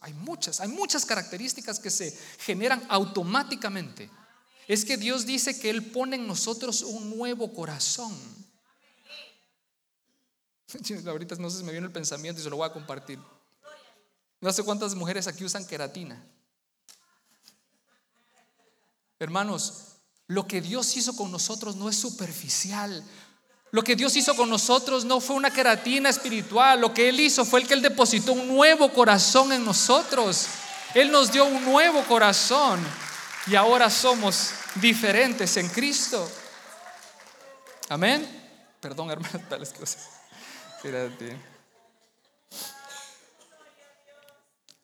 Hay 0.00 0.12
muchas, 0.14 0.60
hay 0.60 0.68
muchas 0.68 1.04
características 1.04 1.78
que 1.78 1.90
se 1.90 2.16
generan 2.38 2.84
automáticamente. 2.88 4.10
Es 4.66 4.84
que 4.84 4.96
Dios 4.96 5.26
dice 5.26 5.58
que 5.58 5.70
Él 5.70 5.90
pone 5.90 6.16
en 6.16 6.26
nosotros 6.26 6.82
un 6.82 7.16
nuevo 7.16 7.52
corazón. 7.52 8.16
Ahorita 11.06 11.36
no 11.36 11.50
sé 11.50 11.58
si 11.58 11.64
me 11.64 11.72
viene 11.72 11.86
el 11.86 11.92
pensamiento 11.92 12.40
y 12.40 12.44
se 12.44 12.50
lo 12.50 12.56
voy 12.56 12.66
a 12.66 12.72
compartir. 12.72 13.18
No 14.40 14.52
sé 14.52 14.62
cuántas 14.62 14.94
mujeres 14.94 15.26
aquí 15.26 15.44
usan 15.44 15.66
queratina. 15.66 16.22
Hermanos, 19.18 19.96
lo 20.26 20.46
que 20.46 20.60
Dios 20.60 20.96
hizo 20.96 21.14
con 21.16 21.30
nosotros 21.30 21.76
no 21.76 21.88
es 21.88 21.96
superficial. 21.96 23.04
Lo 23.74 23.82
que 23.82 23.96
Dios 23.96 24.14
hizo 24.14 24.36
con 24.36 24.48
nosotros 24.48 25.04
no 25.04 25.20
fue 25.20 25.34
una 25.34 25.50
queratina 25.50 26.08
espiritual, 26.08 26.80
lo 26.80 26.94
que 26.94 27.08
Él 27.08 27.18
hizo 27.18 27.44
fue 27.44 27.60
el 27.60 27.66
que 27.66 27.74
Él 27.74 27.82
depositó 27.82 28.32
un 28.32 28.46
nuevo 28.46 28.92
corazón 28.92 29.52
en 29.52 29.64
nosotros. 29.64 30.46
Él 30.94 31.10
nos 31.10 31.32
dio 31.32 31.44
un 31.44 31.64
nuevo 31.64 32.04
corazón 32.04 32.78
y 33.48 33.56
ahora 33.56 33.90
somos 33.90 34.50
diferentes 34.76 35.56
en 35.56 35.68
Cristo. 35.70 36.30
Amén. 37.88 38.76
Perdón, 38.78 39.10
hermano, 39.10 39.40
tales 39.48 39.72
cosas. 39.72 40.08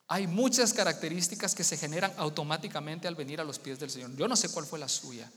Hay 0.09 0.27
muchas 0.27 0.75
características 0.75 1.55
que 1.55 1.63
se 1.63 1.77
generan 1.77 2.13
automáticamente 2.17 3.07
al 3.07 3.15
venir 3.15 3.41
a 3.41 3.45
los 3.45 3.61
pies 3.61 3.79
del 3.79 3.91
Señor. 3.91 4.17
Yo 4.17 4.27
no 4.27 4.35
sé 4.35 4.49
cuál 4.49 4.67
fue 4.67 4.81
la 4.81 4.89
suya. 4.89 5.31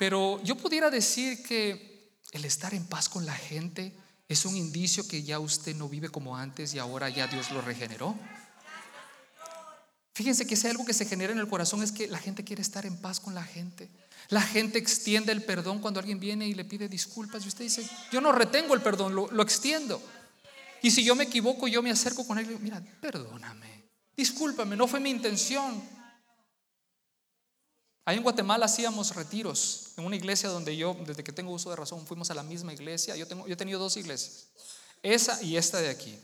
Pero 0.00 0.42
yo 0.42 0.56
pudiera 0.56 0.88
decir 0.88 1.42
que 1.42 2.16
el 2.32 2.46
estar 2.46 2.72
en 2.72 2.86
paz 2.86 3.10
con 3.10 3.26
la 3.26 3.34
gente 3.34 3.92
es 4.28 4.46
un 4.46 4.56
indicio 4.56 5.06
que 5.06 5.22
ya 5.22 5.38
usted 5.38 5.76
no 5.76 5.90
vive 5.90 6.08
como 6.08 6.38
antes 6.38 6.72
y 6.72 6.78
ahora 6.78 7.10
ya 7.10 7.26
Dios 7.26 7.50
lo 7.50 7.60
regeneró. 7.60 8.16
Fíjense 10.14 10.46
que 10.46 10.56
si 10.56 10.68
algo 10.68 10.86
que 10.86 10.94
se 10.94 11.04
genera 11.04 11.34
en 11.34 11.38
el 11.38 11.48
corazón 11.48 11.82
es 11.82 11.92
que 11.92 12.08
la 12.08 12.16
gente 12.16 12.44
quiere 12.44 12.62
estar 12.62 12.86
en 12.86 12.96
paz 12.96 13.20
con 13.20 13.34
la 13.34 13.44
gente. 13.44 13.90
La 14.30 14.40
gente 14.40 14.78
extiende 14.78 15.32
el 15.32 15.44
perdón 15.44 15.80
cuando 15.80 16.00
alguien 16.00 16.18
viene 16.18 16.48
y 16.48 16.54
le 16.54 16.64
pide 16.64 16.88
disculpas 16.88 17.44
y 17.44 17.48
usted 17.48 17.64
dice, 17.64 17.86
yo 18.10 18.22
no 18.22 18.32
retengo 18.32 18.72
el 18.72 18.80
perdón, 18.80 19.14
lo, 19.14 19.42
extiendo. 19.42 20.00
Y 20.80 20.92
si 20.92 21.04
yo 21.04 21.14
me 21.14 21.24
equivoco, 21.24 21.68
yo 21.68 21.82
me 21.82 21.90
acerco 21.90 22.26
con 22.26 22.38
él 22.38 22.46
y 22.46 22.48
digo, 22.48 22.60
mira, 22.62 22.82
perdóname, 23.02 23.84
discúlpame, 24.16 24.76
no 24.78 24.88
fue 24.88 24.98
mi 24.98 25.10
intención. 25.10 25.99
Ahí 28.10 28.16
en 28.16 28.24
Guatemala 28.24 28.66
hacíamos 28.66 29.14
retiros 29.14 29.92
en 29.96 30.04
una 30.04 30.16
iglesia 30.16 30.48
donde 30.48 30.76
yo, 30.76 30.96
desde 31.06 31.22
que 31.22 31.30
tengo 31.30 31.52
uso 31.52 31.70
de 31.70 31.76
razón, 31.76 32.04
fuimos 32.04 32.28
a 32.32 32.34
la 32.34 32.42
misma 32.42 32.72
iglesia. 32.72 33.14
Yo, 33.14 33.24
tengo, 33.24 33.46
yo 33.46 33.52
he 33.52 33.56
tenido 33.56 33.78
dos 33.78 33.96
iglesias, 33.96 34.48
esa 35.00 35.40
y 35.44 35.56
esta 35.56 35.78
de 35.78 35.90
aquí. 35.90 36.18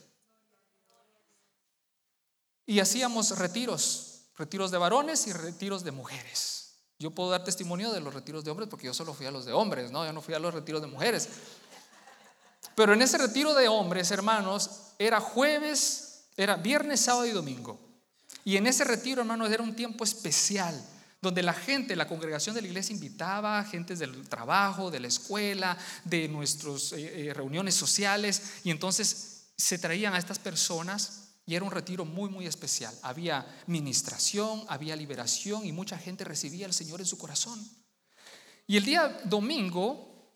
Y 2.66 2.80
hacíamos 2.80 3.38
retiros, 3.38 4.22
retiros 4.36 4.72
de 4.72 4.78
varones 4.78 5.28
y 5.28 5.32
retiros 5.32 5.84
de 5.84 5.92
mujeres. 5.92 6.74
Yo 6.98 7.12
puedo 7.12 7.30
dar 7.30 7.44
testimonio 7.44 7.92
de 7.92 8.00
los 8.00 8.12
retiros 8.12 8.42
de 8.42 8.50
hombres 8.50 8.68
porque 8.68 8.86
yo 8.86 8.92
solo 8.92 9.14
fui 9.14 9.26
a 9.26 9.30
los 9.30 9.44
de 9.44 9.52
hombres, 9.52 9.92
¿no? 9.92 10.04
Yo 10.04 10.12
no 10.12 10.20
fui 10.20 10.34
a 10.34 10.40
los 10.40 10.52
retiros 10.52 10.80
de 10.80 10.88
mujeres. 10.88 11.28
Pero 12.74 12.94
en 12.94 13.02
ese 13.02 13.16
retiro 13.16 13.54
de 13.54 13.68
hombres, 13.68 14.10
hermanos, 14.10 14.70
era 14.98 15.20
jueves, 15.20 16.24
era 16.36 16.56
viernes, 16.56 16.98
sábado 16.98 17.26
y 17.26 17.30
domingo. 17.30 17.78
Y 18.44 18.56
en 18.56 18.66
ese 18.66 18.82
retiro, 18.82 19.20
hermanos, 19.20 19.52
era 19.52 19.62
un 19.62 19.76
tiempo 19.76 20.02
especial 20.02 20.84
donde 21.26 21.42
la 21.42 21.52
gente, 21.52 21.96
la 21.96 22.06
congregación 22.06 22.54
de 22.54 22.62
la 22.62 22.68
iglesia 22.68 22.94
invitaba 22.94 23.58
a 23.58 23.64
gentes 23.64 23.98
del 23.98 24.28
trabajo, 24.28 24.92
de 24.92 25.00
la 25.00 25.08
escuela, 25.08 25.76
de 26.04 26.28
nuestras 26.28 26.92
eh, 26.92 27.28
eh, 27.28 27.34
reuniones 27.34 27.74
sociales, 27.74 28.60
y 28.62 28.70
entonces 28.70 29.48
se 29.56 29.76
traían 29.78 30.14
a 30.14 30.18
estas 30.18 30.38
personas 30.38 31.30
y 31.44 31.56
era 31.56 31.64
un 31.64 31.72
retiro 31.72 32.04
muy, 32.04 32.30
muy 32.30 32.46
especial. 32.46 32.96
Había 33.02 33.44
ministración, 33.66 34.64
había 34.68 34.94
liberación 34.94 35.66
y 35.66 35.72
mucha 35.72 35.98
gente 35.98 36.22
recibía 36.22 36.66
al 36.66 36.72
Señor 36.72 37.00
en 37.00 37.06
su 37.06 37.18
corazón. 37.18 37.60
Y 38.68 38.76
el 38.76 38.84
día 38.84 39.20
domingo, 39.24 40.32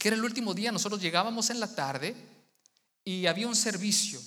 que 0.00 0.08
era 0.08 0.16
el 0.16 0.24
último 0.24 0.52
día, 0.52 0.72
nosotros 0.72 1.00
llegábamos 1.00 1.48
en 1.50 1.60
la 1.60 1.72
tarde 1.76 2.16
y 3.04 3.26
había 3.26 3.46
un 3.46 3.56
servicio 3.56 4.20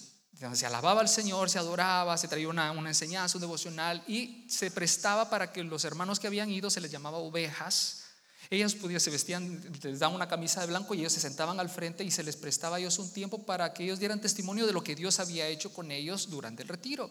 se 0.53 0.65
alababa 0.65 1.01
al 1.01 1.09
Señor, 1.09 1.49
se 1.49 1.59
adoraba, 1.59 2.17
se 2.17 2.27
traía 2.27 2.49
una, 2.49 2.71
enseñanza, 2.87 3.37
un 3.37 3.41
devocional 3.41 4.03
y 4.07 4.45
se 4.49 4.71
prestaba 4.71 5.29
para 5.29 5.51
que 5.51 5.63
los 5.63 5.85
hermanos 5.85 6.19
que 6.19 6.27
habían 6.27 6.49
ido 6.49 6.69
se 6.69 6.81
les 6.81 6.91
llamaba 6.91 7.17
ovejas. 7.17 8.03
Ellas 8.49 8.75
se 8.97 9.09
vestían, 9.09 9.61
les 9.81 9.99
daban 9.99 10.15
una 10.15 10.27
camisa 10.27 10.61
de 10.61 10.67
blanco 10.67 10.93
y 10.93 10.99
ellos 10.99 11.13
se 11.13 11.21
sentaban 11.21 11.59
al 11.59 11.69
frente 11.69 12.03
y 12.03 12.11
se 12.11 12.23
les 12.23 12.35
prestaba 12.35 12.75
a 12.75 12.79
ellos 12.79 12.99
un 12.99 13.11
tiempo 13.11 13.45
para 13.45 13.73
que 13.73 13.83
ellos 13.83 13.99
dieran 13.99 14.21
testimonio 14.21 14.67
de 14.67 14.73
lo 14.73 14.83
que 14.83 14.95
Dios 14.95 15.19
había 15.19 15.47
hecho 15.47 15.73
con 15.73 15.91
ellos 15.91 16.29
durante 16.29 16.61
el 16.61 16.69
retiro. 16.69 17.09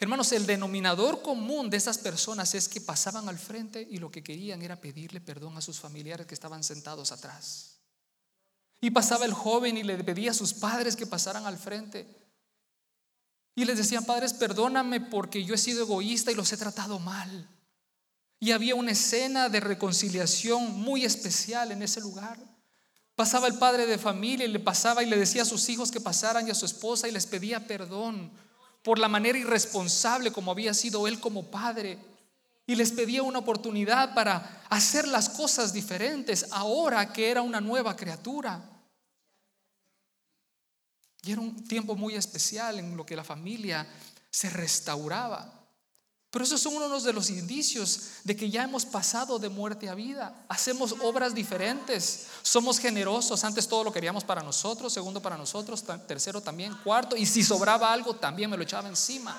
Hermanos, 0.00 0.32
el 0.32 0.46
denominador 0.46 1.22
común 1.22 1.70
de 1.70 1.76
esas 1.76 1.98
personas 1.98 2.54
es 2.54 2.68
que 2.68 2.80
pasaban 2.80 3.28
al 3.28 3.38
frente 3.38 3.86
y 3.88 3.98
lo 3.98 4.10
que 4.10 4.22
querían 4.22 4.62
era 4.62 4.80
pedirle 4.80 5.20
perdón 5.20 5.56
a 5.56 5.60
sus 5.60 5.78
familiares 5.78 6.26
que 6.26 6.34
estaban 6.34 6.64
sentados 6.64 7.12
atrás. 7.12 7.76
Y 8.80 8.90
pasaba 8.90 9.24
el 9.24 9.32
joven 9.32 9.76
y 9.78 9.82
le 9.82 10.02
pedía 10.02 10.32
a 10.32 10.34
sus 10.34 10.52
padres 10.52 10.96
que 10.96 11.06
pasaran 11.06 11.46
al 11.46 11.58
frente. 11.58 12.25
Y 13.56 13.64
les 13.64 13.78
decían, 13.78 14.04
padres, 14.04 14.34
perdóname 14.34 15.00
porque 15.00 15.42
yo 15.42 15.54
he 15.54 15.58
sido 15.58 15.82
egoísta 15.82 16.30
y 16.30 16.34
los 16.34 16.52
he 16.52 16.58
tratado 16.58 16.98
mal. 16.98 17.48
Y 18.38 18.52
había 18.52 18.74
una 18.74 18.92
escena 18.92 19.48
de 19.48 19.60
reconciliación 19.60 20.78
muy 20.78 21.06
especial 21.06 21.72
en 21.72 21.82
ese 21.82 22.02
lugar. 22.02 22.38
Pasaba 23.14 23.48
el 23.48 23.54
padre 23.54 23.86
de 23.86 23.96
familia 23.96 24.44
y 24.44 24.50
le 24.50 24.60
pasaba 24.60 25.02
y 25.02 25.06
le 25.06 25.16
decía 25.16 25.40
a 25.40 25.46
sus 25.46 25.70
hijos 25.70 25.90
que 25.90 26.02
pasaran 26.02 26.46
y 26.46 26.50
a 26.50 26.54
su 26.54 26.66
esposa 26.66 27.08
y 27.08 27.12
les 27.12 27.26
pedía 27.26 27.66
perdón 27.66 28.30
por 28.82 28.98
la 28.98 29.08
manera 29.08 29.38
irresponsable 29.38 30.30
como 30.32 30.50
había 30.50 30.74
sido 30.74 31.08
él 31.08 31.18
como 31.18 31.50
padre. 31.50 31.98
Y 32.66 32.74
les 32.74 32.92
pedía 32.92 33.22
una 33.22 33.38
oportunidad 33.38 34.12
para 34.14 34.64
hacer 34.68 35.08
las 35.08 35.30
cosas 35.30 35.72
diferentes 35.72 36.48
ahora 36.50 37.10
que 37.10 37.30
era 37.30 37.40
una 37.40 37.62
nueva 37.62 37.96
criatura. 37.96 38.75
Y 41.26 41.32
era 41.32 41.40
un 41.40 41.66
tiempo 41.66 41.96
muy 41.96 42.14
especial 42.14 42.78
en 42.78 42.96
lo 42.96 43.04
que 43.04 43.16
la 43.16 43.24
familia 43.24 43.86
se 44.30 44.48
restauraba. 44.48 45.52
Pero 46.30 46.44
esos 46.44 46.60
son 46.60 46.74
uno 46.74 47.00
de 47.00 47.12
los 47.12 47.30
indicios 47.30 48.00
de 48.22 48.36
que 48.36 48.48
ya 48.48 48.62
hemos 48.62 48.84
pasado 48.84 49.38
de 49.38 49.48
muerte 49.48 49.88
a 49.88 49.94
vida. 49.94 50.44
Hacemos 50.48 50.94
obras 51.02 51.34
diferentes. 51.34 52.26
Somos 52.42 52.78
generosos. 52.78 53.42
Antes 53.42 53.66
todo 53.66 53.82
lo 53.82 53.92
queríamos 53.92 54.22
para 54.22 54.42
nosotros, 54.42 54.92
segundo 54.92 55.20
para 55.20 55.36
nosotros, 55.36 55.82
tercero 56.06 56.40
también, 56.40 56.76
cuarto. 56.84 57.16
Y 57.16 57.26
si 57.26 57.42
sobraba 57.42 57.92
algo, 57.92 58.14
también 58.14 58.48
me 58.48 58.56
lo 58.56 58.62
echaba 58.62 58.88
encima. 58.88 59.36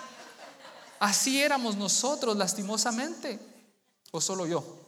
Así 1.00 1.42
éramos 1.42 1.78
nosotros, 1.78 2.36
lastimosamente. 2.36 3.40
¿O 4.12 4.20
solo 4.20 4.46
yo? 4.46 4.80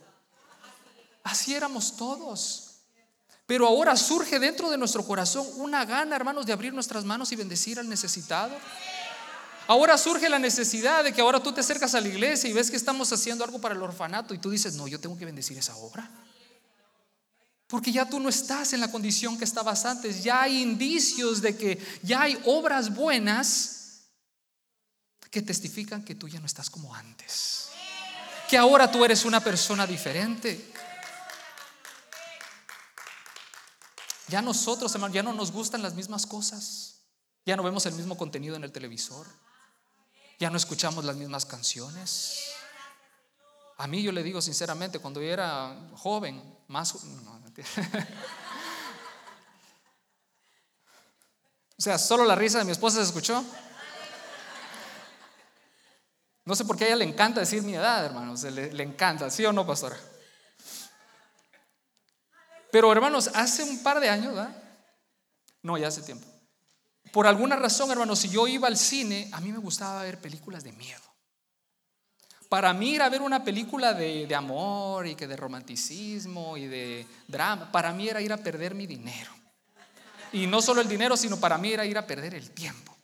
Así 1.24 1.54
éramos 1.54 1.96
todos. 1.96 2.69
Pero 3.50 3.66
ahora 3.66 3.98
surge 3.98 4.38
dentro 4.38 4.70
de 4.70 4.78
nuestro 4.78 5.04
corazón 5.04 5.44
una 5.56 5.84
gana, 5.84 6.16
hermanos, 6.16 6.46
de 6.46 6.54
abrir 6.54 6.72
nuestras 6.72 7.04
manos 7.04 7.32
y 7.32 7.36
bendecir 7.36 7.80
al 7.80 7.90
necesitado. 7.90 8.56
Ahora 9.66 9.98
surge 9.98 10.30
la 10.30 10.38
necesidad 10.38 11.04
de 11.04 11.12
que 11.14 11.22
ahora 11.22 11.42
tú 11.42 11.52
te 11.52 11.62
acercas 11.62 11.96
a 11.96 12.00
la 12.00 12.10
iglesia 12.10 12.48
y 12.48 12.54
ves 12.54 12.70
que 12.70 12.78
estamos 12.78 13.12
haciendo 13.12 13.44
algo 13.44 13.60
para 13.60 13.74
el 13.74 13.82
orfanato 13.82 14.36
y 14.36 14.38
tú 14.38 14.52
dices, 14.52 14.76
no, 14.76 14.88
yo 14.88 15.00
tengo 15.00 15.18
que 15.18 15.26
bendecir 15.26 15.58
esa 15.58 15.76
obra. 15.78 16.12
Porque 17.66 17.92
ya 17.92 18.08
tú 18.08 18.20
no 18.20 18.30
estás 18.30 18.74
en 18.74 18.82
la 18.82 18.92
condición 18.92 19.36
que 19.36 19.46
estabas 19.46 19.84
antes. 19.84 20.24
Ya 20.24 20.44
hay 20.44 20.62
indicios 20.62 21.42
de 21.42 21.58
que 21.58 21.80
ya 22.04 22.22
hay 22.22 22.40
obras 22.46 22.94
buenas 22.94 24.04
que 25.32 25.42
testifican 25.42 26.06
que 26.06 26.14
tú 26.14 26.28
ya 26.28 26.40
no 26.40 26.46
estás 26.46 26.70
como 26.70 26.94
antes. 26.94 27.70
Que 28.48 28.60
ahora 28.60 28.92
tú 28.92 29.04
eres 29.04 29.26
una 29.26 29.40
persona 29.40 29.88
diferente. 29.88 30.70
Ya 34.30 34.42
nosotros, 34.42 34.94
hermano, 34.94 35.14
ya 35.14 35.24
no 35.24 35.34
nos 35.34 35.52
gustan 35.52 35.82
las 35.82 35.96
mismas 35.96 36.26
cosas. 36.26 37.02
Ya 37.46 37.56
no 37.56 37.64
vemos 37.64 37.86
el 37.86 37.94
mismo 37.94 38.16
contenido 38.16 38.56
en 38.56 38.64
el 38.64 38.72
televisor. 38.72 39.26
Ya 40.40 40.50
no 40.50 40.58
escuchamos 40.58 41.04
las 41.04 41.16
mismas 41.16 41.46
canciones. 41.46 42.52
A 43.78 43.88
mí 43.88 44.04
yo 44.04 44.12
le 44.12 44.24
digo 44.24 44.42
sinceramente, 44.42 45.00
cuando 45.00 45.22
yo 45.22 45.28
era 45.28 45.76
joven, 45.96 46.58
más... 46.68 46.96
o 46.96 47.02
sea, 51.78 51.98
solo 51.98 52.26
la 52.26 52.36
risa 52.36 52.60
de 52.60 52.66
mi 52.66 52.72
esposa 52.72 52.98
se 52.98 53.04
escuchó. 53.04 53.44
No 56.46 56.56
sé 56.56 56.66
por 56.66 56.78
qué 56.78 56.84
a 56.86 56.88
ella 56.88 56.98
le 56.98 57.06
encanta 57.06 57.40
decir 57.40 57.64
mi 57.64 57.74
edad, 57.74 58.06
hermanos. 58.06 58.44
Le, 58.44 58.74
le 58.74 58.84
encanta, 58.84 59.30
¿sí 59.30 59.46
o 59.46 59.54
no, 59.54 59.66
pastora? 59.66 59.98
Pero 62.72 62.92
hermanos, 62.92 63.30
hace 63.34 63.64
un 63.64 63.82
par 63.82 64.00
de 64.00 64.10
años, 64.10 64.34
¿verdad? 64.34 64.56
No, 65.62 65.78
ya 65.78 65.88
hace 65.88 66.02
tiempo. 66.02 66.28
Por 67.12 67.26
alguna 67.26 67.56
razón, 67.56 67.90
hermanos, 67.92 68.20
si 68.20 68.30
yo 68.30 68.48
iba 68.48 68.68
al 68.68 68.78
cine, 68.78 69.30
a 69.32 69.42
mí 69.42 69.52
me 69.52 69.58
gustaba 69.58 70.04
ver 70.04 70.20
películas 70.20 70.64
de 70.64 70.72
miedo. 70.74 71.02
Para 72.48 72.74
mí 72.74 72.92
ir 72.92 73.02
a 73.02 73.10
ver 73.10 73.22
una 73.22 73.44
película 73.44 73.94
de, 73.94 74.34
amor 74.34 75.06
y 75.06 75.16
que 75.16 75.28
de 75.28 75.36
romanticismo 75.36 76.58
y 76.58 76.68
de 76.68 77.06
drama, 77.28 77.72
para 77.72 77.94
mí 77.94 78.10
era 78.10 78.22
ir 78.22 78.34
a 78.34 78.38
perder 78.38 78.74
mi 78.74 78.88
dinero. 78.88 79.32
Y 80.32 80.48
no 80.48 80.62
solo 80.62 80.82
el 80.82 80.88
dinero, 80.88 81.18
sino 81.18 81.40
para 81.40 81.58
mí 81.58 81.72
era 81.72 81.86
ir 81.86 81.98
a 81.98 82.06
perder 82.06 82.36
el 82.36 82.52
tiempo. 82.52 82.96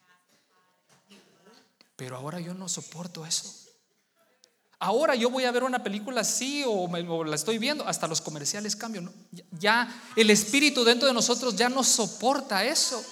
Pero 1.96 2.18
ahora 2.18 2.40
yo 2.40 2.54
no 2.54 2.68
soporto 2.68 3.26
eso. 3.26 3.65
Ahora 4.80 5.16
yo 5.16 5.30
voy 5.30 5.46
a 5.46 5.52
ver 5.52 5.64
una 5.64 5.84
película 5.84 6.22
así 6.22 6.64
o, 6.68 6.88
la 7.26 7.36
estoy 7.36 7.58
viendo, 7.58 7.88
hasta 7.88 8.08
los 8.08 8.22
comerciales 8.22 8.76
cambian. 8.76 9.12
Ya 9.52 9.90
el 10.16 10.30
espíritu 10.30 10.84
dentro 10.84 11.08
de 11.08 11.14
nosotros 11.14 11.56
ya 11.56 11.70
no 11.70 11.84
soporta 11.84 12.64
eso. 12.64 13.04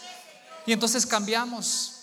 Y 0.66 0.74
entonces 0.74 1.06
cambiamos. 1.06 1.94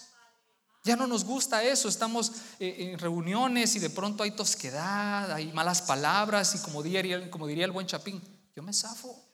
Ya 0.83 0.97
no 0.97 1.07
nos 1.07 1.25
gusta 1.25 1.63
eso, 1.63 1.89
estamos 1.89 2.33
eh, 2.59 2.93
en 2.93 2.99
reuniones 2.99 3.77
y 3.77 3.79
de 3.79 3.91
pronto 3.91 4.23
hay 4.23 4.31
tosquedad, 4.31 5.31
hay 5.31 5.53
malas 5.53 5.83
palabras 5.83 6.55
y 6.55 6.59
como 6.61 6.83
diría, 6.83 7.31
como 7.31 7.47
diría 7.47 7.67
el 7.67 7.71
buen 7.71 7.87
Chapín, 7.87 8.23
yo 8.57 8.63
me 8.63 8.73
zafo. 8.73 9.30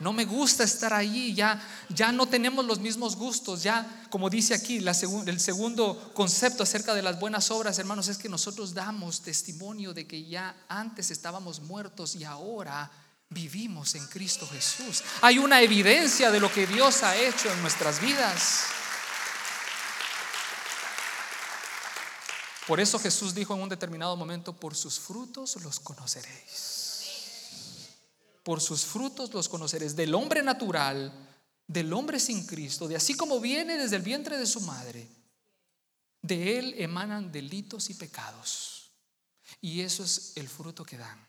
No 0.00 0.14
me 0.14 0.24
gusta 0.24 0.64
estar 0.64 0.94
allí, 0.94 1.34
ya, 1.34 1.62
ya 1.90 2.10
no 2.10 2.26
tenemos 2.26 2.64
los 2.64 2.78
mismos 2.78 3.16
gustos, 3.16 3.62
ya 3.62 4.06
como 4.08 4.30
dice 4.30 4.54
aquí 4.54 4.78
el 4.78 5.40
segundo 5.40 6.12
concepto 6.14 6.62
acerca 6.62 6.94
de 6.94 7.02
las 7.02 7.20
buenas 7.20 7.50
obras, 7.50 7.78
hermanos, 7.78 8.08
es 8.08 8.16
que 8.16 8.30
nosotros 8.30 8.72
damos 8.72 9.20
testimonio 9.20 9.92
de 9.92 10.06
que 10.06 10.24
ya 10.24 10.56
antes 10.68 11.10
estábamos 11.10 11.60
muertos 11.60 12.16
y 12.16 12.24
ahora 12.24 12.90
vivimos 13.28 13.94
en 13.94 14.06
Cristo 14.06 14.48
Jesús. 14.50 15.04
Hay 15.20 15.38
una 15.38 15.60
evidencia 15.60 16.30
de 16.30 16.40
lo 16.40 16.50
que 16.50 16.66
Dios 16.66 17.02
ha 17.02 17.14
hecho 17.16 17.52
en 17.52 17.60
nuestras 17.60 18.00
vidas. 18.00 18.64
Por 22.66 22.80
eso 22.80 22.98
Jesús 22.98 23.34
dijo 23.34 23.54
en 23.54 23.60
un 23.60 23.68
determinado 23.68 24.16
momento, 24.16 24.54
por 24.54 24.74
sus 24.74 24.98
frutos 24.98 25.56
los 25.56 25.78
conoceréis. 25.78 26.89
Por 28.42 28.60
sus 28.60 28.84
frutos 28.84 29.32
los 29.34 29.48
conoceréis. 29.48 29.96
Del 29.96 30.14
hombre 30.14 30.42
natural, 30.42 31.12
del 31.66 31.92
hombre 31.92 32.18
sin 32.18 32.46
Cristo, 32.46 32.88
de 32.88 32.96
así 32.96 33.14
como 33.14 33.38
viene 33.38 33.76
desde 33.76 33.96
el 33.96 34.02
vientre 34.02 34.38
de 34.38 34.46
su 34.46 34.60
madre, 34.62 35.06
de 36.22 36.58
él 36.58 36.74
emanan 36.78 37.30
delitos 37.30 37.90
y 37.90 37.94
pecados. 37.94 38.90
Y 39.60 39.80
eso 39.80 40.04
es 40.04 40.32
el 40.36 40.48
fruto 40.48 40.84
que 40.84 40.98
dan. 40.98 41.26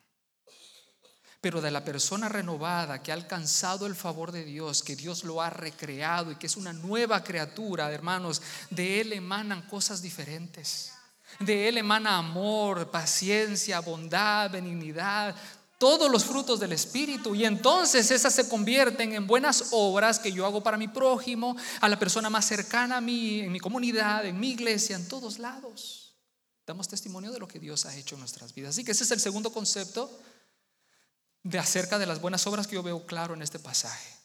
Pero 1.40 1.60
de 1.60 1.72
la 1.72 1.84
persona 1.84 2.30
renovada 2.30 3.02
que 3.02 3.12
ha 3.12 3.16
alcanzado 3.16 3.88
el 3.88 3.96
favor 3.96 4.32
de 4.32 4.44
Dios, 4.44 4.84
que 4.84 4.96
Dios 4.96 5.24
lo 5.24 5.42
ha 5.42 5.50
recreado 5.50 6.32
y 6.32 6.36
que 6.36 6.46
es 6.46 6.56
una 6.56 6.72
nueva 6.72 7.24
criatura, 7.24 7.92
hermanos, 7.92 8.42
de 8.70 9.02
Él 9.02 9.14
emanan 9.14 9.68
cosas 9.68 10.02
diferentes. 10.02 10.94
De 11.40 11.68
Él 11.68 11.78
emana 11.78 12.18
amor, 12.18 12.92
paciencia, 12.92 13.80
bondad, 13.80 14.52
benignidad, 14.52 15.36
todos 15.82 16.12
los 16.12 16.26
frutos 16.26 16.60
del 16.60 16.74
Espíritu. 16.74 17.34
Y 17.34 17.44
entonces 17.44 18.12
esas 18.12 18.36
se 18.36 18.48
convierten 18.48 19.14
en 19.14 19.26
buenas 19.26 19.70
obras 19.72 20.20
que 20.20 20.32
yo 20.32 20.46
hago 20.46 20.62
para 20.62 20.78
mi 20.78 20.88
prójimo, 20.88 21.58
a 21.80 21.90
la 21.90 21.98
persona 21.98 22.30
más 22.30 22.46
cercana 22.46 22.98
a 22.98 23.02
mí, 23.02 23.40
en 23.40 23.52
mi 23.52 23.60
comunidad, 23.60 24.24
en 24.28 24.40
mi 24.40 24.52
iglesia, 24.52 24.96
en 24.96 25.08
todos 25.08 25.40
lados. 25.40 26.14
Damos 26.68 26.88
testimonio 26.88 27.32
de 27.32 27.40
lo 27.40 27.48
que 27.48 27.58
Dios 27.58 27.88
ha 27.88 27.96
hecho 27.96 28.14
en 28.14 28.20
nuestras 28.20 28.54
vidas. 28.54 28.76
Así 28.76 28.84
que 28.84 28.92
ese 28.92 29.06
es 29.06 29.10
el 29.10 29.20
segundo 29.20 29.52
concepto 29.52 30.22
de 31.42 31.58
acerca 31.58 31.98
de 31.98 32.06
las 32.06 32.22
buenas 32.22 32.46
obras 32.46 32.68
que 32.68 32.76
yo 32.76 32.84
veo 32.84 33.04
claro 33.08 33.34
en 33.34 33.42
este 33.42 33.58
pasaje. 33.58 34.16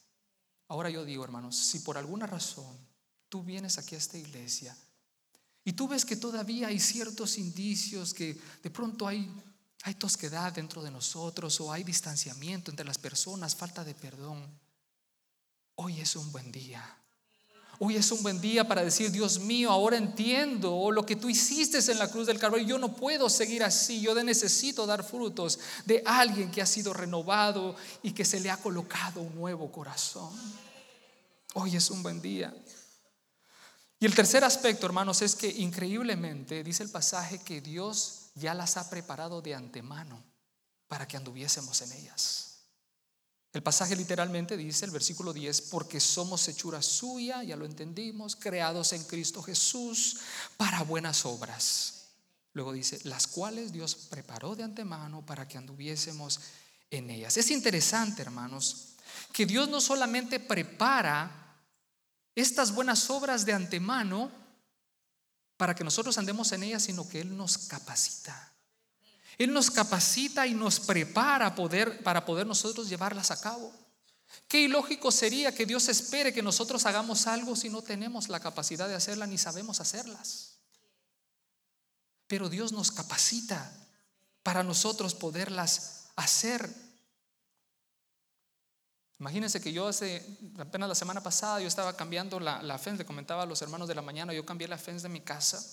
Ahora 0.68 0.90
yo 0.90 1.06
digo, 1.06 1.24
hermanos, 1.24 1.56
si 1.56 1.78
por 1.78 1.96
alguna 1.96 2.26
razón 2.26 2.76
tú 3.30 3.42
vienes 3.42 3.78
aquí 3.78 3.94
a 3.94 3.98
esta 3.98 4.18
iglesia 4.18 4.76
y 5.64 5.72
tú 5.72 5.88
ves 5.88 6.04
que 6.04 6.16
todavía 6.16 6.68
hay 6.68 6.78
ciertos 6.78 7.38
indicios 7.38 8.12
que 8.12 8.38
de 8.62 8.70
pronto 8.70 9.08
hay 9.08 9.26
hay 9.82 9.94
tosquedad 9.94 10.52
dentro 10.52 10.82
de 10.82 10.90
nosotros 10.90 11.60
o 11.60 11.72
hay 11.72 11.84
distanciamiento 11.84 12.70
entre 12.70 12.86
las 12.86 12.98
personas, 12.98 13.54
falta 13.54 13.84
de 13.84 13.94
perdón. 13.94 14.58
Hoy 15.76 16.00
es 16.00 16.16
un 16.16 16.32
buen 16.32 16.50
día 16.50 16.96
Hoy 17.78 17.96
es 17.96 18.10
un 18.10 18.22
buen 18.22 18.40
día 18.40 18.66
para 18.66 18.82
decir, 18.82 19.10
Dios 19.10 19.38
mío, 19.38 19.70
ahora 19.70 19.98
entiendo 19.98 20.90
lo 20.90 21.04
que 21.04 21.16
tú 21.16 21.28
hiciste 21.28 21.78
en 21.92 21.98
la 21.98 22.10
cruz 22.10 22.26
del 22.26 22.38
Calvario. 22.38 22.66
Yo 22.66 22.78
no 22.78 22.96
puedo 22.96 23.28
seguir 23.28 23.62
así. 23.62 24.00
Yo 24.00 24.14
necesito 24.22 24.86
dar 24.86 25.04
frutos 25.04 25.58
de 25.84 26.02
alguien 26.06 26.50
que 26.50 26.62
ha 26.62 26.66
sido 26.66 26.94
renovado 26.94 27.76
y 28.02 28.12
que 28.12 28.24
se 28.24 28.40
le 28.40 28.50
ha 28.50 28.56
colocado 28.56 29.20
un 29.20 29.34
nuevo 29.34 29.70
corazón. 29.70 30.30
Hoy 31.52 31.76
es 31.76 31.90
un 31.90 32.02
buen 32.02 32.22
día. 32.22 32.54
Y 34.00 34.06
el 34.06 34.14
tercer 34.14 34.42
aspecto, 34.42 34.86
hermanos, 34.86 35.20
es 35.20 35.34
que 35.34 35.48
increíblemente 35.48 36.64
dice 36.64 36.82
el 36.82 36.90
pasaje 36.90 37.40
que 37.40 37.60
Dios 37.60 38.25
ya 38.36 38.54
las 38.54 38.76
ha 38.76 38.88
preparado 38.88 39.42
de 39.42 39.54
antemano 39.54 40.22
para 40.86 41.08
que 41.08 41.16
anduviésemos 41.16 41.82
en 41.82 41.92
ellas. 41.92 42.58
El 43.52 43.62
pasaje 43.62 43.96
literalmente 43.96 44.56
dice, 44.56 44.84
el 44.84 44.90
versículo 44.90 45.32
10, 45.32 45.62
porque 45.62 45.98
somos 45.98 46.46
hechura 46.46 46.82
suya, 46.82 47.42
ya 47.42 47.56
lo 47.56 47.64
entendimos, 47.64 48.36
creados 48.36 48.92
en 48.92 49.02
Cristo 49.04 49.42
Jesús 49.42 50.18
para 50.58 50.82
buenas 50.82 51.24
obras. 51.24 52.08
Luego 52.52 52.72
dice, 52.72 53.00
las 53.04 53.26
cuales 53.26 53.72
Dios 53.72 53.94
preparó 53.94 54.54
de 54.54 54.64
antemano 54.64 55.24
para 55.24 55.48
que 55.48 55.56
anduviésemos 55.56 56.40
en 56.90 57.08
ellas. 57.08 57.36
Es 57.38 57.50
interesante, 57.50 58.20
hermanos, 58.20 58.96
que 59.32 59.46
Dios 59.46 59.68
no 59.68 59.80
solamente 59.80 60.38
prepara 60.38 61.56
estas 62.34 62.74
buenas 62.74 63.08
obras 63.08 63.46
de 63.46 63.54
antemano 63.54 64.30
para 65.56 65.74
que 65.74 65.84
nosotros 65.84 66.18
andemos 66.18 66.52
en 66.52 66.62
ellas, 66.62 66.84
sino 66.84 67.08
que 67.08 67.20
Él 67.20 67.36
nos 67.36 67.58
capacita. 67.58 68.52
Él 69.38 69.52
nos 69.52 69.70
capacita 69.70 70.46
y 70.46 70.54
nos 70.54 70.80
prepara 70.80 71.54
poder, 71.54 72.02
para 72.02 72.24
poder 72.24 72.46
nosotros 72.46 72.88
llevarlas 72.88 73.30
a 73.30 73.40
cabo. 73.40 73.72
Qué 74.48 74.62
ilógico 74.62 75.10
sería 75.10 75.54
que 75.54 75.66
Dios 75.66 75.88
espere 75.88 76.32
que 76.32 76.42
nosotros 76.42 76.86
hagamos 76.86 77.26
algo 77.26 77.56
si 77.56 77.68
no 77.68 77.82
tenemos 77.82 78.28
la 78.28 78.40
capacidad 78.40 78.88
de 78.88 78.94
hacerla 78.94 79.26
ni 79.26 79.38
sabemos 79.38 79.80
hacerlas. 79.80 80.58
Pero 82.26 82.48
Dios 82.48 82.72
nos 82.72 82.90
capacita 82.90 83.72
para 84.42 84.62
nosotros 84.62 85.14
poderlas 85.14 86.08
hacer. 86.16 86.85
Imagínense 89.18 89.62
que 89.62 89.72
yo 89.72 89.88
hace 89.88 90.24
apenas 90.58 90.88
la 90.88 90.94
semana 90.94 91.22
pasada 91.22 91.60
yo 91.60 91.68
estaba 91.68 91.96
cambiando 91.96 92.38
la, 92.38 92.62
la 92.62 92.78
fence, 92.78 92.98
le 92.98 93.06
comentaba 93.06 93.44
a 93.44 93.46
los 93.46 93.62
hermanos 93.62 93.88
de 93.88 93.94
la 93.94 94.02
mañana, 94.02 94.34
yo 94.34 94.44
cambié 94.44 94.68
la 94.68 94.76
fence 94.76 95.04
de 95.04 95.08
mi 95.08 95.20
casa 95.20 95.64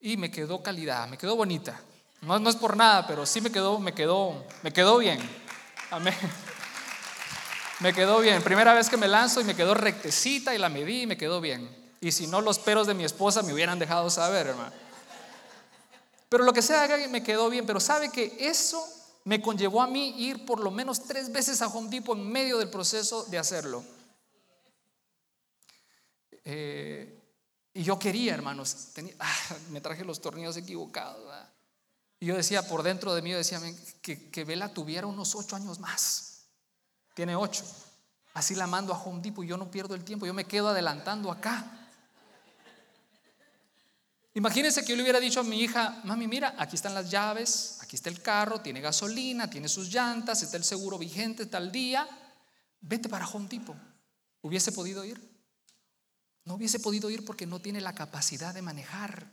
y 0.00 0.16
me 0.16 0.30
quedó 0.30 0.62
calidad, 0.62 1.08
me 1.08 1.18
quedó 1.18 1.34
bonita. 1.34 1.80
No, 2.20 2.38
no 2.38 2.50
es 2.50 2.56
por 2.56 2.76
nada, 2.76 3.06
pero 3.06 3.26
sí 3.26 3.40
me 3.40 3.50
quedó, 3.50 3.78
me 3.78 3.92
quedó, 3.92 4.44
me 4.62 4.72
quedó 4.72 4.98
bien. 4.98 5.18
Amén. 5.90 6.14
Me 7.80 7.92
quedó 7.92 8.18
bien. 8.18 8.42
Primera 8.42 8.74
vez 8.74 8.90
que 8.90 8.96
me 8.96 9.06
lanzo 9.06 9.40
y 9.40 9.44
me 9.44 9.54
quedó 9.54 9.72
rectecita 9.74 10.54
y 10.54 10.58
la 10.58 10.68
medí 10.68 11.02
y 11.02 11.06
me 11.06 11.16
quedó 11.16 11.40
bien. 11.40 11.68
Y 12.00 12.10
si 12.10 12.26
no, 12.26 12.40
los 12.40 12.58
peros 12.58 12.86
de 12.88 12.94
mi 12.94 13.04
esposa 13.04 13.42
me 13.42 13.52
hubieran 13.52 13.78
dejado 13.78 14.10
saber, 14.10 14.48
hermano. 14.48 14.72
Pero 16.28 16.44
lo 16.44 16.52
que 16.52 16.60
sea, 16.60 16.88
me 17.08 17.22
quedó 17.22 17.48
bien. 17.48 17.66
Pero 17.66 17.78
sabe 17.78 18.10
que 18.10 18.36
eso 18.40 18.84
me 19.28 19.42
conllevó 19.42 19.82
a 19.82 19.86
mí 19.86 20.14
ir 20.16 20.46
por 20.46 20.58
lo 20.58 20.70
menos 20.70 21.02
tres 21.02 21.30
veces 21.30 21.60
a 21.60 21.66
Home 21.66 21.90
Depot 21.90 22.16
en 22.16 22.32
medio 22.32 22.56
del 22.56 22.70
proceso 22.70 23.24
de 23.24 23.36
hacerlo. 23.36 23.84
Eh, 26.46 27.22
y 27.74 27.82
yo 27.82 27.98
quería, 27.98 28.32
hermanos, 28.32 28.88
ah, 29.18 29.56
me 29.68 29.82
traje 29.82 30.02
los 30.02 30.22
tornillos 30.22 30.56
equivocados. 30.56 31.30
Y 32.18 32.24
yo 32.24 32.36
decía, 32.36 32.66
por 32.66 32.82
dentro 32.82 33.14
de 33.14 33.20
mí, 33.20 33.30
yo 33.32 33.36
decía 33.36 33.60
que, 34.00 34.30
que 34.30 34.44
Vela 34.44 34.72
tuviera 34.72 35.06
unos 35.06 35.34
ocho 35.34 35.56
años 35.56 35.78
más. 35.78 36.46
Tiene 37.12 37.36
ocho. 37.36 37.64
Así 38.32 38.54
la 38.54 38.66
mando 38.66 38.94
a 38.94 38.98
Home 38.98 39.20
Depot 39.20 39.44
y 39.44 39.48
yo 39.48 39.58
no 39.58 39.70
pierdo 39.70 39.94
el 39.94 40.04
tiempo, 40.04 40.24
yo 40.24 40.32
me 40.32 40.46
quedo 40.46 40.68
adelantando 40.68 41.30
acá. 41.30 41.86
Imagínense 44.32 44.82
que 44.82 44.88
yo 44.88 44.96
le 44.96 45.02
hubiera 45.02 45.20
dicho 45.20 45.40
a 45.40 45.42
mi 45.42 45.60
hija, 45.60 46.00
mami, 46.04 46.26
mira, 46.26 46.54
aquí 46.56 46.76
están 46.76 46.94
las 46.94 47.10
llaves, 47.10 47.77
aquí 47.88 47.96
está 47.96 48.10
el 48.10 48.20
carro, 48.20 48.60
tiene 48.60 48.82
gasolina, 48.82 49.48
tiene 49.48 49.66
sus 49.66 49.88
llantas, 49.88 50.42
está 50.42 50.58
el 50.58 50.64
seguro 50.64 50.98
vigente 50.98 51.46
tal 51.46 51.72
día, 51.72 52.06
vete 52.82 53.08
para 53.08 53.26
Home 53.26 53.48
Depot. 53.48 53.78
¿Hubiese 54.42 54.72
podido 54.72 55.06
ir? 55.06 55.18
No 56.44 56.56
hubiese 56.56 56.80
podido 56.80 57.08
ir 57.08 57.24
porque 57.24 57.46
no 57.46 57.60
tiene 57.60 57.80
la 57.80 57.94
capacidad 57.94 58.52
de 58.52 58.60
manejar. 58.60 59.32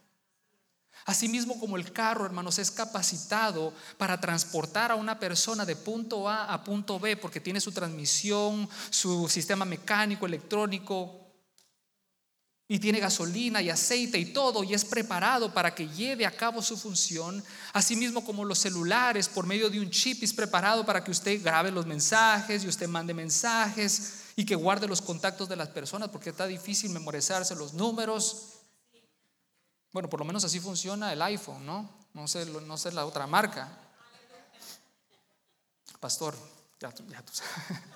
Asimismo 1.03 1.59
como 1.59 1.75
el 1.75 1.91
carro, 1.91 2.25
hermanos, 2.25 2.57
es 2.57 2.71
capacitado 2.71 3.73
para 3.97 4.21
transportar 4.21 4.89
a 4.89 4.95
una 4.95 5.19
persona 5.19 5.65
de 5.65 5.75
punto 5.75 6.29
A 6.29 6.45
a 6.45 6.63
punto 6.63 6.97
B 6.97 7.17
porque 7.17 7.41
tiene 7.41 7.59
su 7.59 7.73
transmisión, 7.73 8.69
su 8.89 9.27
sistema 9.27 9.65
mecánico, 9.65 10.25
electrónico, 10.25 11.24
y 12.67 12.79
tiene 12.79 12.99
gasolina 12.99 13.61
y 13.61 13.69
aceite 13.69 14.17
y 14.17 14.33
todo 14.33 14.63
y 14.63 14.73
es 14.73 14.83
preparado 14.83 15.53
para 15.53 15.75
que 15.75 15.87
lleve 15.87 16.25
a 16.25 16.35
cabo 16.35 16.61
su 16.61 16.77
función, 16.77 17.43
asimismo 17.73 18.25
como 18.25 18.43
los 18.43 18.59
celulares 18.59 19.29
por 19.29 19.45
medio 19.45 19.69
de 19.69 19.79
un 19.79 19.91
chip 19.91 20.23
es 20.23 20.33
preparado 20.33 20.85
para 20.85 21.03
que 21.03 21.11
usted 21.11 21.41
grabe 21.43 21.71
los 21.71 21.85
mensajes 21.85 22.63
y 22.63 22.67
usted 22.67 22.87
mande 22.87 23.13
mensajes 23.13 24.23
y 24.35 24.45
que 24.45 24.55
guarde 24.55 24.87
los 24.87 25.01
contactos 25.01 25.47
de 25.47 25.55
las 25.55 25.69
personas 25.69 26.09
porque 26.09 26.31
está 26.31 26.47
difícil 26.47 26.89
memorizarse 26.89 27.55
los 27.55 27.73
números. 27.73 28.53
Bueno, 29.91 30.09
por 30.09 30.19
lo 30.19 30.25
menos 30.25 30.43
así 30.43 30.59
funciona 30.59 31.13
el 31.13 31.21
iPhone, 31.21 31.65
¿no? 31.65 31.89
No 32.13 32.27
sé, 32.27 32.45
no 32.45 32.77
sé 32.77 32.91
la 32.91 33.05
otra 33.05 33.27
marca. 33.27 33.69
Pastor, 35.99 36.35
ya, 36.79 36.93
ya 37.09 37.21
tú 37.21 37.33
sabes. 37.33 37.95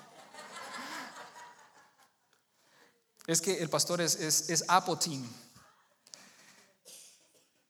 Es 3.30 3.40
que 3.40 3.62
el 3.62 3.68
pastor 3.68 4.00
es, 4.00 4.16
es, 4.16 4.64
Apple. 4.66 4.96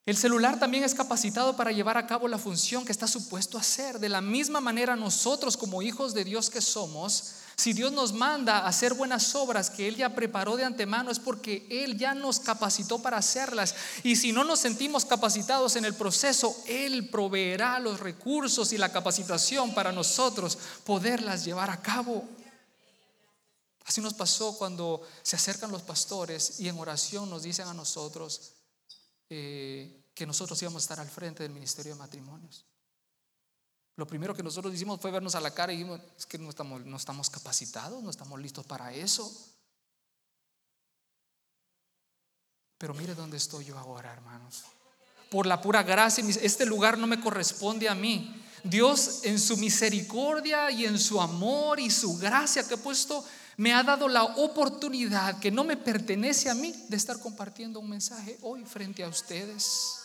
El 0.06 0.16
celular 0.16 0.58
también 0.58 0.84
es 0.84 0.94
capacitado 0.94 1.54
para 1.54 1.70
llevar 1.70 1.98
a 1.98 2.06
cabo 2.06 2.28
la 2.28 2.38
función 2.38 2.86
que 2.86 2.92
está 2.92 3.06
supuesto 3.06 3.58
a 3.58 3.60
hacer. 3.60 3.98
De 3.98 4.08
la 4.08 4.22
misma 4.22 4.62
manera 4.62 4.96
nosotros 4.96 5.58
como 5.58 5.82
hijos 5.82 6.14
de 6.14 6.24
Dios 6.24 6.48
que 6.48 6.62
somos, 6.62 7.34
si 7.56 7.74
Dios 7.74 7.92
nos 7.92 8.14
manda 8.14 8.66
hacer 8.66 8.94
buenas 8.94 9.34
obras 9.34 9.68
que 9.68 9.86
Él 9.86 9.96
ya 9.96 10.14
preparó 10.14 10.56
de 10.56 10.64
antemano, 10.64 11.10
es 11.10 11.18
porque 11.18 11.66
Él 11.70 11.98
ya 11.98 12.14
nos 12.14 12.40
capacitó 12.40 13.02
para 13.02 13.18
hacerlas. 13.18 13.74
Y 14.02 14.16
si 14.16 14.32
no 14.32 14.44
nos 14.44 14.60
sentimos 14.60 15.04
capacitados 15.04 15.76
en 15.76 15.84
el 15.84 15.92
proceso, 15.92 16.56
Él 16.66 17.10
proveerá 17.10 17.78
los 17.80 18.00
recursos 18.00 18.72
y 18.72 18.78
la 18.78 18.90
capacitación 18.90 19.74
para 19.74 19.92
nosotros 19.92 20.56
poderlas 20.84 21.44
llevar 21.44 21.68
a 21.68 21.82
cabo. 21.82 22.26
Así 23.90 24.00
nos 24.00 24.14
pasó 24.14 24.56
cuando 24.56 25.04
se 25.20 25.34
acercan 25.34 25.72
los 25.72 25.82
pastores 25.82 26.60
y 26.60 26.68
en 26.68 26.78
oración 26.78 27.28
nos 27.28 27.42
dicen 27.42 27.66
a 27.66 27.74
nosotros 27.74 28.52
eh, 29.28 30.04
que 30.14 30.26
nosotros 30.26 30.62
íbamos 30.62 30.80
a 30.80 30.84
estar 30.84 31.00
al 31.00 31.10
frente 31.10 31.42
del 31.42 31.50
ministerio 31.50 31.94
de 31.94 31.98
matrimonios. 31.98 32.64
Lo 33.96 34.06
primero 34.06 34.32
que 34.32 34.44
nosotros 34.44 34.72
hicimos 34.72 35.00
fue 35.00 35.10
vernos 35.10 35.34
a 35.34 35.40
la 35.40 35.52
cara 35.52 35.72
y 35.72 35.78
dijimos, 35.78 36.00
es 36.16 36.24
que 36.24 36.38
no 36.38 36.50
estamos, 36.50 36.86
no 36.86 36.96
estamos 36.96 37.30
capacitados, 37.30 38.00
no 38.00 38.10
estamos 38.10 38.40
listos 38.40 38.64
para 38.64 38.94
eso. 38.94 39.28
Pero 42.78 42.94
mire 42.94 43.16
dónde 43.16 43.38
estoy 43.38 43.64
yo 43.64 43.76
ahora, 43.76 44.12
hermanos. 44.12 44.62
Por 45.32 45.46
la 45.46 45.60
pura 45.60 45.82
gracia, 45.82 46.24
este 46.40 46.64
lugar 46.64 46.96
no 46.96 47.08
me 47.08 47.20
corresponde 47.20 47.88
a 47.88 47.96
mí. 47.96 48.40
Dios 48.62 49.22
en 49.24 49.40
su 49.40 49.56
misericordia 49.56 50.70
y 50.70 50.84
en 50.84 50.96
su 50.96 51.20
amor 51.20 51.80
y 51.80 51.90
su 51.90 52.16
gracia 52.18 52.62
que 52.68 52.74
ha 52.74 52.76
puesto, 52.76 53.24
me 53.60 53.74
ha 53.74 53.82
dado 53.82 54.08
la 54.08 54.24
oportunidad 54.24 55.38
que 55.38 55.50
no 55.50 55.64
me 55.64 55.76
pertenece 55.76 56.48
a 56.48 56.54
mí 56.54 56.72
de 56.88 56.96
estar 56.96 57.18
compartiendo 57.20 57.78
un 57.78 57.90
mensaje 57.90 58.38
hoy 58.40 58.64
frente 58.64 59.04
a 59.04 59.08
ustedes 59.08 59.98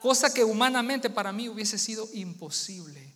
cosa 0.00 0.32
que 0.32 0.42
humanamente 0.42 1.10
para 1.10 1.32
mí 1.32 1.50
hubiese 1.50 1.76
sido 1.78 2.08
imposible. 2.14 3.14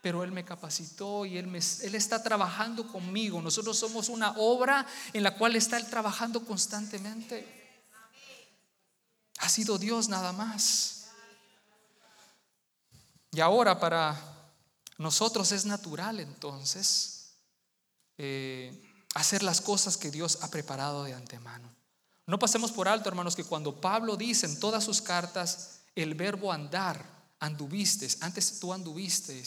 Pero 0.00 0.24
Él 0.24 0.32
me 0.32 0.46
capacitó 0.46 1.26
y 1.26 1.36
Él, 1.36 1.46
me, 1.46 1.58
Él 1.58 1.94
está 1.94 2.22
trabajando 2.22 2.88
conmigo. 2.88 3.42
Nosotros 3.42 3.76
somos 3.78 4.08
una 4.08 4.30
obra 4.38 4.86
en 5.12 5.22
la 5.22 5.36
cual 5.36 5.56
está 5.56 5.76
Él 5.76 5.86
trabajando 5.86 6.42
constantemente. 6.46 7.46
Ha 9.40 9.48
sido 9.50 9.76
Dios 9.76 10.08
nada 10.08 10.32
más. 10.32 11.08
Y 13.30 13.40
ahora 13.40 13.78
para 13.78 14.18
nosotros 14.96 15.52
es 15.52 15.66
natural 15.66 16.20
entonces 16.20 17.13
eh, 18.18 18.82
hacer 19.14 19.42
las 19.42 19.60
cosas 19.60 19.96
que 19.96 20.10
Dios 20.10 20.38
ha 20.42 20.50
preparado 20.50 21.04
de 21.04 21.14
antemano. 21.14 21.74
No 22.26 22.38
pasemos 22.38 22.72
por 22.72 22.88
alto, 22.88 23.08
hermanos, 23.08 23.36
que 23.36 23.44
cuando 23.44 23.80
Pablo 23.80 24.16
dice 24.16 24.46
en 24.46 24.58
todas 24.58 24.84
sus 24.84 25.02
cartas, 25.02 25.82
el 25.94 26.14
verbo 26.14 26.52
andar, 26.52 27.04
anduviste, 27.38 28.08
antes 28.20 28.58
tú 28.58 28.72
anduviste, 28.72 29.42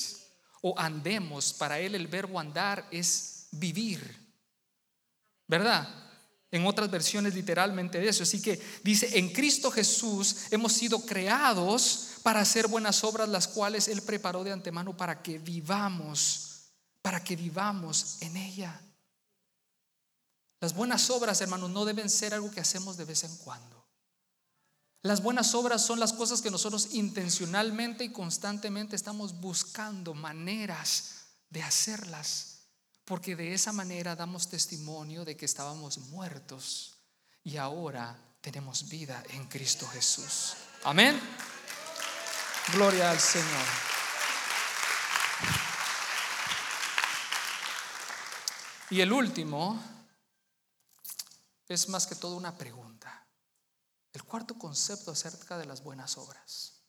o 0.61 0.77
andemos, 0.77 1.53
para 1.53 1.79
él 1.79 1.95
el 1.95 2.07
verbo 2.07 2.39
andar 2.39 2.87
es 2.91 3.47
vivir, 3.51 4.27
¿verdad? 5.47 5.87
En 6.51 6.65
otras 6.65 6.89
versiones 6.89 7.33
literalmente 7.33 7.99
de 7.99 8.09
eso. 8.09 8.23
Así 8.23 8.41
que 8.41 8.61
dice, 8.83 9.17
en 9.17 9.29
Cristo 9.29 9.69
Jesús 9.71 10.45
hemos 10.51 10.73
sido 10.73 11.05
creados 11.05 12.11
para 12.23 12.41
hacer 12.41 12.67
buenas 12.67 13.03
obras, 13.03 13.27
las 13.27 13.47
cuales 13.47 13.87
Él 13.87 14.01
preparó 14.01 14.43
de 14.43 14.51
antemano 14.51 14.95
para 14.95 15.21
que 15.21 15.39
vivamos, 15.39 16.46
para 17.07 17.23
que 17.23 17.37
vivamos 17.37 18.17
en 18.19 18.35
ella. 18.35 18.77
Las 20.59 20.75
buenas 20.75 21.09
obras, 21.09 21.39
hermanos, 21.39 21.69
no 21.69 21.85
deben 21.85 22.09
ser 22.09 22.33
algo 22.33 22.51
que 22.51 22.59
hacemos 22.59 22.97
de 22.97 23.05
vez 23.05 23.23
en 23.23 23.33
cuando. 23.37 23.87
Las 25.03 25.23
buenas 25.23 25.55
obras 25.55 25.85
son 25.85 26.01
las 26.01 26.11
cosas 26.11 26.41
que 26.41 26.51
nosotros 26.51 26.89
intencionalmente 26.95 28.03
y 28.03 28.11
constantemente 28.11 28.97
estamos 28.97 29.39
buscando 29.39 30.15
maneras 30.15 31.27
de 31.49 31.63
hacerlas, 31.63 32.63
porque 33.05 33.37
de 33.37 33.53
esa 33.53 33.71
manera 33.71 34.17
damos 34.17 34.49
testimonio 34.49 35.23
de 35.23 35.37
que 35.37 35.45
estábamos 35.45 35.99
muertos 36.09 36.97
y 37.41 37.55
ahora 37.55 38.19
tenemos 38.41 38.89
vida 38.89 39.23
en 39.29 39.47
Cristo 39.47 39.87
Jesús. 39.87 40.55
Amén. 40.83 41.17
Gloria 42.73 43.11
al 43.11 43.19
Señor. 43.21 43.96
Y 48.89 49.01
el 49.01 49.11
último 49.11 49.81
es 51.67 51.89
más 51.89 52.07
que 52.07 52.15
todo 52.15 52.37
una 52.37 52.57
pregunta. 52.57 53.27
El 54.13 54.23
cuarto 54.23 54.57
concepto 54.57 55.11
acerca 55.11 55.57
de 55.57 55.65
las 55.65 55.83
buenas 55.83 56.17
obras. 56.17 56.81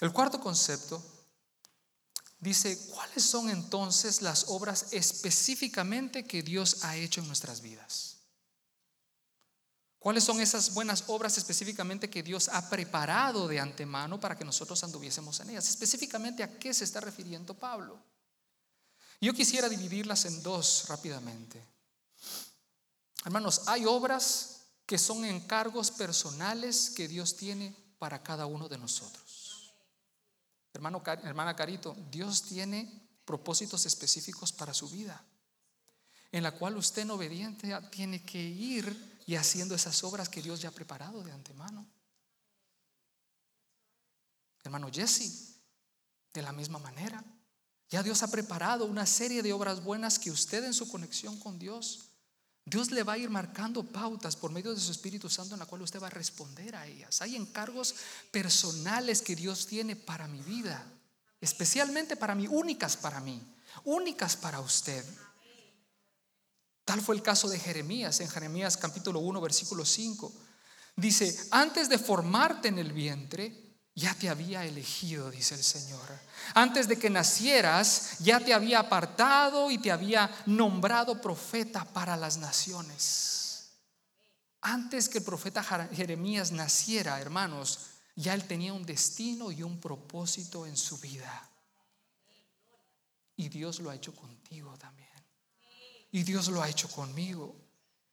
El 0.00 0.12
cuarto 0.12 0.40
concepto 0.40 1.02
dice, 2.38 2.88
¿cuáles 2.88 3.24
son 3.24 3.50
entonces 3.50 4.22
las 4.22 4.46
obras 4.48 4.86
específicamente 4.92 6.24
que 6.24 6.42
Dios 6.42 6.84
ha 6.84 6.96
hecho 6.96 7.20
en 7.20 7.26
nuestras 7.26 7.60
vidas? 7.60 8.18
¿Cuáles 9.98 10.24
son 10.24 10.40
esas 10.40 10.72
buenas 10.72 11.04
obras 11.08 11.36
específicamente 11.36 12.08
que 12.08 12.22
Dios 12.22 12.48
ha 12.48 12.70
preparado 12.70 13.46
de 13.46 13.60
antemano 13.60 14.18
para 14.18 14.38
que 14.38 14.46
nosotros 14.46 14.82
anduviésemos 14.82 15.40
en 15.40 15.50
ellas? 15.50 15.68
Específicamente 15.68 16.42
a 16.42 16.58
qué 16.58 16.72
se 16.72 16.84
está 16.84 17.00
refiriendo 17.00 17.52
Pablo. 17.52 18.02
Yo 19.20 19.34
quisiera 19.34 19.68
dividirlas 19.68 20.24
en 20.24 20.42
dos 20.42 20.86
rápidamente. 20.88 21.62
Hermanos, 23.24 23.62
hay 23.66 23.84
obras 23.84 24.62
que 24.86 24.98
son 24.98 25.24
encargos 25.24 25.90
personales 25.90 26.90
que 26.90 27.06
Dios 27.06 27.36
tiene 27.36 27.76
para 27.98 28.22
cada 28.22 28.46
uno 28.46 28.68
de 28.68 28.78
nosotros. 28.78 29.74
Hermano, 30.72 31.02
hermana 31.04 31.54
Carito, 31.54 31.94
Dios 32.10 32.42
tiene 32.42 33.08
propósitos 33.24 33.84
específicos 33.86 34.52
para 34.52 34.72
su 34.74 34.88
vida. 34.88 35.22
en 36.32 36.44
la 36.44 36.52
cual 36.52 36.76
usted 36.76 37.02
en 37.02 37.10
obediente 37.10 37.76
tiene 37.90 38.24
que 38.24 38.40
ir 38.40 39.20
y 39.26 39.34
haciendo 39.34 39.74
esas 39.74 40.04
obras 40.04 40.28
que 40.28 40.40
Dios 40.40 40.60
ya 40.60 40.68
ha 40.68 40.72
preparado 40.72 41.24
de 41.24 41.32
antemano. 41.32 41.84
Hermano 44.62 44.88
Jesse, 44.92 45.56
de 46.32 46.42
la 46.42 46.52
misma 46.52 46.78
manera, 46.78 47.24
ya 47.90 48.02
Dios 48.02 48.22
ha 48.22 48.30
preparado 48.30 48.86
una 48.86 49.04
serie 49.04 49.42
de 49.42 49.52
obras 49.52 49.82
buenas 49.82 50.18
que 50.18 50.30
usted 50.30 50.64
en 50.64 50.74
su 50.74 50.88
conexión 50.88 51.38
con 51.38 51.58
Dios, 51.58 52.10
Dios 52.64 52.92
le 52.92 53.02
va 53.02 53.14
a 53.14 53.18
ir 53.18 53.30
marcando 53.30 53.82
pautas 53.82 54.36
por 54.36 54.52
medio 54.52 54.72
de 54.72 54.80
su 54.80 54.92
Espíritu 54.92 55.28
Santo 55.28 55.54
en 55.54 55.58
la 55.58 55.66
cual 55.66 55.82
usted 55.82 56.00
va 56.00 56.06
a 56.06 56.10
responder 56.10 56.76
a 56.76 56.86
ellas. 56.86 57.20
Hay 57.20 57.34
encargos 57.34 57.96
personales 58.30 59.22
que 59.22 59.34
Dios 59.34 59.66
tiene 59.66 59.96
para 59.96 60.28
mi 60.28 60.40
vida, 60.42 60.86
especialmente 61.40 62.16
para 62.16 62.36
mí, 62.36 62.46
únicas 62.46 62.96
para 62.96 63.18
mí, 63.20 63.42
únicas 63.84 64.36
para 64.36 64.60
usted. 64.60 65.04
Tal 66.84 67.00
fue 67.00 67.16
el 67.16 67.22
caso 67.22 67.48
de 67.48 67.58
Jeremías 67.58 68.20
en 68.20 68.28
Jeremías 68.28 68.76
capítulo 68.76 69.18
1, 69.18 69.40
versículo 69.40 69.84
5. 69.84 70.32
Dice, 70.94 71.48
antes 71.50 71.88
de 71.88 71.98
formarte 71.98 72.68
en 72.68 72.78
el 72.78 72.92
vientre, 72.92 73.69
ya 73.94 74.14
te 74.14 74.28
había 74.28 74.64
elegido, 74.64 75.30
dice 75.30 75.54
el 75.54 75.62
Señor. 75.62 76.06
Antes 76.54 76.88
de 76.88 76.98
que 76.98 77.10
nacieras, 77.10 78.18
ya 78.20 78.40
te 78.40 78.54
había 78.54 78.80
apartado 78.80 79.70
y 79.70 79.78
te 79.78 79.90
había 79.90 80.30
nombrado 80.46 81.20
profeta 81.20 81.84
para 81.84 82.16
las 82.16 82.38
naciones. 82.38 83.72
Antes 84.62 85.08
que 85.08 85.18
el 85.18 85.24
profeta 85.24 85.62
Jeremías 85.92 86.52
naciera, 86.52 87.20
hermanos, 87.20 87.80
ya 88.14 88.34
él 88.34 88.44
tenía 88.44 88.72
un 88.72 88.84
destino 88.84 89.50
y 89.50 89.62
un 89.62 89.80
propósito 89.80 90.66
en 90.66 90.76
su 90.76 90.98
vida. 90.98 91.48
Y 93.36 93.48
Dios 93.48 93.80
lo 93.80 93.90
ha 93.90 93.94
hecho 93.94 94.14
contigo 94.14 94.76
también. 94.76 95.08
Y 96.12 96.22
Dios 96.24 96.48
lo 96.48 96.62
ha 96.62 96.68
hecho 96.68 96.90
conmigo. 96.90 97.56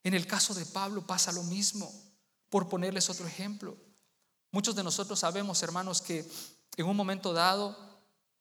En 0.03 0.13
el 0.13 0.25
caso 0.25 0.53
de 0.53 0.65
Pablo 0.65 1.05
pasa 1.05 1.31
lo 1.33 1.43
mismo, 1.43 1.91
por 2.49 2.69
ponerles 2.69 3.09
otro 3.09 3.27
ejemplo. 3.27 3.77
Muchos 4.51 4.75
de 4.75 4.83
nosotros 4.83 5.19
sabemos, 5.19 5.61
hermanos, 5.63 6.01
que 6.01 6.25
en 6.77 6.85
un 6.85 6.95
momento 6.95 7.33
dado 7.33 7.75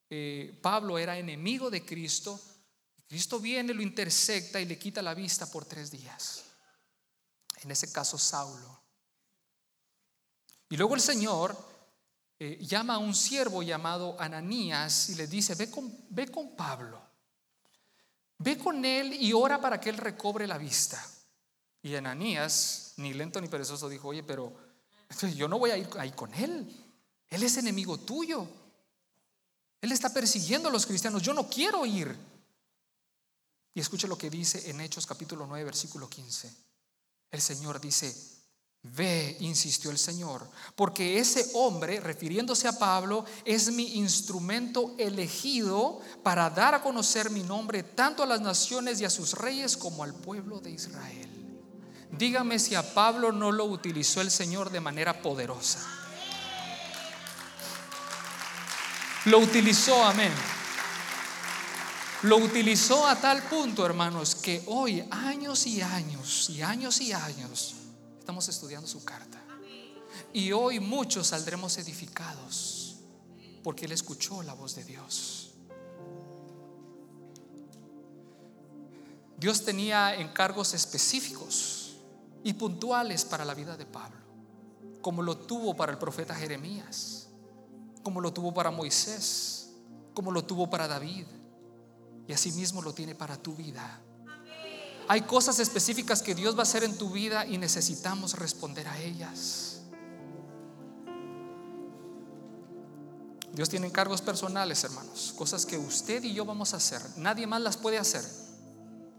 eh, 0.08 0.58
Pablo 0.62 0.98
era 0.98 1.18
enemigo 1.18 1.70
de 1.70 1.84
Cristo. 1.84 2.40
Cristo 3.08 3.40
viene, 3.40 3.74
lo 3.74 3.82
intersecta 3.82 4.60
y 4.60 4.66
le 4.66 4.78
quita 4.78 5.02
la 5.02 5.14
vista 5.14 5.50
por 5.50 5.64
tres 5.64 5.90
días. 5.90 6.44
En 7.62 7.70
ese 7.70 7.90
caso, 7.90 8.18
Saulo. 8.18 8.82
Y 10.68 10.76
luego 10.76 10.94
el 10.94 11.00
Señor 11.00 11.56
eh, 12.38 12.58
llama 12.60 12.94
a 12.94 12.98
un 12.98 13.14
siervo 13.14 13.62
llamado 13.62 14.16
Ananías 14.20 15.08
y 15.08 15.14
le 15.14 15.26
dice, 15.26 15.54
ve 15.54 15.70
con, 15.70 15.92
ve 16.10 16.28
con 16.28 16.54
Pablo, 16.54 17.00
ve 18.38 18.58
con 18.58 18.84
él 18.84 19.14
y 19.14 19.32
ora 19.32 19.60
para 19.60 19.80
que 19.80 19.88
él 19.88 19.96
recobre 19.96 20.46
la 20.46 20.58
vista. 20.58 21.02
Y 21.82 21.94
Ananías, 21.94 22.94
ni 22.96 23.14
lento 23.14 23.40
ni 23.40 23.48
perezoso, 23.48 23.88
dijo, 23.88 24.08
oye, 24.08 24.24
pero 24.24 24.65
yo 25.36 25.48
no 25.48 25.58
voy 25.58 25.70
a 25.70 25.78
ir 25.78 25.88
ahí 25.98 26.12
con 26.12 26.32
él. 26.34 26.66
Él 27.28 27.42
es 27.42 27.56
enemigo 27.56 27.98
tuyo. 27.98 28.46
Él 29.80 29.92
está 29.92 30.12
persiguiendo 30.12 30.68
a 30.68 30.72
los 30.72 30.86
cristianos. 30.86 31.22
Yo 31.22 31.34
no 31.34 31.48
quiero 31.48 31.84
ir. 31.86 32.16
Y 33.74 33.80
escuche 33.80 34.08
lo 34.08 34.16
que 34.16 34.30
dice 34.30 34.70
en 34.70 34.80
Hechos 34.80 35.06
capítulo 35.06 35.46
9, 35.46 35.64
versículo 35.64 36.08
15. 36.08 36.50
El 37.30 37.40
Señor 37.40 37.80
dice, 37.80 38.14
ve, 38.82 39.36
insistió 39.40 39.90
el 39.90 39.98
Señor, 39.98 40.48
porque 40.74 41.18
ese 41.18 41.50
hombre, 41.54 42.00
refiriéndose 42.00 42.68
a 42.68 42.78
Pablo, 42.78 43.24
es 43.44 43.70
mi 43.70 43.96
instrumento 43.96 44.94
elegido 44.98 46.00
para 46.22 46.48
dar 46.48 46.74
a 46.74 46.82
conocer 46.82 47.30
mi 47.30 47.42
nombre 47.42 47.82
tanto 47.82 48.22
a 48.22 48.26
las 48.26 48.40
naciones 48.40 49.00
y 49.00 49.04
a 49.04 49.10
sus 49.10 49.34
reyes 49.34 49.76
como 49.76 50.02
al 50.02 50.14
pueblo 50.14 50.60
de 50.60 50.70
Israel. 50.70 51.35
Dígame 52.10 52.58
si 52.58 52.74
a 52.74 52.94
Pablo 52.94 53.32
no 53.32 53.52
lo 53.52 53.64
utilizó 53.64 54.20
el 54.20 54.30
Señor 54.30 54.70
de 54.70 54.80
manera 54.80 55.20
poderosa. 55.20 55.84
Lo 59.26 59.38
utilizó, 59.40 60.04
amén. 60.04 60.32
Lo 62.22 62.36
utilizó 62.36 63.06
a 63.06 63.16
tal 63.16 63.42
punto, 63.42 63.84
hermanos, 63.84 64.34
que 64.36 64.62
hoy, 64.66 65.04
años 65.10 65.66
y 65.66 65.82
años, 65.82 66.48
y 66.50 66.62
años 66.62 67.00
y 67.00 67.12
años, 67.12 67.74
estamos 68.18 68.48
estudiando 68.48 68.88
su 68.88 69.04
carta. 69.04 69.42
Y 70.32 70.52
hoy 70.52 70.80
muchos 70.80 71.28
saldremos 71.28 71.76
edificados 71.78 72.96
porque 73.62 73.86
Él 73.86 73.92
escuchó 73.92 74.42
la 74.42 74.54
voz 74.54 74.76
de 74.76 74.84
Dios. 74.84 75.50
Dios 79.38 79.64
tenía 79.64 80.14
encargos 80.14 80.72
específicos 80.72 81.75
y 82.44 82.52
puntuales 82.54 83.24
para 83.24 83.44
la 83.44 83.54
vida 83.54 83.76
de 83.76 83.86
Pablo, 83.86 84.20
como 85.02 85.22
lo 85.22 85.36
tuvo 85.36 85.74
para 85.74 85.92
el 85.92 85.98
profeta 85.98 86.34
Jeremías, 86.34 87.28
como 88.02 88.20
lo 88.20 88.32
tuvo 88.32 88.54
para 88.54 88.70
Moisés, 88.70 89.70
como 90.14 90.30
lo 90.30 90.44
tuvo 90.44 90.70
para 90.70 90.88
David, 90.88 91.26
y 92.28 92.32
asimismo 92.32 92.82
lo 92.82 92.92
tiene 92.92 93.14
para 93.14 93.36
tu 93.36 93.54
vida. 93.54 94.00
Hay 95.08 95.22
cosas 95.22 95.58
específicas 95.60 96.22
que 96.22 96.34
Dios 96.34 96.56
va 96.56 96.60
a 96.60 96.62
hacer 96.62 96.82
en 96.82 96.96
tu 96.96 97.10
vida 97.10 97.46
y 97.46 97.58
necesitamos 97.58 98.34
responder 98.34 98.88
a 98.88 98.98
ellas. 99.00 99.82
Dios 103.52 103.70
tiene 103.70 103.86
encargos 103.86 104.20
personales, 104.20 104.84
hermanos, 104.84 105.32
cosas 105.36 105.64
que 105.64 105.78
usted 105.78 106.22
y 106.24 106.34
yo 106.34 106.44
vamos 106.44 106.74
a 106.74 106.76
hacer. 106.76 107.00
Nadie 107.16 107.46
más 107.46 107.62
las 107.62 107.76
puede 107.76 107.96
hacer, 107.96 108.22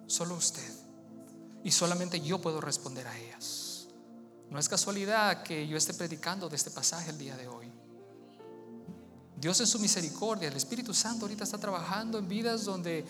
solo 0.05 0.35
usted. 0.35 0.86
Y 1.67 1.71
solamente 1.71 2.21
yo 2.21 2.39
puedo 2.39 2.61
responder 2.61 3.05
a 3.05 3.19
ellas. 3.19 3.87
No 4.49 4.57
es 4.57 4.69
casualidad 4.69 5.43
que 5.43 5.67
yo 5.67 5.75
esté 5.75 5.93
predicando 5.93 6.47
de 6.47 6.55
este 6.55 6.71
pasaje 6.71 7.09
el 7.09 7.17
día 7.17 7.35
de 7.35 7.49
hoy. 7.49 7.69
Dios 9.35 9.59
en 9.59 9.67
su 9.67 9.77
misericordia, 9.77 10.47
el 10.47 10.55
Espíritu 10.55 10.93
Santo 10.93 11.25
ahorita 11.25 11.43
está 11.43 11.57
trabajando 11.57 12.19
en 12.19 12.29
vidas 12.29 12.63
donde 12.63 13.03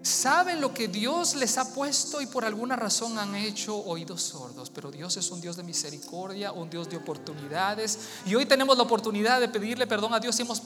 saben 0.00 0.58
lo 0.58 0.72
que 0.72 0.88
Dios 0.88 1.34
les 1.34 1.58
ha 1.58 1.74
puesto 1.74 2.22
y 2.22 2.26
por 2.26 2.46
alguna 2.46 2.76
razón 2.76 3.18
han 3.18 3.34
hecho 3.34 3.76
oídos 3.76 4.22
sordos. 4.22 4.70
Pero 4.70 4.90
Dios 4.90 5.18
es 5.18 5.30
un 5.30 5.42
Dios 5.42 5.58
de 5.58 5.64
misericordia, 5.64 6.52
un 6.52 6.70
Dios 6.70 6.88
de 6.88 6.96
oportunidades. 6.96 7.98
Y 8.24 8.34
hoy 8.34 8.46
tenemos 8.46 8.78
la 8.78 8.84
oportunidad 8.84 9.38
de 9.38 9.50
pedirle 9.50 9.86
perdón 9.86 10.14
a 10.14 10.18
Dios 10.18 10.38
y 10.38 10.42
hemos 10.44 10.62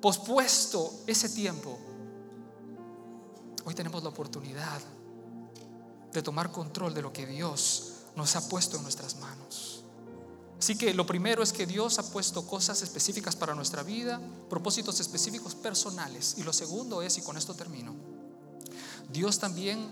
pospuesto 0.00 1.00
ese 1.04 1.30
tiempo. 1.30 1.76
Hoy 3.64 3.74
tenemos 3.74 4.04
la 4.04 4.10
oportunidad 4.10 4.80
de 6.12 6.22
tomar 6.22 6.50
control 6.50 6.94
de 6.94 7.02
lo 7.02 7.12
que 7.12 7.26
Dios 7.26 7.92
nos 8.16 8.36
ha 8.36 8.48
puesto 8.48 8.76
en 8.76 8.82
nuestras 8.82 9.16
manos. 9.16 9.84
Así 10.58 10.76
que 10.76 10.92
lo 10.92 11.06
primero 11.06 11.42
es 11.42 11.52
que 11.52 11.66
Dios 11.66 11.98
ha 11.98 12.10
puesto 12.10 12.44
cosas 12.46 12.82
específicas 12.82 13.36
para 13.36 13.54
nuestra 13.54 13.84
vida, 13.84 14.20
propósitos 14.50 14.98
específicos 14.98 15.54
personales. 15.54 16.34
Y 16.36 16.42
lo 16.42 16.52
segundo 16.52 17.00
es, 17.00 17.16
y 17.18 17.22
con 17.22 17.36
esto 17.36 17.54
termino, 17.54 17.94
Dios 19.08 19.38
también 19.38 19.88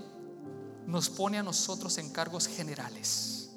nos 0.87 1.09
pone 1.09 1.39
a 1.39 1.43
nosotros 1.43 1.99
encargos 1.99 2.49
generales. 2.49 3.51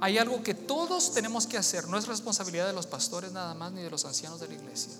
Hay 0.00 0.18
algo 0.18 0.42
que 0.42 0.54
todos 0.54 1.12
tenemos 1.12 1.46
que 1.46 1.58
hacer, 1.58 1.86
no 1.86 1.98
es 1.98 2.06
responsabilidad 2.06 2.66
de 2.66 2.72
los 2.72 2.86
pastores 2.86 3.30
nada 3.30 3.54
más 3.54 3.72
ni 3.72 3.82
de 3.82 3.90
los 3.90 4.04
ancianos 4.04 4.40
de 4.40 4.48
la 4.48 4.54
iglesia. 4.54 4.92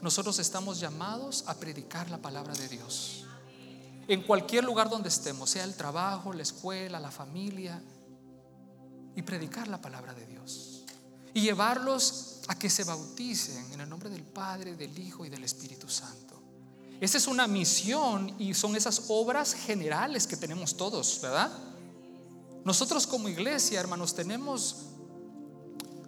Nosotros 0.00 0.38
estamos 0.38 0.78
llamados 0.78 1.44
a 1.46 1.54
predicar 1.54 2.10
la 2.10 2.22
palabra 2.22 2.54
de 2.54 2.68
Dios 2.68 3.25
en 4.08 4.22
cualquier 4.22 4.64
lugar 4.64 4.88
donde 4.88 5.08
estemos, 5.08 5.50
sea 5.50 5.64
el 5.64 5.74
trabajo, 5.74 6.32
la 6.32 6.42
escuela, 6.42 7.00
la 7.00 7.10
familia, 7.10 7.82
y 9.16 9.22
predicar 9.22 9.66
la 9.66 9.80
palabra 9.80 10.14
de 10.14 10.26
Dios. 10.26 10.84
Y 11.34 11.40
llevarlos 11.40 12.40
a 12.48 12.58
que 12.58 12.70
se 12.70 12.84
bauticen 12.84 13.72
en 13.72 13.80
el 13.80 13.88
nombre 13.88 14.10
del 14.10 14.22
Padre, 14.22 14.76
del 14.76 14.96
Hijo 14.98 15.24
y 15.24 15.30
del 15.30 15.42
Espíritu 15.42 15.88
Santo. 15.88 16.40
Esa 17.00 17.18
es 17.18 17.26
una 17.26 17.46
misión 17.46 18.34
y 18.38 18.54
son 18.54 18.76
esas 18.76 19.04
obras 19.08 19.54
generales 19.54 20.26
que 20.26 20.36
tenemos 20.36 20.76
todos, 20.76 21.20
¿verdad? 21.20 21.50
Nosotros 22.64 23.06
como 23.06 23.28
iglesia, 23.28 23.80
hermanos, 23.80 24.14
tenemos 24.14 24.76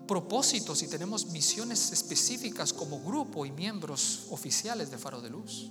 propósitos 0.06 0.82
y 0.82 0.88
tenemos 0.88 1.26
misiones 1.26 1.92
específicas 1.92 2.72
como 2.72 3.00
grupo 3.00 3.44
y 3.44 3.50
miembros 3.50 4.26
oficiales 4.30 4.90
de 4.90 4.98
Faro 4.98 5.20
de 5.20 5.30
Luz. 5.30 5.70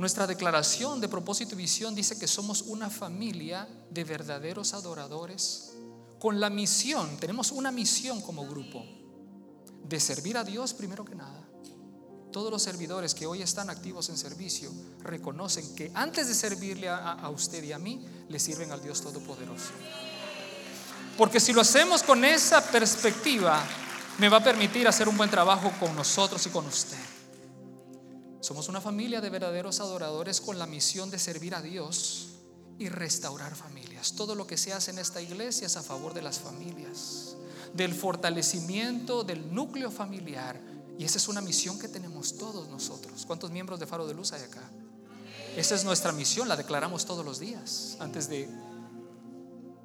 Nuestra 0.00 0.26
declaración 0.26 0.98
de 0.98 1.10
propósito 1.10 1.54
y 1.54 1.58
visión 1.58 1.94
dice 1.94 2.18
que 2.18 2.26
somos 2.26 2.62
una 2.62 2.88
familia 2.88 3.68
de 3.90 4.02
verdaderos 4.02 4.72
adoradores 4.72 5.74
con 6.18 6.40
la 6.40 6.48
misión, 6.48 7.18
tenemos 7.18 7.52
una 7.52 7.70
misión 7.70 8.22
como 8.22 8.46
grupo, 8.46 8.82
de 9.84 10.00
servir 10.00 10.38
a 10.38 10.44
Dios 10.44 10.72
primero 10.72 11.04
que 11.04 11.14
nada. 11.14 11.46
Todos 12.32 12.50
los 12.50 12.62
servidores 12.62 13.14
que 13.14 13.26
hoy 13.26 13.42
están 13.42 13.68
activos 13.68 14.08
en 14.08 14.16
servicio 14.16 14.72
reconocen 15.02 15.74
que 15.76 15.90
antes 15.92 16.28
de 16.28 16.34
servirle 16.34 16.88
a, 16.88 17.28
usted 17.28 17.62
y 17.62 17.72
a 17.72 17.78
mí, 17.78 18.02
le 18.26 18.38
sirven 18.38 18.72
al 18.72 18.82
Dios 18.82 19.02
Todopoderoso. 19.02 19.68
Porque 21.18 21.40
si 21.40 21.52
lo 21.52 21.60
hacemos 21.60 22.02
con 22.02 22.24
esa 22.24 22.62
perspectiva, 22.62 23.62
me 24.16 24.30
va 24.30 24.38
a 24.38 24.44
permitir 24.44 24.88
hacer 24.88 25.10
un 25.10 25.18
buen 25.18 25.28
trabajo 25.28 25.70
con 25.78 25.94
nosotros 25.94 26.46
y 26.46 26.48
con 26.48 26.66
usted. 26.66 27.19
Somos 28.40 28.68
una 28.68 28.80
familia 28.80 29.20
de 29.20 29.30
verdaderos 29.30 29.80
adoradores 29.80 30.40
con 30.40 30.58
la 30.58 30.66
misión 30.66 31.10
de 31.10 31.18
servir 31.18 31.54
a 31.54 31.60
Dios 31.60 32.28
y 32.78 32.88
restaurar 32.88 33.54
familias. 33.54 34.14
Todo 34.14 34.34
lo 34.34 34.46
que 34.46 34.56
se 34.56 34.72
hace 34.72 34.90
en 34.90 34.98
esta 34.98 35.20
iglesia 35.20 35.66
es 35.66 35.76
a 35.76 35.82
favor 35.82 36.14
de 36.14 36.22
las 36.22 36.38
familias, 36.38 37.36
del 37.74 37.94
fortalecimiento 37.94 39.22
del 39.22 39.54
núcleo 39.54 39.90
familiar. 39.90 40.58
Y 40.98 41.04
esa 41.04 41.18
es 41.18 41.28
una 41.28 41.42
misión 41.42 41.78
que 41.78 41.88
tenemos 41.88 42.38
todos 42.38 42.68
nosotros. 42.68 43.26
¿Cuántos 43.26 43.50
miembros 43.50 43.78
de 43.78 43.86
Faro 43.86 44.06
de 44.06 44.14
Luz 44.14 44.32
hay 44.32 44.42
acá? 44.42 44.70
Esa 45.56 45.74
es 45.74 45.84
nuestra 45.84 46.12
misión, 46.12 46.48
la 46.48 46.56
declaramos 46.56 47.04
todos 47.04 47.24
los 47.24 47.38
días 47.38 47.96
antes 48.00 48.28
de 48.28 48.48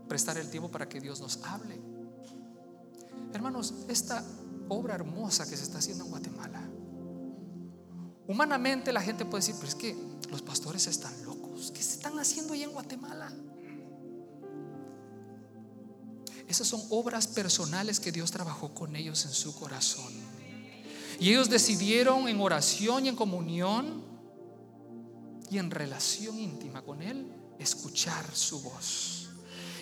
prestar 0.07 0.37
el 0.37 0.49
tiempo 0.49 0.69
para 0.69 0.87
que 0.87 1.01
Dios 1.01 1.19
nos 1.19 1.39
hable. 1.43 1.81
Hermanos, 3.33 3.73
esta 3.89 4.23
obra 4.69 4.95
hermosa 4.95 5.49
que 5.49 5.57
se 5.57 5.63
está 5.63 5.79
haciendo 5.79 6.05
en 6.05 6.11
Guatemala, 6.11 6.69
humanamente 8.27 8.91
la 8.91 9.01
gente 9.01 9.25
puede 9.25 9.41
decir, 9.41 9.55
pero 9.55 9.67
es 9.67 9.75
que 9.75 9.95
los 10.29 10.41
pastores 10.41 10.87
están 10.87 11.23
locos, 11.23 11.71
¿qué 11.71 11.81
se 11.81 11.93
están 11.93 12.17
haciendo 12.19 12.53
ahí 12.53 12.63
en 12.63 12.71
Guatemala? 12.71 13.31
Esas 16.47 16.67
son 16.67 16.81
obras 16.89 17.27
personales 17.27 17.99
que 17.99 18.11
Dios 18.11 18.31
trabajó 18.31 18.73
con 18.73 18.95
ellos 18.95 19.25
en 19.25 19.31
su 19.31 19.55
corazón. 19.55 20.13
Y 21.19 21.29
ellos 21.29 21.49
decidieron 21.49 22.27
en 22.27 22.39
oración 22.39 23.05
y 23.05 23.09
en 23.09 23.15
comunión 23.15 24.03
y 25.49 25.57
en 25.57 25.71
relación 25.71 26.37
íntima 26.37 26.81
con 26.81 27.01
Él 27.01 27.31
escuchar 27.57 28.25
su 28.35 28.61
voz. 28.61 29.29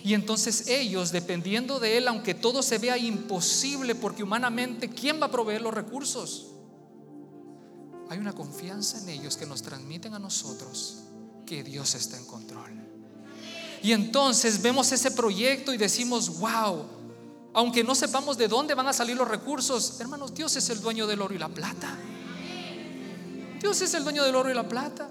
Y 0.02 0.14
entonces 0.14 0.68
ellos, 0.68 1.12
dependiendo 1.12 1.80
de 1.80 1.96
Él, 1.96 2.08
aunque 2.08 2.34
todo 2.34 2.62
se 2.62 2.78
vea 2.78 2.98
imposible, 2.98 3.94
porque 3.94 4.22
humanamente, 4.22 4.90
¿quién 4.90 5.20
va 5.20 5.26
a 5.26 5.30
proveer 5.30 5.62
los 5.62 5.72
recursos? 5.72 6.53
Hay 8.10 8.18
una 8.18 8.32
confianza 8.32 8.98
en 8.98 9.08
ellos 9.08 9.36
que 9.36 9.46
nos 9.46 9.62
transmiten 9.62 10.14
a 10.14 10.18
nosotros 10.18 10.98
que 11.46 11.62
Dios 11.62 11.94
está 11.94 12.18
en 12.18 12.24
control. 12.26 12.72
Y 13.82 13.92
entonces 13.92 14.62
vemos 14.62 14.92
ese 14.92 15.10
proyecto 15.10 15.72
y 15.72 15.76
decimos, 15.76 16.38
wow, 16.38 16.86
aunque 17.52 17.84
no 17.84 17.94
sepamos 17.94 18.38
de 18.38 18.48
dónde 18.48 18.74
van 18.74 18.88
a 18.88 18.92
salir 18.92 19.16
los 19.16 19.28
recursos, 19.28 20.00
hermanos, 20.00 20.34
Dios 20.34 20.56
es 20.56 20.70
el 20.70 20.80
dueño 20.80 21.06
del 21.06 21.20
oro 21.20 21.34
y 21.34 21.38
la 21.38 21.48
plata. 21.48 21.96
Dios 23.60 23.80
es 23.80 23.94
el 23.94 24.04
dueño 24.04 24.24
del 24.24 24.34
oro 24.34 24.50
y 24.50 24.54
la 24.54 24.68
plata 24.68 25.10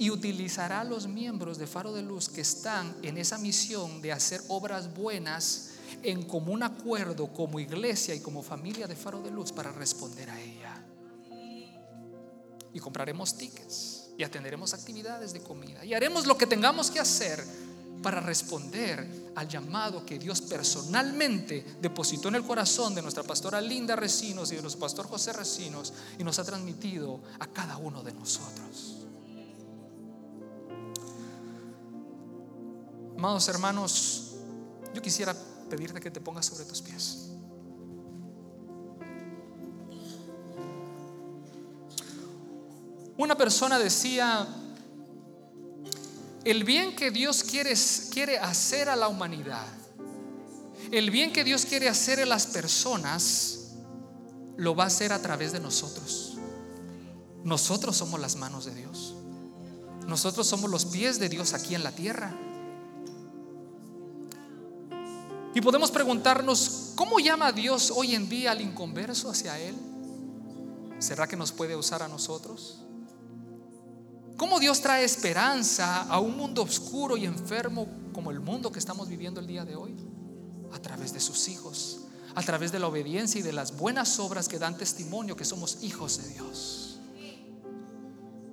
y 0.00 0.08
utilizará 0.08 0.80
a 0.80 0.84
los 0.84 1.06
miembros 1.06 1.58
de 1.58 1.66
Faro 1.66 1.92
de 1.92 2.00
Luz 2.00 2.30
que 2.30 2.40
están 2.40 2.96
en 3.02 3.18
esa 3.18 3.36
misión 3.36 4.00
de 4.00 4.12
hacer 4.12 4.40
obras 4.48 4.94
buenas 4.94 5.72
en 6.02 6.22
común 6.22 6.62
acuerdo 6.62 7.26
como 7.34 7.60
iglesia 7.60 8.14
y 8.14 8.20
como 8.20 8.42
familia 8.42 8.86
de 8.86 8.96
Faro 8.96 9.20
de 9.20 9.30
Luz 9.30 9.52
para 9.52 9.72
responder 9.72 10.30
a 10.30 10.40
ella. 10.40 10.79
Y 12.72 12.80
compraremos 12.80 13.36
tickets 13.36 14.10
y 14.16 14.22
atenderemos 14.22 14.74
actividades 14.74 15.32
de 15.32 15.40
comida 15.40 15.84
y 15.84 15.94
haremos 15.94 16.26
lo 16.26 16.36
que 16.36 16.46
tengamos 16.46 16.90
que 16.90 17.00
hacer 17.00 17.42
para 18.02 18.20
responder 18.20 19.32
al 19.34 19.48
llamado 19.48 20.04
que 20.04 20.18
Dios 20.18 20.40
personalmente 20.42 21.64
depositó 21.80 22.28
en 22.28 22.36
el 22.36 22.44
corazón 22.44 22.94
de 22.94 23.02
nuestra 23.02 23.22
pastora 23.22 23.60
Linda 23.60 23.96
Recinos 23.96 24.52
y 24.52 24.56
de 24.56 24.62
nuestro 24.62 24.80
pastor 24.80 25.06
José 25.06 25.32
Recinos 25.32 25.92
y 26.18 26.24
nos 26.24 26.38
ha 26.38 26.44
transmitido 26.44 27.20
a 27.38 27.46
cada 27.46 27.76
uno 27.76 28.02
de 28.02 28.12
nosotros. 28.12 28.96
Amados 33.16 33.48
hermanos, 33.48 34.34
yo 34.94 35.02
quisiera 35.02 35.34
pedirte 35.68 36.00
que 36.00 36.10
te 36.10 36.20
pongas 36.20 36.46
sobre 36.46 36.64
tus 36.64 36.80
pies. 36.80 37.29
Una 43.20 43.36
persona 43.36 43.78
decía, 43.78 44.48
el 46.42 46.64
bien 46.64 46.96
que 46.96 47.10
Dios 47.10 47.44
quiere, 47.44 47.74
quiere 48.10 48.38
hacer 48.38 48.88
a 48.88 48.96
la 48.96 49.08
humanidad, 49.08 49.66
el 50.90 51.10
bien 51.10 51.30
que 51.30 51.44
Dios 51.44 51.66
quiere 51.66 51.90
hacer 51.90 52.18
a 52.20 52.24
las 52.24 52.46
personas, 52.46 53.72
lo 54.56 54.74
va 54.74 54.84
a 54.84 54.86
hacer 54.86 55.12
a 55.12 55.20
través 55.20 55.52
de 55.52 55.60
nosotros. 55.60 56.38
Nosotros 57.44 57.94
somos 57.94 58.18
las 58.18 58.36
manos 58.36 58.64
de 58.64 58.74
Dios. 58.74 59.14
Nosotros 60.06 60.46
somos 60.46 60.70
los 60.70 60.86
pies 60.86 61.18
de 61.18 61.28
Dios 61.28 61.52
aquí 61.52 61.74
en 61.74 61.84
la 61.84 61.92
tierra. 61.92 62.34
Y 65.54 65.60
podemos 65.60 65.90
preguntarnos, 65.90 66.92
¿cómo 66.94 67.20
llama 67.20 67.52
Dios 67.52 67.92
hoy 67.94 68.14
en 68.14 68.30
día 68.30 68.52
al 68.52 68.62
inconverso 68.62 69.28
hacia 69.28 69.58
Él? 69.58 69.76
¿Será 71.00 71.26
que 71.28 71.36
nos 71.36 71.52
puede 71.52 71.76
usar 71.76 72.02
a 72.02 72.08
nosotros? 72.08 72.84
¿Cómo 74.40 74.58
Dios 74.58 74.80
trae 74.80 75.04
esperanza 75.04 76.04
a 76.04 76.18
un 76.18 76.34
mundo 76.34 76.62
oscuro 76.62 77.18
y 77.18 77.26
enfermo 77.26 77.86
como 78.14 78.30
el 78.30 78.40
mundo 78.40 78.72
que 78.72 78.78
estamos 78.78 79.06
viviendo 79.06 79.38
el 79.38 79.46
día 79.46 79.66
de 79.66 79.76
hoy? 79.76 79.94
A 80.72 80.78
través 80.78 81.12
de 81.12 81.20
sus 81.20 81.46
hijos, 81.48 82.06
a 82.34 82.40
través 82.40 82.72
de 82.72 82.78
la 82.78 82.86
obediencia 82.86 83.38
y 83.38 83.42
de 83.42 83.52
las 83.52 83.76
buenas 83.76 84.18
obras 84.18 84.48
que 84.48 84.58
dan 84.58 84.78
testimonio 84.78 85.36
que 85.36 85.44
somos 85.44 85.82
hijos 85.82 86.22
de 86.22 86.28
Dios. 86.30 87.00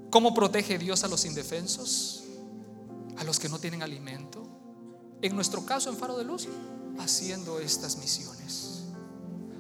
¿Cómo 0.09 0.33
protege 0.33 0.77
Dios 0.77 1.05
a 1.05 1.07
los 1.07 1.23
indefensos? 1.23 2.25
A 3.15 3.23
los 3.23 3.39
que 3.39 3.47
no 3.47 3.57
tienen 3.57 3.81
alimento. 3.81 4.45
En 5.21 5.35
nuestro 5.35 5.65
caso 5.65 5.89
en 5.89 5.95
Faro 5.95 6.17
de 6.17 6.25
Luz, 6.25 6.49
haciendo 6.99 7.61
estas 7.61 7.95
misiones, 7.95 8.83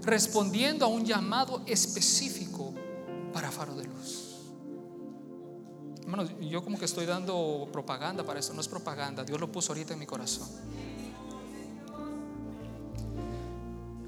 respondiendo 0.01 0.83
a 0.83 0.89
un 0.89 1.05
llamado 1.05 1.61
específico 1.67 2.73
para 3.31 3.49
Faro 3.49 3.75
de 3.75 3.85
Luz. 3.85 4.26
Hermanos, 6.07 6.31
yo 6.39 6.63
como 6.63 6.79
que 6.79 6.85
estoy 6.85 7.05
dando 7.05 7.67
propaganda 7.69 8.23
para 8.23 8.39
eso, 8.39 8.53
no 8.53 8.61
es 8.61 8.69
propaganda, 8.69 9.25
Dios 9.25 9.41
lo 9.41 9.51
puso 9.51 9.73
ahorita 9.73 9.91
en 9.91 9.99
mi 9.99 10.05
corazón. 10.05 10.47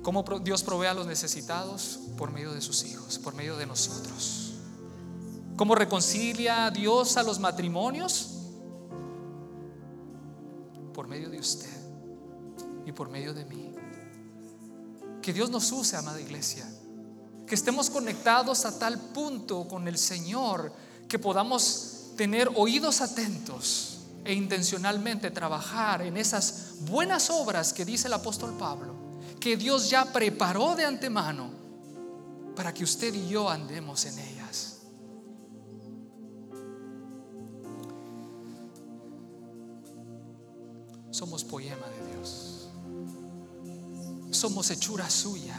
¿Cómo 0.02 0.24
Dios 0.41 0.64
provee 0.64 0.88
a 0.88 0.93
los 0.93 1.08
necesitados? 1.08 2.00
Por 2.18 2.32
medio 2.32 2.54
de 2.54 2.62
sus 2.62 2.86
hijos, 2.86 3.20
por 3.20 3.36
medio 3.36 3.58
de 3.58 3.66
nosotros. 3.66 4.54
¿Cómo 5.58 5.76
reconcilia 5.76 6.72
Dios 6.72 7.18
a 7.18 7.24
los 7.24 7.38
matrimonios? 7.38 8.45
Por 10.93 11.10
medio 11.10 11.30
de 11.30 11.38
usted 11.38 11.84
y 12.86 12.93
por 12.93 13.10
medio 13.10 13.34
de 13.34 13.43
mí. 13.43 13.76
Que 15.22 15.34
Dios 15.34 15.50
nos 15.50 15.70
use, 15.74 15.97
amada 15.97 16.22
iglesia. 16.22 16.66
Que 17.45 17.56
estemos 17.56 17.89
conectados 17.89 18.64
a 18.64 18.80
tal 18.80 18.97
punto 19.12 19.68
con 19.68 19.86
el 19.89 19.97
Señor 19.97 20.72
que 21.10 21.20
podamos 21.20 22.12
tener 22.16 22.49
oídos 22.55 23.01
atentos 23.01 23.97
e 24.24 24.34
intencionalmente 24.34 25.32
trabajar 25.32 26.01
en 26.03 26.16
esas 26.16 26.76
buenas 26.82 27.30
obras 27.30 27.74
que 27.74 27.84
dice 27.84 28.07
el 28.07 28.14
apóstol 28.14 28.55
Pablo, 28.57 28.93
que 29.41 29.57
Dios 29.57 29.89
ya 29.89 30.05
preparó 30.05 30.76
de 30.76 30.86
antemano 30.86 31.51
para 32.55 32.74
que 32.74 32.86
usted 32.86 33.14
y 33.14 33.28
yo 33.28 33.49
andemos 33.49 34.05
en 34.05 34.20
ellas. 34.20 34.78
Somos 41.12 41.43
poema 41.43 41.88
de 41.88 42.14
Dios 42.14 42.49
somos 44.39 44.70
hechura 44.72 45.10
suya. 45.10 45.57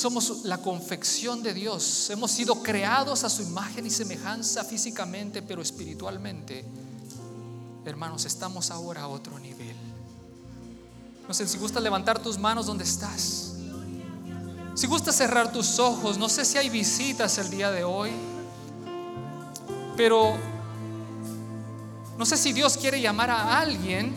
Somos 0.00 0.44
la 0.44 0.56
confección 0.56 1.42
de 1.42 1.52
Dios. 1.52 2.08
Hemos 2.08 2.30
sido 2.30 2.62
creados 2.62 3.22
a 3.22 3.28
su 3.28 3.42
imagen 3.42 3.84
y 3.84 3.90
semejanza 3.90 4.64
físicamente, 4.64 5.42
pero 5.42 5.60
espiritualmente. 5.60 6.64
Hermanos, 7.84 8.24
estamos 8.24 8.70
ahora 8.70 9.02
a 9.02 9.08
otro 9.08 9.38
nivel. 9.38 9.76
No 11.28 11.34
sé 11.34 11.46
si 11.46 11.58
gusta 11.58 11.80
levantar 11.80 12.18
tus 12.18 12.38
manos 12.38 12.64
donde 12.64 12.84
estás. 12.84 13.52
Si 14.74 14.86
gusta 14.86 15.12
cerrar 15.12 15.52
tus 15.52 15.78
ojos, 15.78 16.16
no 16.16 16.30
sé 16.30 16.46
si 16.46 16.56
hay 16.56 16.70
visitas 16.70 17.36
el 17.36 17.50
día 17.50 17.70
de 17.70 17.84
hoy, 17.84 18.12
pero 19.98 20.32
no 22.16 22.24
sé 22.24 22.38
si 22.38 22.54
Dios 22.54 22.78
quiere 22.78 23.02
llamar 23.02 23.28
a 23.28 23.58
alguien 23.58 24.14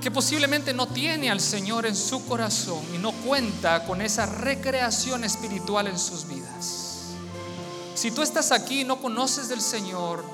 que 0.00 0.10
posiblemente 0.10 0.72
no 0.72 0.88
tiene 0.88 1.30
al 1.30 1.40
Señor 1.40 1.84
en 1.84 1.94
su 1.94 2.24
corazón 2.26 2.82
y 2.94 2.98
no 2.98 3.12
cuenta 3.12 3.84
con 3.84 4.00
esa 4.00 4.26
recreación 4.26 5.24
espiritual 5.24 5.86
en 5.86 5.98
sus 5.98 6.26
vidas. 6.26 6.90
Si 7.94 8.10
tú 8.10 8.22
estás 8.22 8.50
aquí 8.50 8.80
y 8.80 8.84
no 8.84 9.00
conoces 9.00 9.48
del 9.48 9.60
Señor, 9.60 10.24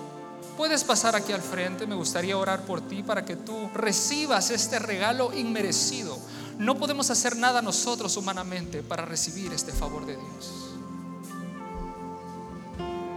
puedes 0.56 0.84
pasar 0.84 1.16
aquí 1.16 1.32
al 1.32 1.42
frente. 1.42 1.86
Me 1.86 1.96
gustaría 1.96 2.38
orar 2.38 2.64
por 2.64 2.80
ti 2.80 3.02
para 3.02 3.24
que 3.24 3.34
tú 3.34 3.68
recibas 3.74 4.50
este 4.50 4.78
regalo 4.78 5.32
inmerecido. 5.34 6.16
No 6.58 6.76
podemos 6.76 7.10
hacer 7.10 7.36
nada 7.36 7.60
nosotros 7.60 8.16
humanamente 8.16 8.84
para 8.84 9.04
recibir 9.04 9.52
este 9.52 9.72
favor 9.72 10.06
de 10.06 10.16
Dios. 10.16 10.52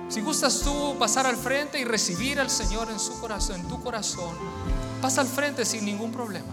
Si 0.09 0.21
gustas 0.21 0.61
tú 0.61 0.95
pasar 0.97 1.27
al 1.27 1.37
frente 1.37 1.79
y 1.79 1.83
recibir 1.83 2.39
al 2.39 2.49
Señor 2.49 2.89
en 2.89 2.99
su 2.99 3.19
corazón, 3.19 3.61
en 3.61 3.67
tu 3.67 3.81
corazón, 3.83 4.35
Pasa 5.01 5.21
al 5.21 5.27
frente 5.27 5.65
sin 5.65 5.85
ningún 5.85 6.11
problema. 6.11 6.47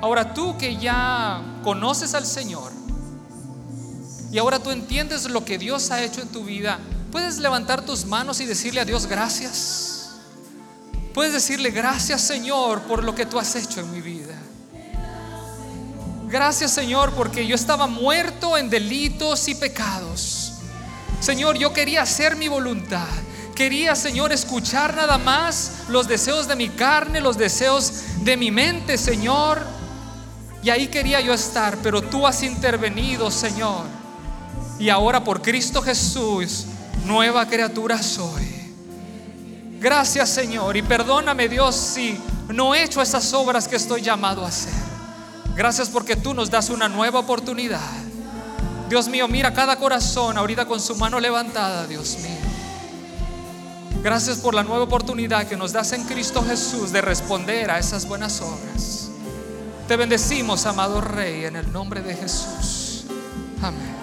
Ahora 0.00 0.34
tú 0.34 0.56
que 0.58 0.76
ya 0.76 1.42
conoces 1.62 2.14
al 2.14 2.26
Señor 2.26 2.72
y 4.32 4.38
ahora 4.38 4.58
tú 4.58 4.70
entiendes 4.70 5.28
lo 5.28 5.44
que 5.44 5.58
Dios 5.58 5.90
ha 5.90 6.02
hecho 6.02 6.22
en 6.22 6.28
tu 6.28 6.44
vida, 6.44 6.78
¿Puedes 7.12 7.40
levantar 7.40 7.84
tus 7.84 8.06
manos 8.06 8.40
y 8.40 8.46
decirle 8.46 8.80
a 8.80 8.86
Dios 8.86 9.06
gracias? 9.06 10.12
Puedes 11.12 11.34
decirle 11.34 11.70
gracias 11.70 12.22
Señor 12.22 12.80
por 12.84 13.04
lo 13.04 13.14
que 13.14 13.26
tú 13.26 13.38
has 13.38 13.54
hecho 13.54 13.80
en 13.80 13.92
mi 13.92 14.00
vida. 14.00 14.34
Gracias 16.26 16.70
Señor 16.70 17.12
porque 17.12 17.46
yo 17.46 17.54
estaba 17.54 17.86
muerto 17.86 18.56
en 18.56 18.70
delitos 18.70 19.46
y 19.48 19.54
pecados. 19.54 20.54
Señor, 21.20 21.58
yo 21.58 21.74
quería 21.74 22.00
hacer 22.00 22.34
mi 22.34 22.48
voluntad. 22.48 23.06
Quería, 23.54 23.94
Señor, 23.94 24.32
escuchar 24.32 24.96
nada 24.96 25.18
más 25.18 25.84
los 25.88 26.08
deseos 26.08 26.48
de 26.48 26.56
mi 26.56 26.68
carne, 26.70 27.20
los 27.20 27.36
deseos 27.36 27.92
de 28.24 28.36
mi 28.36 28.50
mente, 28.50 28.96
Señor. 28.96 29.60
Y 30.62 30.70
ahí 30.70 30.88
quería 30.88 31.20
yo 31.20 31.34
estar, 31.34 31.76
pero 31.82 32.00
tú 32.00 32.26
has 32.26 32.42
intervenido, 32.42 33.30
Señor. 33.30 33.84
Y 34.78 34.88
ahora 34.88 35.22
por 35.22 35.42
Cristo 35.42 35.82
Jesús, 35.82 36.66
nueva 37.04 37.46
criatura 37.46 38.02
soy. 38.02 38.52
Gracias, 39.80 40.30
Señor. 40.30 40.76
Y 40.76 40.82
perdóname, 40.82 41.48
Dios, 41.48 41.76
si 41.76 42.18
no 42.48 42.74
he 42.74 42.84
hecho 42.84 43.02
esas 43.02 43.32
obras 43.34 43.68
que 43.68 43.76
estoy 43.76 44.00
llamado 44.00 44.44
a 44.44 44.48
hacer. 44.48 44.72
Gracias 45.54 45.88
porque 45.88 46.16
tú 46.16 46.32
nos 46.32 46.50
das 46.50 46.70
una 46.70 46.88
nueva 46.88 47.18
oportunidad. 47.18 47.80
Dios 48.88 49.08
mío, 49.08 49.28
mira 49.28 49.52
cada 49.52 49.76
corazón 49.76 50.38
ahorita 50.38 50.66
con 50.66 50.80
su 50.80 50.94
mano 50.96 51.18
levantada, 51.20 51.86
Dios 51.86 52.18
mío. 52.18 52.51
Gracias 54.02 54.38
por 54.38 54.54
la 54.54 54.64
nueva 54.64 54.82
oportunidad 54.82 55.46
que 55.46 55.56
nos 55.56 55.72
das 55.72 55.92
en 55.92 56.04
Cristo 56.04 56.44
Jesús 56.44 56.90
de 56.90 57.00
responder 57.00 57.70
a 57.70 57.78
esas 57.78 58.06
buenas 58.06 58.40
obras. 58.40 59.10
Te 59.86 59.96
bendecimos, 59.96 60.66
amado 60.66 61.00
Rey, 61.00 61.44
en 61.44 61.54
el 61.54 61.72
nombre 61.72 62.02
de 62.02 62.14
Jesús. 62.14 63.04
Amén. 63.62 64.01